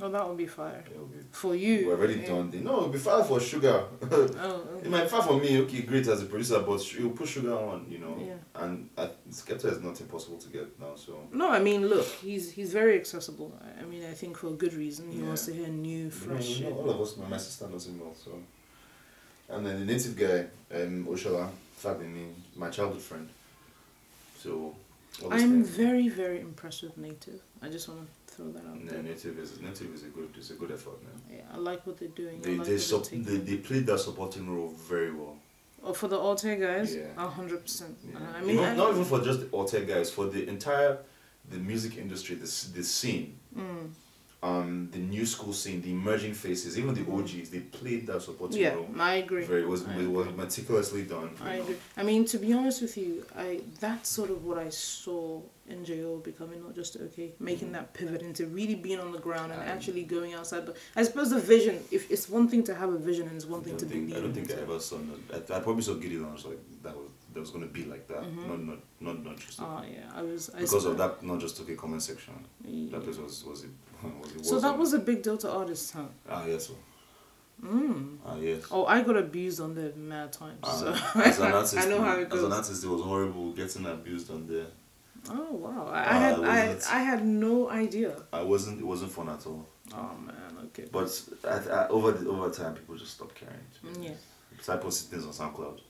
[0.01, 0.85] Oh, that would be fire.
[0.87, 1.87] Be For you.
[1.89, 2.27] We're already yeah.
[2.27, 2.51] done.
[2.63, 3.85] No, it'll be far for sugar.
[4.13, 7.27] Oh, it might be far for me, okay, great as a producer, but you'll put
[7.29, 8.15] sugar on, you know.
[8.21, 8.63] Yeah.
[8.63, 11.19] And uh, Skepta is not impossible to get now, so.
[11.33, 13.59] No, I mean, look, he's he's very accessible.
[13.63, 15.11] I- I mean, I think for a good reason.
[15.11, 15.27] He Yeah.
[15.29, 16.77] wants to hear new, fresh you know, shit.
[16.79, 18.33] all of us, my, my sister knows him well, so.
[19.49, 20.47] And then the native guy,
[20.77, 21.49] um, Oshala,
[21.83, 23.29] Fabini, my childhood friend.
[24.39, 24.75] So.
[25.31, 27.41] I'm very, very impressed with Native.
[27.63, 29.03] I just want to throw that out Yeah, there.
[29.03, 31.19] native is native is a good is a good effort, man.
[31.39, 32.41] Yeah, I like what they're doing.
[32.43, 35.37] They like they, sup- they they played that supporting role very well.
[35.83, 37.25] Oh, for the Alte guys, Yeah.
[37.27, 37.97] a hundred percent.
[38.03, 38.19] Yeah.
[38.39, 40.99] I mean, I, not even for just the Alte guys, for the entire
[41.51, 43.89] the music industry, the the scene, mm,
[44.43, 48.61] um, the new school scene, the emerging faces, even the OGs, they played that supporting
[48.61, 48.87] yeah, role.
[48.99, 49.45] I agree.
[49.45, 51.31] Very, it was I it was meticulously done.
[51.43, 51.63] I know.
[51.63, 51.77] agree.
[51.97, 55.85] I mean, to be honest with you, I that's sort of what I saw in
[55.85, 57.73] NJO becoming not just okay, making Mhm.
[57.73, 60.65] that pivot into really being on the ground and I- actually going outside.
[60.67, 63.47] But I suppose the vision, if it's one thing to have a vision and it's
[63.47, 64.51] one thing to think believe I don't think.
[64.53, 64.99] I ever saw.
[64.99, 66.25] no- I, I probably saw Gideon.
[66.27, 68.23] I was like, that was that was gonna be like that.
[68.23, 68.47] Mhm.
[68.49, 70.51] Not not not not just Oh yeah, I was.
[70.55, 71.23] I because of that.
[71.23, 72.35] NotJustOk comment section.
[72.65, 72.91] Yeah.
[72.93, 73.71] That place was was it
[74.23, 76.05] was it So that was a big deal to artists, huh?
[76.29, 76.77] ah yes oh.
[77.67, 78.19] Mm.
[78.27, 78.65] ah yes.
[78.71, 80.59] Oh, I got abused on there mad times.
[80.63, 83.53] Ah, so as an artist, I know how it As an artist, it was horrible
[83.53, 84.67] getting abused on there.
[85.31, 88.15] Oh wow, I, I Ah, had I, I had no idea.
[88.33, 88.79] I wasn't.
[88.81, 89.67] It wasn't fun at all.
[89.93, 90.35] Oh man,
[90.67, 90.87] okay.
[90.93, 91.11] But
[91.45, 93.57] at, at, over the, over time, people just stopped caring.
[93.85, 94.11] Mm, yeah.
[94.61, 95.81] So I posted things on SoundCloud.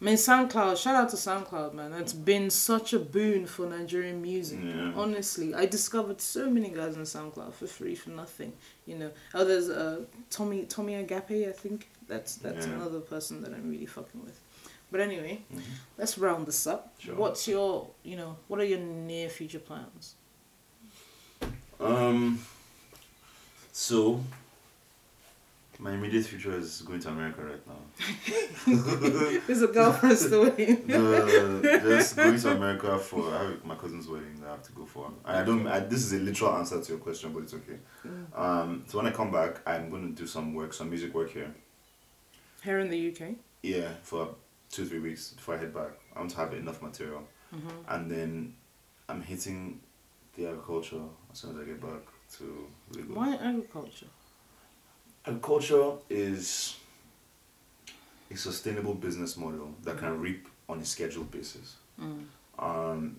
[0.00, 0.78] I mean, SoundCloud.
[0.82, 1.90] Shout out to SoundCloud, man.
[1.90, 4.58] That's been such a boon for Nigerian music.
[4.64, 4.92] Yeah.
[4.96, 8.54] Honestly, I discovered so many guys on SoundCloud for free for nothing.
[8.86, 11.46] You know, oh, there's uh, Tomi Tomi Agape.
[11.48, 12.72] I think that's that's Yeah.
[12.74, 14.40] another person that I'm really fucking with.
[14.90, 15.60] But anyway, Mhm.
[15.98, 16.94] let's round this up.
[16.98, 17.14] Sure.
[17.14, 20.14] What's your you know what are your near future plans?
[21.78, 22.40] Um.
[23.72, 24.24] So.
[25.80, 27.80] My immediate future is going to America right now.
[29.46, 30.78] There's a girlfriend story.
[30.86, 34.72] No, just going to America for I have my cousin's wedding that I have to
[34.72, 35.10] go for.
[35.24, 35.66] I don't.
[35.66, 37.78] I, this is a literal answer to your question, but it's okay.
[38.06, 38.38] Mm.
[38.38, 38.84] Um.
[38.88, 41.54] So when I come back, I'm going to do some work, some music work here.
[42.62, 43.36] Here in the UK.
[43.62, 44.34] Yeah, for
[44.70, 45.92] two three weeks before I head back.
[46.14, 47.22] I want to have enough material,
[47.54, 47.68] Mm-hmm.
[47.92, 48.54] and then
[49.08, 49.80] I'm hitting
[50.36, 51.02] the agriculture
[51.32, 52.02] as soon as I get back
[52.36, 53.16] to Lagos.
[53.16, 54.06] Why agriculture?
[55.26, 56.76] Agriculture is
[58.30, 61.76] a sustainable business model that can reap on a scheduled basis.
[62.00, 62.24] Mm.
[62.58, 63.16] Um,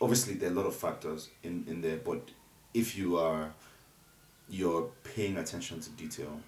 [0.00, 2.28] obviously, there are a lot of factors in, in there, but
[2.74, 3.52] if you are
[4.50, 6.40] you're paying attention to detail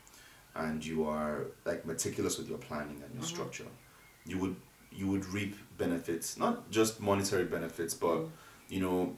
[0.55, 3.27] and you are like meticulous with your planning and your Mhm.
[3.27, 3.67] structure,
[4.25, 4.57] you would
[4.93, 8.31] you would reap benefits, not just monetary benefits, but Mm.
[8.69, 9.17] you know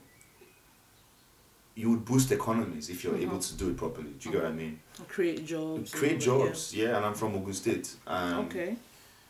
[1.75, 3.49] you would boost economies if you're able Mhm.
[3.49, 4.11] to do it properly.
[4.19, 4.79] Do you get what I mean?
[5.09, 5.91] Create jobs.
[5.91, 6.97] create and all that, jobs yeah.
[6.97, 8.39] and i'm from ogun state yeah.
[8.39, 8.77] and Okay.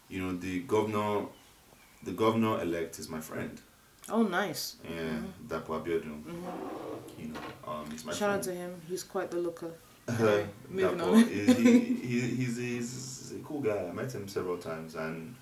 [0.09, 1.27] you know the governor
[2.02, 3.60] the governor elect is my friend
[4.09, 4.77] Oh, nice.
[4.85, 5.32] yeah Mhm.
[5.48, 7.40] dapo abiodun hmm you know
[7.73, 8.70] um he's my Shout out to him.
[8.89, 9.73] He's quite the looker.
[10.09, 11.24] Uh, Moving Dapo, on.
[11.28, 15.35] he, he, he, he's, he's a cool guy i met him several times and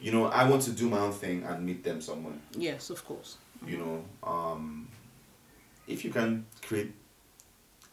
[0.00, 3.04] you know i want to do my own thing and meet them somewhere Yes, of
[3.04, 3.36] course.
[3.66, 4.88] you know um
[5.88, 6.92] if you can create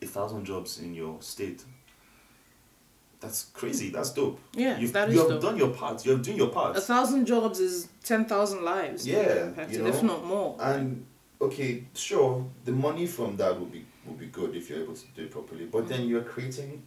[0.02, 1.64] a thousand jobs in your state
[3.20, 5.42] that's crazy that's dope Yeah, you've, that is you have dope.
[5.42, 9.06] done your part you're doing your part A thousand jobs is ten thousand lives.
[9.06, 10.56] Yeah, are impacted, you if not more.
[10.60, 11.06] And
[11.42, 15.06] okay, sure, the money from that will be will be good if you're able to
[15.16, 15.66] do it properly.
[15.66, 16.82] But then you're creating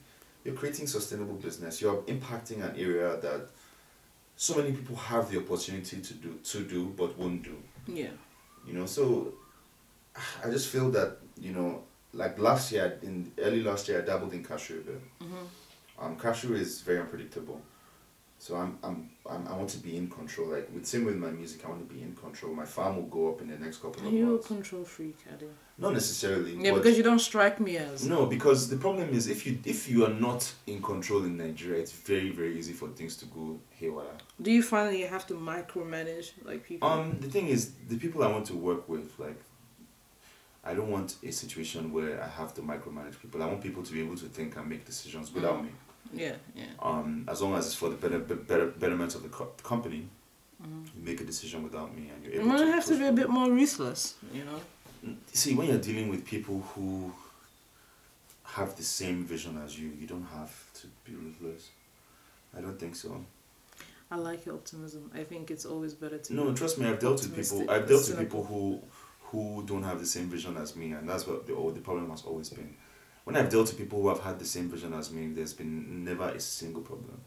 [0.44, 1.82] you're creating sustainable business.
[1.82, 3.48] You're impacting an area that
[4.36, 7.56] so many people have the opportunity to do to do but won't do.
[7.86, 8.08] yeah.
[8.66, 9.34] You know, so
[10.44, 11.82] I just feel that, you know,
[12.12, 15.00] like last year in early last year I dabbled in cashew a bit.
[15.22, 15.46] hmm
[15.98, 17.60] Um, cashew is very unpredictable.
[18.38, 20.48] So I'm, I'm, I'm, I want to be in control.
[20.48, 22.52] Like with same with my music, I want to be in control.
[22.52, 24.82] My farm will go up in the next couple Are of you are a control
[24.84, 25.48] freak, Adey?
[25.78, 26.56] Not necessarily.
[26.56, 28.04] Yeah, because you don't strike me as.
[28.04, 31.80] no, because the problem is if you if you are not in control in Nigeria,
[31.80, 34.16] it's very very easy for things to go haywire.
[34.40, 36.88] Do you find that you have to micromanage like people?
[36.88, 39.40] Um, the thing is, the people I want to work with, like,
[40.64, 43.42] I don't want a situation where I have to micromanage people.
[43.42, 45.64] I want people to be able to think and make decisions without Mm.
[45.64, 45.70] me.
[46.14, 46.66] yeah, yeah.
[46.80, 50.08] Um, as long as it's for the better, better betterment of the co- company,
[50.62, 50.84] Mhm.
[50.96, 52.44] you make a decision without me, and you're able.
[52.44, 52.72] You able might to.
[52.72, 54.60] have to be a bit more ruthless, you know.
[55.32, 57.12] See, when you're dealing with people who
[58.44, 61.70] have the same vision as you, you don't have to be ruthless.
[62.56, 63.24] I don't think so.
[64.10, 65.10] I like your optimism.
[65.14, 66.34] I think it's always better to.
[66.34, 67.68] No, trust me, I've dealt with people.
[67.70, 68.80] I've dealt with people who
[69.32, 72.22] who don't have the same vision as me, and that's what the the problem has
[72.22, 72.76] always been.
[73.24, 76.04] When I've dealt with people who have had the same vision as me, there's been
[76.04, 77.20] never a single problem.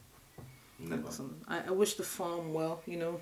[0.78, 1.08] Never.
[1.08, 1.42] Awesome.
[1.48, 3.20] I, I wish the farm well, you know,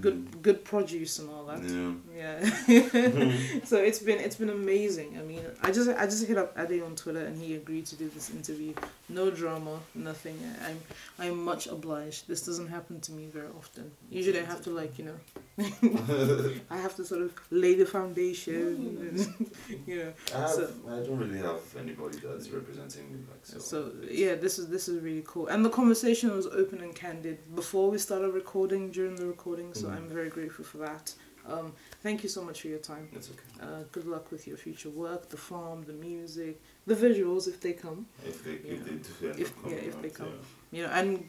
[0.00, 1.62] good good produce and all that.
[1.62, 1.92] Yeah.
[2.16, 3.60] Yeah.
[3.64, 5.18] so it's been it's been amazing.
[5.18, 7.96] I mean, I just I just hit up Adey on Twitter and he agreed to
[7.96, 8.72] do this interview.
[9.08, 10.38] No drama, nothing.
[10.66, 10.78] I'm
[11.18, 12.28] I'm much obliged.
[12.28, 13.90] This doesn't happen to me very often.
[14.10, 15.18] Usually I have to like you know,
[16.70, 18.54] I have to sort of lay the foundation.
[18.54, 19.50] And,
[19.86, 20.12] you know.
[20.34, 23.58] I, have, So- I don't really have anybody that's representing me like so.
[23.58, 25.48] So yeah, this is this is really cool.
[25.48, 29.74] And the conversation was open and candid before we started recording, during the recording.
[29.80, 29.96] So Mhm.
[29.96, 31.14] I'm very grateful for that.
[31.46, 33.08] Um, thank you so much for your time.
[33.12, 33.48] It's okay.
[33.66, 37.72] Uh, good luck with your future work, the farm, the music, the visuals if they
[37.72, 38.06] come.
[38.26, 38.72] If they Yeah.
[38.74, 40.32] if they do If- yeah, if they out, come.
[40.70, 41.28] You know, and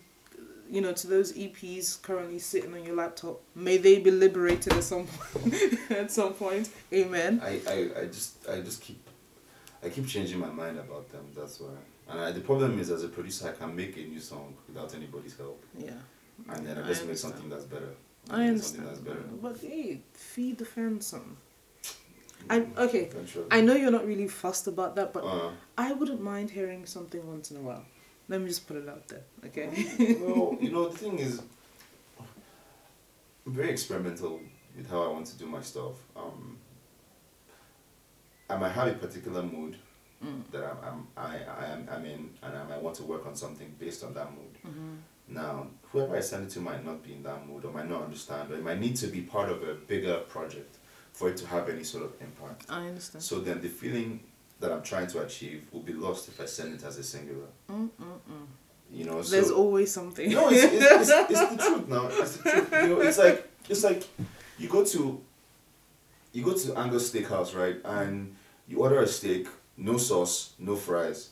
[0.69, 4.83] you know, to those EPs currently sitting on your laptop, may they be liberated at
[4.83, 5.53] some point.
[5.91, 7.41] at some point, amen.
[7.43, 9.01] I, I, I just I just keep
[9.83, 11.25] I keep changing my mind about them.
[11.35, 11.75] That's why.
[12.09, 14.93] And I, the problem is, as a producer, I can make a new song without
[14.93, 15.91] anybody's help, Yeah.
[16.49, 17.93] and then I I just make something that's better.
[18.31, 18.87] I understand.
[19.41, 21.37] But hey, feed the fans some.
[22.49, 23.03] I okay.
[23.11, 23.45] Eventually.
[23.51, 27.25] I know you're not really fussed about that, but Uh, I wouldn't mind hearing something
[27.27, 27.85] once in a while.
[28.29, 29.67] Let me just put it out there, okay?
[30.21, 31.41] well, you know, the thing is,
[33.45, 34.39] I'm very experimental
[34.75, 35.95] with how I want to do my stuff.
[36.15, 36.57] Um,
[38.49, 39.77] I might have a particular mood
[40.23, 40.43] Mm.
[40.51, 43.35] that I'm, I'm I, I am I'm in, and I might want to work on
[43.35, 44.53] something based on that mood.
[44.63, 44.93] Mm-hmm.
[45.29, 48.03] Now, whoever I send it to might not be in that mood, or might not
[48.03, 50.77] understand, or it might need to be part of a bigger project
[51.13, 52.65] for it to have any sort of impact.
[52.69, 53.23] I understand.
[53.23, 54.21] So then, the feeling
[54.59, 57.47] that I'm trying to achieve will be lost if I send it as a singular.
[57.69, 58.45] Mm-mm-mm.
[58.93, 60.29] You know, so There's always something.
[60.31, 62.07] no, it's, it's, it's, it's the truth now.
[62.07, 62.69] It's the truth.
[62.73, 64.03] You know, it's like it's like
[64.57, 65.21] you go to
[66.33, 67.77] you go to Angus Steakhouse, right?
[67.83, 68.35] And
[68.67, 69.47] you order a steak,
[69.77, 71.29] no sauce, no fries.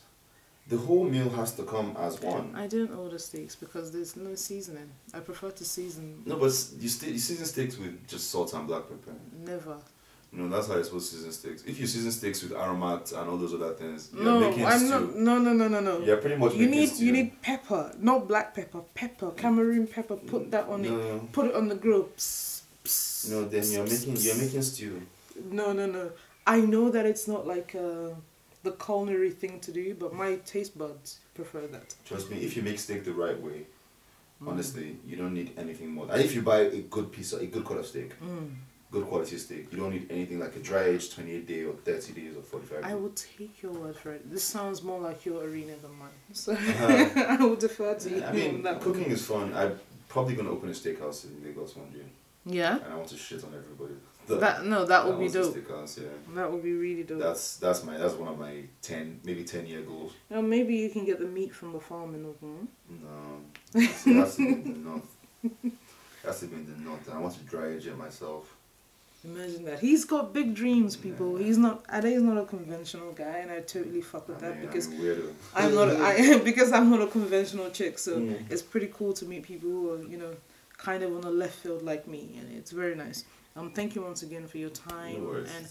[0.70, 2.54] The whole meal has to come as one.
[2.54, 4.88] I don't order steaks because there's no seasoning.
[5.12, 6.22] I prefer to season.
[6.24, 9.16] No, but you st- you season steaks with just salt and black pepper.
[9.44, 9.76] Never.
[10.32, 11.64] No, that's how you're supposed to season steaks.
[11.64, 14.78] If you season steaks with aromat and all those other things, you're No, making I'm
[14.78, 14.88] stew.
[14.90, 15.16] not.
[15.16, 15.98] No, no, no, no, no.
[16.06, 17.04] You're pretty much You need stew.
[17.06, 18.82] you need pepper, not black pepper.
[18.94, 20.14] Pepper, Cameroon pepper.
[20.14, 20.90] Put that on it.
[20.92, 22.04] no, Put it on the grill.
[22.16, 25.02] Psst, psst, No, then you're psst, making you're making stew.
[25.50, 26.12] No, no, no.
[26.46, 28.10] I know that it's not like uh,
[28.62, 31.94] the culinary thing to do, but my taste buds prefer that.
[32.04, 33.66] Trust me, if you make steak the right way,
[34.42, 34.48] Mm.
[34.48, 36.06] honestly, you don't need anything more.
[36.10, 38.54] And if you buy a good piece of a good cut of steak, Mm.
[38.90, 41.74] good quality steak, you don't need anything like a dry aged twenty eight day or
[41.84, 42.82] thirty days or forty five.
[42.84, 44.30] I will take your word for it.
[44.30, 47.10] This sounds more like your arena than mine, so Uh-huh.
[47.34, 48.80] I will defer to you I mean, that.
[48.80, 49.52] cooking is fun.
[49.54, 49.78] I'm
[50.08, 52.06] probably gonna open a steakhouse in Lagos one day,
[52.46, 52.76] Yeah.
[52.82, 53.94] and I want to shit on everybody.
[54.38, 55.54] That no, that would be dope.
[55.54, 56.08] Steakhouse, yeah.
[56.34, 57.20] That would be really dope.
[57.20, 60.12] That's that's my that's one of my ten maybe ten year goals.
[60.30, 62.68] Now maybe you can get the meat from the farm in Ogun.
[62.88, 63.40] No,
[63.72, 65.16] that's, that's in the north.
[66.22, 68.54] That's in the north, and I want to dry age it myself.
[69.24, 69.78] Imagine that.
[69.80, 71.38] He's got big dreams, people.
[71.38, 71.46] Yeah.
[71.46, 71.82] He's not.
[71.88, 75.34] Adey's not a conventional guy, and I totally fuck with I that mean, because I'm.
[75.54, 75.88] I'm not.
[76.10, 77.98] I because I'm not a conventional chick.
[77.98, 78.50] So Mm.
[78.50, 80.34] it's pretty cool to meet people who are, you know,
[80.76, 83.24] kind of on the left field like me, and it's very nice.
[83.56, 85.66] Um, thank you once again for your time, No and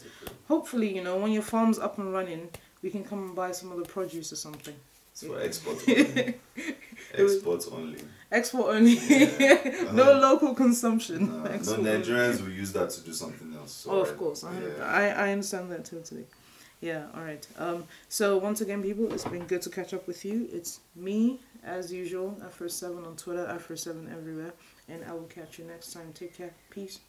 [0.47, 2.49] hopefully, you know, when your farm's up and running,
[2.81, 4.75] we can come and buy some of the produce or something.
[5.11, 6.35] It's for exports only.
[7.13, 7.99] exports only.
[8.31, 9.91] Export only, Yeah.
[9.93, 10.19] no Uh-huh.
[10.19, 11.27] local consumption.
[11.27, 13.71] No, no Nigerians will use that to do something else.
[13.71, 14.43] So Oh, of course.
[14.43, 14.83] I, yeah.
[14.83, 16.25] I, I understand that totally.
[16.81, 17.45] Yeah, all right.
[17.57, 20.47] Um, so, once again, people, it's been good to catch up with you.
[20.53, 24.53] It's me, as usual, Afro7 on Twitter, Afro7 everywhere.
[24.87, 26.13] And I will catch you next time.
[26.13, 26.53] Take care.
[26.69, 26.99] Peace.